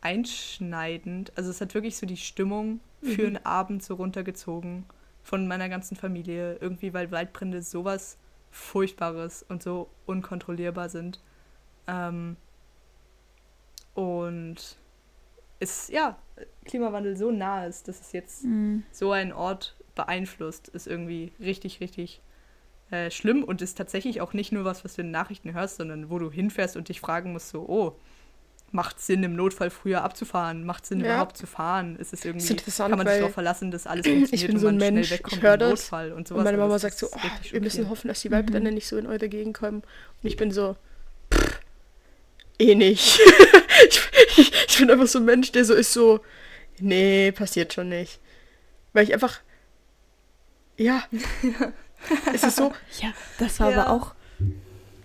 einschneidend. 0.00 1.32
Also 1.36 1.50
es 1.50 1.60
hat 1.60 1.74
wirklich 1.74 1.96
so 1.96 2.06
die 2.06 2.16
Stimmung 2.16 2.80
für 3.00 3.22
Mhm. 3.22 3.36
einen 3.36 3.46
Abend 3.46 3.82
so 3.82 3.94
runtergezogen 3.94 4.84
von 5.22 5.46
meiner 5.48 5.68
ganzen 5.68 5.96
Familie. 5.96 6.56
Irgendwie, 6.60 6.92
weil 6.92 7.10
Waldbrände 7.10 7.62
sowas 7.62 8.18
Furchtbares 8.50 9.42
und 9.48 9.62
so 9.62 9.88
unkontrollierbar 10.06 10.88
sind. 10.88 11.20
Ähm, 11.86 12.36
und 13.94 14.76
es, 15.60 15.88
ja, 15.88 16.18
Klimawandel 16.64 17.16
so 17.16 17.30
nah 17.30 17.66
ist, 17.66 17.88
dass 17.88 18.00
es 18.00 18.12
jetzt 18.12 18.44
Mhm. 18.44 18.82
so 18.90 19.12
einen 19.12 19.32
Ort 19.32 19.76
beeinflusst, 19.94 20.68
ist 20.68 20.86
irgendwie 20.86 21.32
richtig, 21.40 21.80
richtig 21.80 22.20
äh, 22.90 23.10
schlimm 23.10 23.44
und 23.44 23.62
ist 23.62 23.76
tatsächlich 23.76 24.20
auch 24.20 24.32
nicht 24.32 24.52
nur 24.52 24.64
was, 24.64 24.84
was 24.84 24.94
du 24.94 25.00
in 25.02 25.08
den 25.08 25.12
Nachrichten 25.12 25.52
hörst, 25.54 25.76
sondern 25.76 26.10
wo 26.10 26.18
du 26.18 26.30
hinfährst 26.30 26.76
und 26.76 26.88
dich 26.88 27.00
fragen 27.00 27.32
musst, 27.32 27.48
so, 27.50 27.60
oh, 27.66 27.96
macht 28.72 29.00
Sinn, 29.00 29.22
im 29.22 29.36
Notfall 29.36 29.70
früher 29.70 30.02
abzufahren? 30.02 30.64
Macht 30.64 30.84
Sinn, 30.84 31.00
Ja. 31.00 31.06
überhaupt 31.06 31.36
zu 31.36 31.46
fahren? 31.46 31.96
Ist 31.96 32.12
es 32.12 32.24
irgendwie, 32.24 32.46
interessant, 32.48 32.90
kann 32.90 32.98
man 32.98 33.06
sich 33.06 33.18
darauf 33.18 33.32
verlassen, 33.32 33.70
dass 33.70 33.86
alles 33.86 34.06
funktioniert 34.06 34.46
bin 34.48 34.56
und 34.56 34.60
so 34.60 34.66
ein 34.68 34.76
man 34.78 34.94
Mensch, 34.94 35.06
schnell 35.08 35.18
ich 35.18 35.24
wegkommt 35.24 35.42
hör 35.42 35.54
im 35.54 35.60
das 35.60 35.70
Notfall 35.70 36.12
und 36.12 36.28
sowas. 36.28 36.40
Und 36.40 36.44
meine 36.44 36.58
Mama 36.58 36.78
sagt 36.78 36.98
so, 36.98 37.06
ist 37.06 37.14
oh, 37.16 37.52
wir 37.52 37.60
müssen 37.60 37.88
hoffen, 37.88 38.08
dass 38.08 38.20
die 38.20 38.30
Waldbrände 38.30 38.72
nicht 38.72 38.88
so 38.88 38.96
in 38.96 39.06
eure 39.06 39.28
Gegend 39.28 39.56
kommen. 39.56 39.78
Und 39.78 39.84
ich 40.28 40.36
bin 40.36 40.50
so, 40.50 40.76
pff, 41.32 41.60
eh 42.58 42.74
nicht. 42.74 43.20
ich, 43.88 44.00
ich, 44.38 44.52
ich 44.68 44.78
bin 44.78 44.90
einfach 44.90 45.06
so 45.06 45.20
ein 45.20 45.24
Mensch, 45.24 45.52
der 45.52 45.64
so 45.64 45.74
ist 45.74 45.92
so, 45.92 46.20
nee, 46.80 47.30
passiert 47.32 47.72
schon 47.72 47.88
nicht. 47.88 48.18
Weil 48.92 49.04
ich 49.04 49.12
einfach, 49.12 49.40
ja, 50.76 51.04
es 52.34 52.42
ist 52.44 52.56
so, 52.56 52.72
Ja, 53.00 53.12
das 53.38 53.58
war 53.60 53.70
Ja. 53.70 53.82
aber 53.84 53.90
auch. 53.90 54.14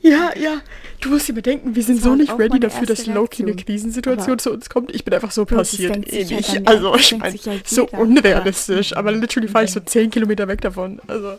ja, 0.01 0.31
ja, 0.37 0.61
du 1.01 1.09
musst 1.09 1.27
dir 1.27 1.33
bedenken, 1.33 1.75
wir 1.75 1.83
sind 1.83 2.01
so 2.01 2.15
nicht 2.15 2.31
ready 2.37 2.59
dafür, 2.59 2.85
dass 2.87 3.05
Loki 3.05 3.43
eine. 3.43 3.55
Krisensituation 3.55 4.31
Aber- 4.33 4.37
zu 4.37 4.51
uns 4.51 4.69
kommt. 4.69 4.93
Ich 4.95 5.03
bin 5.03 5.13
einfach 5.13 5.31
so, 5.31 5.45
passiert 5.45 5.93
denkt 5.95 6.13
eh 6.13 6.23
Also, 6.65 6.95
ich 6.95 7.17
meine, 7.17 7.35
ja 7.35 7.53
so 7.65 7.87
unrealistisch. 7.87 8.95
Aber 8.95 9.11
literally 9.11 9.47
fahre 9.49 9.65
ich 9.65 9.71
so 9.71 9.79
10 9.79 10.09
Kilometer 10.09 10.47
weg 10.47 10.61
davon. 10.61 11.01
Also, 11.07 11.37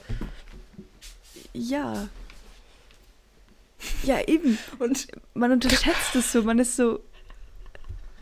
Ja. 1.52 2.08
Ja, 4.02 4.20
eben. 4.26 4.58
Und 4.78 5.08
Man 5.32 5.52
unterschätzt 5.52 6.14
es 6.14 6.32
so. 6.32 6.42
Man 6.42 6.58
ist 6.58 6.76
so. 6.76 7.00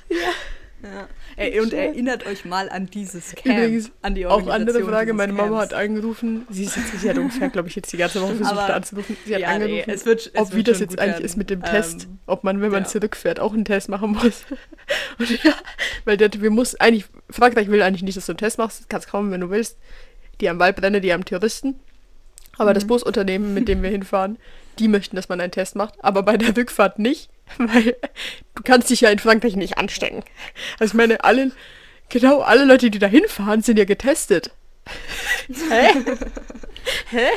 Ja. 0.08 0.16
Ey, 1.36 1.60
und 1.60 1.72
erinnert 1.72 2.24
euch 2.26 2.44
mal 2.44 2.68
an 2.68 2.86
dieses 2.86 3.34
Camp, 3.34 3.58
Übrigens, 3.58 3.90
an 4.02 4.14
die 4.14 4.26
Auch 4.26 4.46
andere 4.48 4.82
Frage, 4.84 5.12
meine 5.12 5.32
Mama 5.32 5.58
hat 5.58 5.70
Camps. 5.70 5.84
angerufen. 5.84 6.46
Sie 6.50 6.64
ist 6.64 6.76
jetzt, 6.76 7.00
sie 7.00 7.10
hat 7.10 7.18
ungefähr, 7.18 7.48
glaube 7.48 7.68
ich, 7.68 7.76
jetzt 7.76 7.92
die 7.92 7.96
ganze 7.96 8.20
Woche 8.22 8.36
versucht, 8.36 8.56
Aber- 8.56 8.66
da 8.68 8.74
anzurufen. 8.74 9.16
Sie 9.26 9.34
hat 9.34 9.40
Ja, 9.42 9.58
nee, 9.58 9.64
angerufen, 9.64 9.90
es 9.90 10.06
wird, 10.06 10.30
es 10.32 10.40
ob 10.40 10.54
wie 10.54 10.62
das 10.62 10.80
jetzt 10.80 10.98
eigentlich 10.98 11.14
werden. 11.14 11.24
ist 11.24 11.36
mit 11.36 11.50
dem 11.50 11.60
Ähm, 11.64 11.70
Test. 11.70 12.08
Ob 12.26 12.44
man, 12.44 12.60
wenn 12.60 12.70
man 12.70 12.82
ja. 12.84 12.88
zurückfährt, 12.88 13.40
auch 13.40 13.52
einen 13.54 13.64
Test 13.64 13.88
machen 13.88 14.12
muss. 14.12 14.44
Und 15.18 15.42
ja, 15.44 15.52
weil 16.04 16.16
der, 16.16 16.30
wir 16.32 16.50
muss 16.50 16.74
eigentlich, 16.76 17.06
Frankreich 17.30 17.68
will 17.68 17.82
eigentlich 17.82 18.02
nicht, 18.02 18.16
dass 18.16 18.26
du 18.26 18.32
einen 18.32 18.38
Test 18.38 18.58
machst. 18.58 18.88
Kannst 18.88 19.08
kommen, 19.10 19.30
wenn 19.32 19.40
du 19.40 19.50
willst. 19.50 19.78
Die 20.40 20.48
am 20.48 20.58
Waldbrände, 20.58 21.00
die 21.00 21.12
am 21.12 21.24
Touristen. 21.24 21.74
Aber 22.56 22.74
das 22.74 22.86
Busunternehmen, 22.86 23.54
mit 23.54 23.68
dem 23.68 23.82
wir 23.82 23.90
hinfahren, 23.90 24.36
die 24.78 24.88
möchten, 24.88 25.16
dass 25.16 25.28
man 25.28 25.40
einen 25.40 25.52
Test 25.52 25.76
macht. 25.76 25.94
Aber 26.04 26.22
bei 26.22 26.36
der 26.36 26.56
Rückfahrt 26.56 26.98
nicht, 26.98 27.30
weil 27.58 27.96
du 28.54 28.62
kannst 28.62 28.90
dich 28.90 29.00
ja 29.00 29.10
in 29.10 29.18
Frankreich 29.18 29.56
nicht 29.56 29.78
anstecken. 29.78 30.22
Also 30.78 30.92
ich 30.92 30.94
meine, 30.94 31.24
alle, 31.24 31.52
genau 32.08 32.40
alle 32.40 32.64
Leute, 32.64 32.90
die 32.90 32.98
da 32.98 33.06
hinfahren, 33.06 33.62
sind 33.62 33.78
ja 33.78 33.84
getestet. 33.84 34.50
Hä? 35.70 35.90
Hä? 37.10 37.28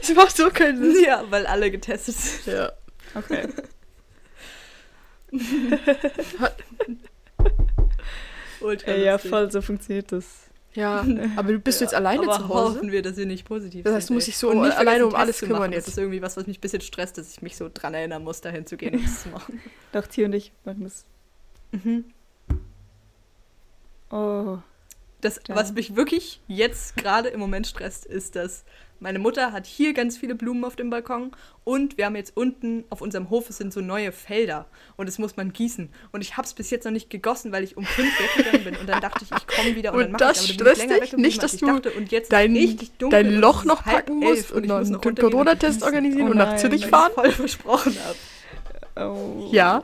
Das 0.00 0.14
macht 0.14 0.36
so 0.36 0.50
keinen 0.50 0.92
Sinn. 0.92 1.04
Ja, 1.04 1.24
weil 1.30 1.46
alle 1.46 1.70
getestet 1.70 2.16
sind. 2.16 2.54
Ja. 2.54 2.72
Okay. 3.14 3.48
Ultra 8.60 8.92
ja, 8.92 9.12
lustig. 9.12 9.30
voll, 9.30 9.50
so 9.50 9.62
funktioniert 9.62 10.10
das. 10.10 10.47
Ja, 10.78 11.04
aber 11.36 11.52
du 11.52 11.58
bist 11.58 11.80
Ja, 11.80 11.86
jetzt 11.86 11.94
alleine 11.94 12.22
aber 12.22 12.32
zu 12.36 12.48
Hause. 12.48 12.76
hoffen 12.76 12.92
wir, 12.92 13.02
dass 13.02 13.16
wir 13.16 13.26
nicht 13.26 13.44
positiv 13.46 13.82
Das 13.84 13.94
heißt, 13.94 14.06
sind. 14.06 14.14
du 14.14 14.14
musst 14.18 14.26
dich 14.28 14.36
so 14.38 14.50
Und 14.50 14.60
nicht 14.62 14.76
alleine 14.76 14.98
vergessen, 15.00 15.14
um 15.14 15.20
alles 15.20 15.38
kümmern 15.40 15.58
machen. 15.60 15.72
jetzt. 15.72 15.86
Das 15.88 15.94
ist 15.94 15.98
irgendwie 15.98 16.22
was, 16.22 16.36
was 16.36 16.46
mich 16.46 16.58
ein 16.58 16.60
bisschen 16.60 16.80
stresst, 16.82 17.18
dass 17.18 17.30
ich 17.32 17.42
mich 17.42 17.56
so 17.56 17.68
dran 17.72 17.94
erinnern 17.94 18.22
muss, 18.22 18.40
dahin 18.40 18.64
zu 18.66 18.76
gehen 18.76 18.94
und 18.94 19.04
das 19.04 19.22
zu 19.24 19.28
machen. 19.30 19.60
Doch, 19.92 20.06
Tio 20.06 20.26
und 20.26 20.34
ich 20.34 20.52
machen 20.64 20.84
das. 20.84 21.04
Mhm. 21.72 22.04
Oh. 24.10 24.58
Das, 25.20 25.40
was 25.48 25.72
mich 25.72 25.96
wirklich 25.96 26.40
jetzt 26.46 26.96
gerade 26.96 27.28
im 27.28 27.40
Moment 27.40 27.66
stresst, 27.66 28.06
ist, 28.06 28.36
dass 28.36 28.64
meine 29.00 29.18
Mutter 29.18 29.52
hat 29.52 29.66
hier 29.66 29.92
ganz 29.94 30.16
viele 30.18 30.34
Blumen 30.34 30.64
auf 30.64 30.74
dem 30.76 30.90
Balkon 30.90 31.32
und 31.64 31.96
wir 31.98 32.06
haben 32.06 32.16
jetzt 32.16 32.36
unten 32.36 32.84
auf 32.90 33.00
unserem 33.00 33.30
Hof, 33.30 33.48
es 33.50 33.56
sind 33.58 33.72
so 33.72 33.80
neue 33.80 34.10
Felder 34.12 34.66
und 34.96 35.06
das 35.08 35.18
muss 35.18 35.36
man 35.36 35.52
gießen. 35.52 35.88
Und 36.12 36.20
ich 36.22 36.36
habe 36.36 36.46
es 36.46 36.54
bis 36.54 36.70
jetzt 36.70 36.84
noch 36.84 36.92
nicht 36.92 37.08
gegossen, 37.10 37.52
weil 37.52 37.62
ich 37.64 37.76
um 37.76 37.84
fünf 37.84 38.10
weggegangen 38.36 38.64
bin 38.64 38.76
und 38.76 38.88
dann 38.88 39.00
dachte 39.00 39.24
ich, 39.24 39.30
ich 39.30 39.46
komme 39.46 39.76
wieder 39.76 39.92
und, 39.92 39.98
Und 39.98 40.02
dann 40.04 40.12
mache 40.12 40.24
das 40.24 40.44
ich, 40.44 40.60
aber 40.60 40.64
dann 40.64 40.64
bin 40.64 40.72
ich 40.72 40.76
stresst 40.76 40.78
länger 40.78 40.94
dich? 40.94 41.02
weggeblieben, 41.02 41.22
Nicht, 41.22 41.42
dass 41.42 41.54
ich 41.54 41.60
du 41.60 41.66
dachte. 41.66 41.90
und 41.92 42.10
jetzt 42.10 42.32
Dein, 42.32 42.54
dunkel 42.98 43.10
dein 43.10 43.34
Loch 43.34 43.60
es 43.60 43.64
noch 43.64 43.84
packen 43.84 44.16
musst 44.18 44.52
und 44.52 44.70
und 44.70 44.78
muss 44.78 44.88
einen 44.88 45.14
Corona-Test 45.16 45.80
gießen, 45.80 45.82
organisieren 45.84 46.28
Oh 46.28 46.30
und 46.32 46.36
nach 46.38 46.48
nein, 46.48 46.58
Zürich 46.58 46.86
fahren. 46.86 47.12
voll 47.14 47.30
versprochen 47.32 47.96
habe. 48.96 49.08
oh. 49.10 49.48
Ja. 49.52 49.82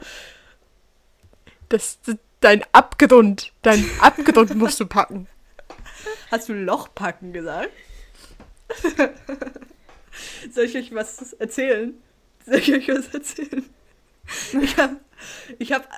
Das, 1.68 1.98
das, 2.04 2.16
dein 2.40 2.62
Abgrund, 2.72 3.52
dein 3.62 3.84
Abgrund 4.00 4.54
musst 4.56 4.80
du 4.80 4.86
packen. 4.86 5.28
Hast 6.30 6.48
du 6.48 6.52
Loch 6.52 6.88
packen 6.94 7.32
gesagt? 7.32 7.70
Soll 10.52 10.64
ich 10.64 10.76
euch 10.76 10.94
was 10.94 11.32
erzählen? 11.34 11.94
Soll 12.46 12.56
ich 12.58 12.72
euch 12.72 12.88
was 12.88 13.08
erzählen? 13.14 13.64
Ich 14.60 14.76
habe 14.76 14.96
ich 15.58 15.72
hab 15.72 15.88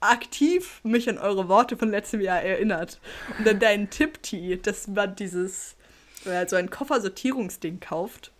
aktiv 0.00 0.80
mich 0.84 1.08
an 1.08 1.18
eure 1.18 1.48
Worte 1.48 1.76
von 1.76 1.90
letztem 1.90 2.20
Jahr 2.20 2.40
erinnert. 2.42 3.00
Und 3.38 3.48
an 3.48 3.58
deinen 3.58 3.90
Tipp, 3.90 4.22
T, 4.22 4.56
dass 4.56 4.86
man 4.88 5.16
dieses, 5.16 5.76
äh, 6.24 6.46
so 6.46 6.56
ein 6.56 6.70
Koffersortierungsding 6.70 7.80
kauft. 7.80 8.32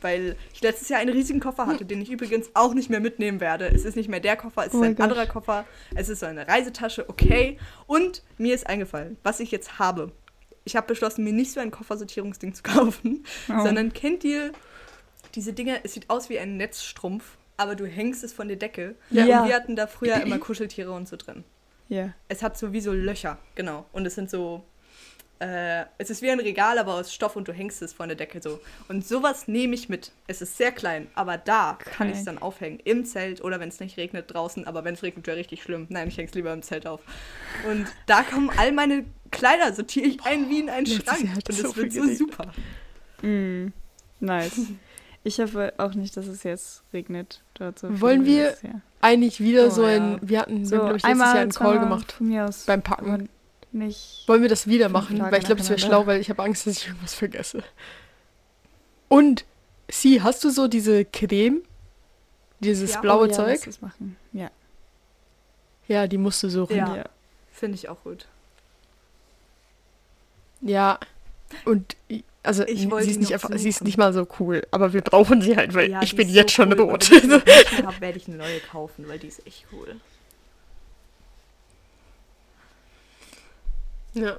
Weil 0.00 0.36
ich 0.52 0.60
letztes 0.60 0.90
Jahr 0.90 1.00
einen 1.00 1.14
riesigen 1.14 1.40
Koffer 1.40 1.66
hatte, 1.66 1.86
den 1.86 2.02
ich 2.02 2.10
übrigens 2.10 2.50
auch 2.52 2.74
nicht 2.74 2.90
mehr 2.90 3.00
mitnehmen 3.00 3.40
werde. 3.40 3.68
Es 3.68 3.86
ist 3.86 3.96
nicht 3.96 4.10
mehr 4.10 4.20
der 4.20 4.36
Koffer, 4.36 4.66
es 4.66 4.74
ist 4.74 4.80
Oh 4.80 4.82
ein 4.82 4.96
Gott. 4.96 5.04
anderer 5.04 5.26
Koffer. 5.26 5.64
Es 5.94 6.10
ist 6.10 6.20
so 6.20 6.26
eine 6.26 6.46
Reisetasche, 6.46 7.08
okay. 7.08 7.58
Und 7.86 8.22
mir 8.36 8.54
ist 8.54 8.66
eingefallen, 8.66 9.16
was 9.22 9.40
ich 9.40 9.50
jetzt 9.50 9.78
habe. 9.78 10.12
Ich 10.64 10.76
habe 10.76 10.86
beschlossen, 10.86 11.24
mir 11.24 11.32
nicht 11.32 11.52
so 11.52 11.60
ein 11.60 11.70
Koffersortierungsding 11.70 12.54
zu 12.54 12.62
kaufen, 12.62 13.24
Oh. 13.48 13.62
sondern 13.64 13.92
kennt 13.92 14.24
ihr 14.24 14.52
diese 15.34 15.52
Dinge, 15.52 15.80
es 15.84 15.94
sieht 15.94 16.08
aus 16.10 16.28
wie 16.28 16.38
ein 16.38 16.56
Netzstrumpf, 16.56 17.36
aber 17.56 17.74
du 17.74 17.86
hängst 17.86 18.24
es 18.24 18.32
von 18.32 18.48
der 18.48 18.56
Decke. 18.56 18.94
Ja. 19.10 19.42
Und 19.42 19.48
wir 19.48 19.54
hatten 19.54 19.76
da 19.76 19.86
früher 19.86 20.20
immer 20.22 20.38
Kuscheltiere 20.38 20.92
und 20.92 21.08
so 21.08 21.16
drin. 21.16 21.44
Ja. 21.88 22.14
Es 22.28 22.42
hat 22.42 22.56
so 22.56 22.72
wie 22.72 22.80
so 22.80 22.92
Löcher, 22.92 23.38
genau. 23.54 23.84
Und 23.92 24.06
es 24.06 24.14
sind 24.14 24.30
so, 24.30 24.64
äh, 25.40 25.84
es 25.98 26.08
ist 26.10 26.22
wie 26.22 26.30
ein 26.30 26.40
Regal, 26.40 26.78
aber 26.78 26.94
aus 26.94 27.12
Stoff 27.12 27.36
und 27.36 27.46
du 27.46 27.52
hängst 27.52 27.82
es 27.82 27.92
von 27.92 28.08
der 28.08 28.16
Decke 28.16 28.40
so. 28.40 28.60
Und 28.88 29.06
sowas 29.06 29.48
nehme 29.48 29.74
ich 29.74 29.88
mit. 29.88 30.12
Es 30.26 30.40
ist 30.40 30.56
sehr 30.56 30.72
klein, 30.72 31.08
aber 31.14 31.36
da 31.36 31.76
kann 31.84 32.08
ich 32.10 32.18
es 32.18 32.24
dann 32.24 32.38
aufhängen. 32.38 32.80
Im 32.84 33.04
Zelt 33.04 33.42
oder 33.42 33.60
wenn 33.60 33.68
es 33.68 33.80
nicht 33.80 33.96
regnet 33.98 34.32
draußen. 34.32 34.66
Aber 34.66 34.84
wenn 34.84 34.94
es 34.94 35.02
regnet, 35.02 35.26
wäre 35.26 35.36
richtig 35.36 35.62
schlimm. 35.62 35.86
Nein, 35.90 36.08
ich 36.08 36.16
hänge 36.16 36.28
es 36.28 36.34
lieber 36.34 36.52
im 36.52 36.62
Zelt 36.62 36.86
auf. 36.86 37.00
Und 37.70 37.86
da 38.06 38.22
kommen 38.22 38.50
all 38.56 38.72
meine 38.72 39.04
Kleider, 39.34 39.72
sortiere 39.74 40.06
ich 40.06 40.24
ein 40.24 40.48
wie 40.50 40.60
in 40.60 40.70
einen 40.70 40.86
Schrank. 40.86 41.20
Und 41.22 41.54
so 41.54 41.68
es 41.68 41.76
wird 41.76 41.92
so 41.92 42.00
geregnet. 42.00 42.18
super. 42.18 42.52
Mm. 43.22 43.72
Nice. 44.20 44.60
Ich 45.26 45.40
hoffe 45.40 45.72
auch 45.78 45.94
nicht, 45.94 46.18
dass 46.18 46.26
es 46.26 46.42
jetzt 46.42 46.82
regnet. 46.92 47.42
Dort 47.54 47.78
so 47.78 48.00
Wollen 48.02 48.26
wir-. 48.26 48.54
Eigentlich 49.00 49.40
wieder 49.40 49.68
Oh, 49.68 49.70
so 49.70 49.84
ein, 49.84 50.12
ja. 50.12 50.18
wir 50.20 50.40
hatten, 50.40 50.66
So 50.66 50.76
glaube 50.76 50.98
ich, 50.98 51.02
letztes 51.02 51.18
Jahr 51.18 51.34
einen 51.36 51.50
Call 51.50 51.78
gemacht 51.78 52.12
Von 52.12 52.28
mir 52.28 52.44
aus. 52.44 52.64
beim 52.66 52.82
Packen. 52.82 53.30
Nicht. 53.72 54.24
Wollen 54.26 54.42
wir 54.42 54.50
das 54.50 54.66
wieder 54.66 54.90
machen? 54.90 55.16
Tage 55.18 55.32
Weil 55.32 55.38
ich 55.40 55.46
glaube, 55.46 55.60
das 55.62 55.70
wäre 55.70 55.78
schlau, 55.78 56.06
weil 56.06 56.20
ich 56.20 56.28
habe 56.28 56.42
Angst, 56.42 56.66
dass 56.66 56.76
ich 56.76 56.88
irgendwas 56.88 57.14
vergesse. 57.14 57.64
Und, 59.08 59.46
Sie, 59.90 60.20
hast 60.22 60.44
du 60.44 60.50
so 60.50 60.68
diese 60.68 61.06
Creme? 61.06 61.62
Dieses 62.60 62.92
Ja, 62.92 63.00
blaue 63.00 63.24
oh, 63.24 63.30
ja, 63.30 63.32
Zeug? 63.32 63.60
machen. 63.80 64.16
Ja. 64.32 64.50
Ja, 65.88 66.06
die 66.06 66.18
musst 66.18 66.42
du 66.42 66.50
suchen. 66.50 66.76
Ja. 66.76 66.96
ja. 66.96 67.04
Finde 67.50 67.76
ich 67.76 67.88
auch 67.88 68.02
gut. 68.04 68.26
Ja. 70.64 70.98
Und 71.64 71.96
also 72.42 72.66
Ich 72.66 72.80
sie 72.80 73.10
ist 73.10 73.20
nicht 73.20 73.32
einfach, 73.32 73.50
sie 73.54 73.68
ist 73.68 73.84
nicht 73.84 73.96
mal 73.98 74.12
so 74.12 74.26
cool, 74.40 74.66
aber 74.70 74.92
wir 74.92 75.02
brauchen 75.02 75.40
sie 75.40 75.56
halt, 75.56 75.74
weil 75.74 75.90
Ja, 75.90 76.02
ich 76.02 76.16
bin 76.16 76.28
jetzt 76.28 76.54
so 76.54 76.62
schon 76.62 76.72
cool. 76.72 76.80
Rot. 76.90 77.10
Wenn 77.10 77.18
ich 77.18 77.68
sie 77.70 77.86
habe, 77.86 78.00
werde 78.00 78.18
ich 78.18 78.28
eine 78.28 78.36
neue 78.38 78.60
kaufen, 78.60 79.06
weil 79.08 79.18
die 79.18 79.28
ist 79.28 79.46
echt 79.46 79.66
cool. 79.72 79.96
ja. 84.14 84.38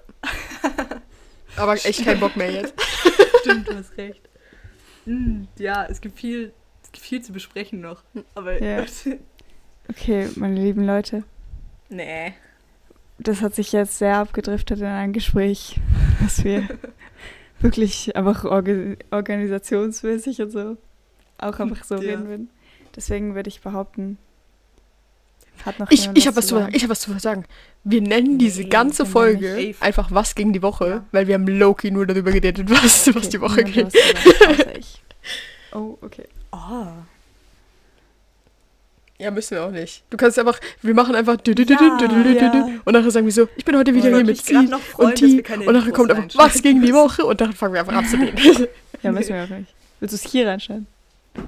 Aber 1.58 1.74
echt 1.86 2.04
kein 2.04 2.20
Bock 2.20 2.36
mehr 2.36 2.52
jetzt. 2.52 2.74
Stimmt, 3.42 3.68
du 3.68 3.76
hast 3.76 3.96
recht. 3.98 4.22
Mm, 5.06 5.44
ja, 5.58 5.86
es 5.86 6.02
gibt 6.02 6.20
viel, 6.20 6.54
es 6.84 6.92
gibt 6.92 7.06
viel 7.06 7.22
zu 7.22 7.34
besprechen 7.34 7.82
noch. 7.82 8.04
Aber 8.34 8.62
Ja. 8.62 8.84
Okay, 9.88 10.30
meine 10.36 10.56
lieben 10.60 10.84
Leute. 10.84 11.24
nee. 11.90 12.34
Das 13.18 13.42
hat 13.42 13.56
sich 13.56 13.72
jetzt 13.72 13.98
sehr 13.98 14.18
abgedriftet 14.18 14.80
in 14.80 14.86
ein 14.86 15.14
Gespräch, 15.14 15.80
was 16.22 16.44
wir 16.44 16.68
wirklich 17.60 18.16
einfach 18.16 18.44
orga 18.46 18.96
organisationsmäßig 19.12 20.42
und 20.42 20.52
so 20.52 20.78
auch 21.38 21.60
einfach 21.60 21.84
so 21.84 21.96
Ja. 21.96 22.02
reden 22.02 22.28
würden. 22.28 22.50
Deswegen 22.96 23.36
würde 23.36 23.50
ich 23.50 23.62
behaupten, 23.62 24.18
hat 25.66 25.80
noch 25.80 25.90
Ich, 25.92 26.02
jemand 26.02 26.18
ich 26.18 26.28
habe 26.28 26.38
was 26.38 26.48
zu 26.48 26.56
sagen. 26.56 26.74
Ich 26.76 26.84
habe 26.84 26.92
was 26.92 27.00
zu 27.02 27.18
sagen. 27.20 27.46
Wir 27.84 28.02
nennen 28.02 28.38
diese 28.38 28.64
Nee, 28.64 28.70
ganze 28.70 29.06
Folge 29.06 29.54
nicht. 29.56 29.82
einfach 29.82 30.12
was 30.12 30.36
gegen 30.36 30.54
die 30.54 30.62
Woche, 30.62 30.88
Ja. 30.88 31.06
weil 31.12 31.28
wir 31.28 31.34
haben 31.36 31.48
Loki 31.48 31.92
nur 31.92 32.06
darüber 32.06 32.32
geredet, 32.32 32.70
was, 32.70 33.08
was 33.08 33.16
Okay, 33.28 33.30
die 33.32 33.42
Woche 33.42 33.64
was 33.66 33.94
sagen, 33.94 34.54
außer 34.54 34.78
ich. 34.78 35.02
Oh, 35.74 35.98
okay. 36.02 36.26
Oh. 36.52 36.88
Ja, 39.18 39.32
müssen 39.32 39.52
wir 39.52 39.64
auch 39.64 39.72
nicht. 39.72 40.04
Du 40.10 40.18
kannst 40.18 40.38
einfach, 40.38 40.60
wir 40.82 40.94
machen 40.94 41.16
einfach 41.16 41.38
Ja, 41.46 42.70
und 42.84 42.94
nachher 42.94 43.12
sagen 43.12 43.26
wir 43.26 43.32
so, 43.32 43.48
ich 43.56 43.64
bin 43.64 43.78
heute 43.78 43.94
wieder 43.94 44.10
Ich 44.10 44.16
hier 44.16 44.26
mit 44.26 44.42
Sie 44.42 44.56
und 44.58 45.44
keine 45.44 45.66
und 45.66 45.74
nachher 45.74 45.92
kommt 45.94 46.12
einfach 46.12 46.38
was 46.38 46.62
gegen 46.62 46.82
die. 46.82 46.94
Woche 46.94 47.26
und 47.26 47.40
dann 47.40 47.54
fangen 47.54 47.74
wir 47.74 47.80
einfach 47.82 47.94
an 47.96 48.06
zu 48.06 48.18
reden. 48.18 48.68
Ja, 49.02 49.12
müssen 49.12 49.36
wir 49.36 49.44
auch 49.44 49.50
nicht. 49.50 49.72
Willst 50.00 50.14
du 50.14 50.16
es 50.16 50.32
hier 50.32 50.48
reinschneiden? 50.48 50.88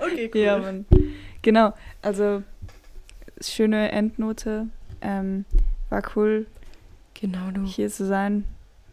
Okay, 0.00 0.30
cool. 0.34 0.40
Ja, 0.40 0.58
Mann. 0.58 0.86
Genau, 1.42 1.74
also 2.00 2.42
schöne 3.40 3.92
Endnote. 3.92 4.68
Ähm, 5.00 5.44
war 5.90 6.02
cool, 6.16 6.46
Genau, 7.14 7.50
du. 7.52 7.64
hier 7.64 7.88
zu 7.90 8.06
sein 8.06 8.44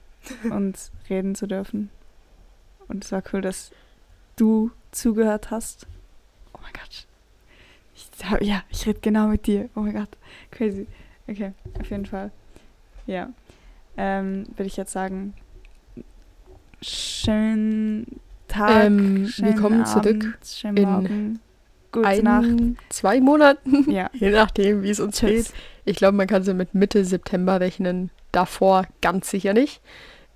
und 0.51 0.77
reden 1.09 1.35
zu 1.35 1.47
dürfen. 1.47 1.89
Und 2.89 3.05
es 3.05 3.11
war 3.11 3.23
cool, 3.31 3.41
dass 3.41 3.71
du 4.35 4.71
zugehört 4.91 5.51
hast. 5.51 5.87
Oh 6.53 6.59
mein 6.61 6.73
Gott. 6.73 7.05
Ich, 7.95 8.47
ja, 8.47 8.63
ich 8.69 8.85
rede 8.85 8.99
genau 8.99 9.27
mit 9.27 9.47
dir. 9.47 9.69
Oh 9.75 9.81
mein 9.81 9.93
Gott. 9.93 10.09
Crazy. 10.51 10.87
Okay, 11.27 11.53
auf 11.79 11.89
jeden 11.89 12.05
Fall. 12.05 12.31
Ja. 13.05 13.29
Ähm, 13.97 14.45
würde 14.55 14.65
ich 14.65 14.77
jetzt 14.77 14.91
sagen, 14.91 15.33
schönen 16.81 18.19
Tag. 18.47 18.85
Ähm, 18.85 19.23
wir 19.23 19.29
schönen 19.29 19.55
kommen 19.55 19.83
Abend, 19.83 20.05
zurück 20.05 20.39
in 20.63 20.83
Morgen. 20.83 21.39
Gute 21.91 22.23
Nacht. 22.23 22.45
Ein, 22.45 22.77
zwei 22.89 23.19
Monaten, 23.19 23.89
Ja. 23.91 24.09
je 24.13 24.29
nachdem, 24.31 24.83
wie 24.83 24.89
es 24.89 24.99
uns 24.99 25.19
geht. 25.19 25.29
Tschüss. 25.45 25.53
Ich 25.85 25.97
glaube, 25.97 26.17
man 26.17 26.27
kann 26.27 26.43
so 26.43 26.53
mit 26.53 26.73
Mitte 26.75 27.03
September 27.03 27.59
rechnen. 27.59 28.11
Davor 28.31 28.85
ganz 29.01 29.29
sicher 29.29 29.53
nicht. 29.53 29.81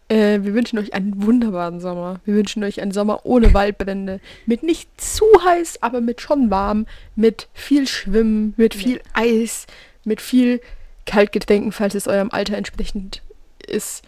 Äh, 0.09 0.41
wir 0.43 0.53
wünschen 0.53 0.79
euch 0.79 0.93
einen 0.93 1.23
wunderbaren 1.23 1.79
Sommer. 1.79 2.19
Wir 2.25 2.35
wünschen 2.35 2.63
euch 2.63 2.81
einen 2.81 2.91
Sommer 2.91 3.25
ohne 3.25 3.53
Waldbrände. 3.53 4.19
Mit 4.45 4.63
nicht 4.63 4.89
zu 4.99 5.25
heiß, 5.43 5.81
aber 5.81 6.01
mit 6.01 6.21
schon 6.21 6.49
warm. 6.49 6.85
Mit 7.15 7.47
viel 7.53 7.87
Schwimmen, 7.87 8.53
mit 8.57 8.75
viel 8.75 9.01
Eis, 9.13 9.67
mit 10.03 10.21
viel 10.21 10.61
Kaltgetränken, 11.05 11.71
falls 11.71 11.95
es 11.95 12.07
eurem 12.07 12.31
Alter 12.31 12.57
entsprechend 12.57 13.21
ist. 13.65 14.03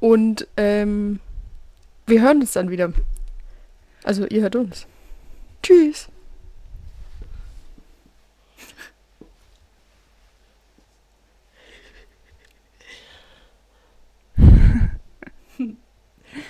Und 0.00 0.46
ähm, 0.56 1.20
wir 2.06 2.22
hören 2.22 2.40
uns 2.40 2.52
dann 2.52 2.70
wieder. 2.70 2.92
Also 4.02 4.26
ihr 4.26 4.42
hört 4.42 4.56
uns. 4.56 4.86
Tschüss. 5.62 6.08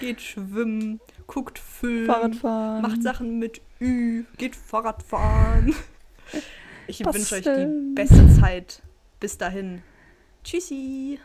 Geht 0.01 0.20
schwimmen, 0.20 1.01
guckt 1.26 1.59
Film, 1.59 2.07
Fahrradfahren. 2.07 2.82
macht 2.82 3.03
Sachen 3.03 3.38
mit 3.38 3.61
Ü, 3.80 4.24
geht 4.36 4.57
Fahrradfahren. 4.57 5.74
Ich 6.86 7.05
wünsche 7.05 7.36
euch 7.36 7.42
die 7.42 7.95
beste 7.95 8.28
Zeit. 8.40 8.82
Bis 9.20 9.38
dahin. 9.38 9.82
Tschüssi. 10.42 11.18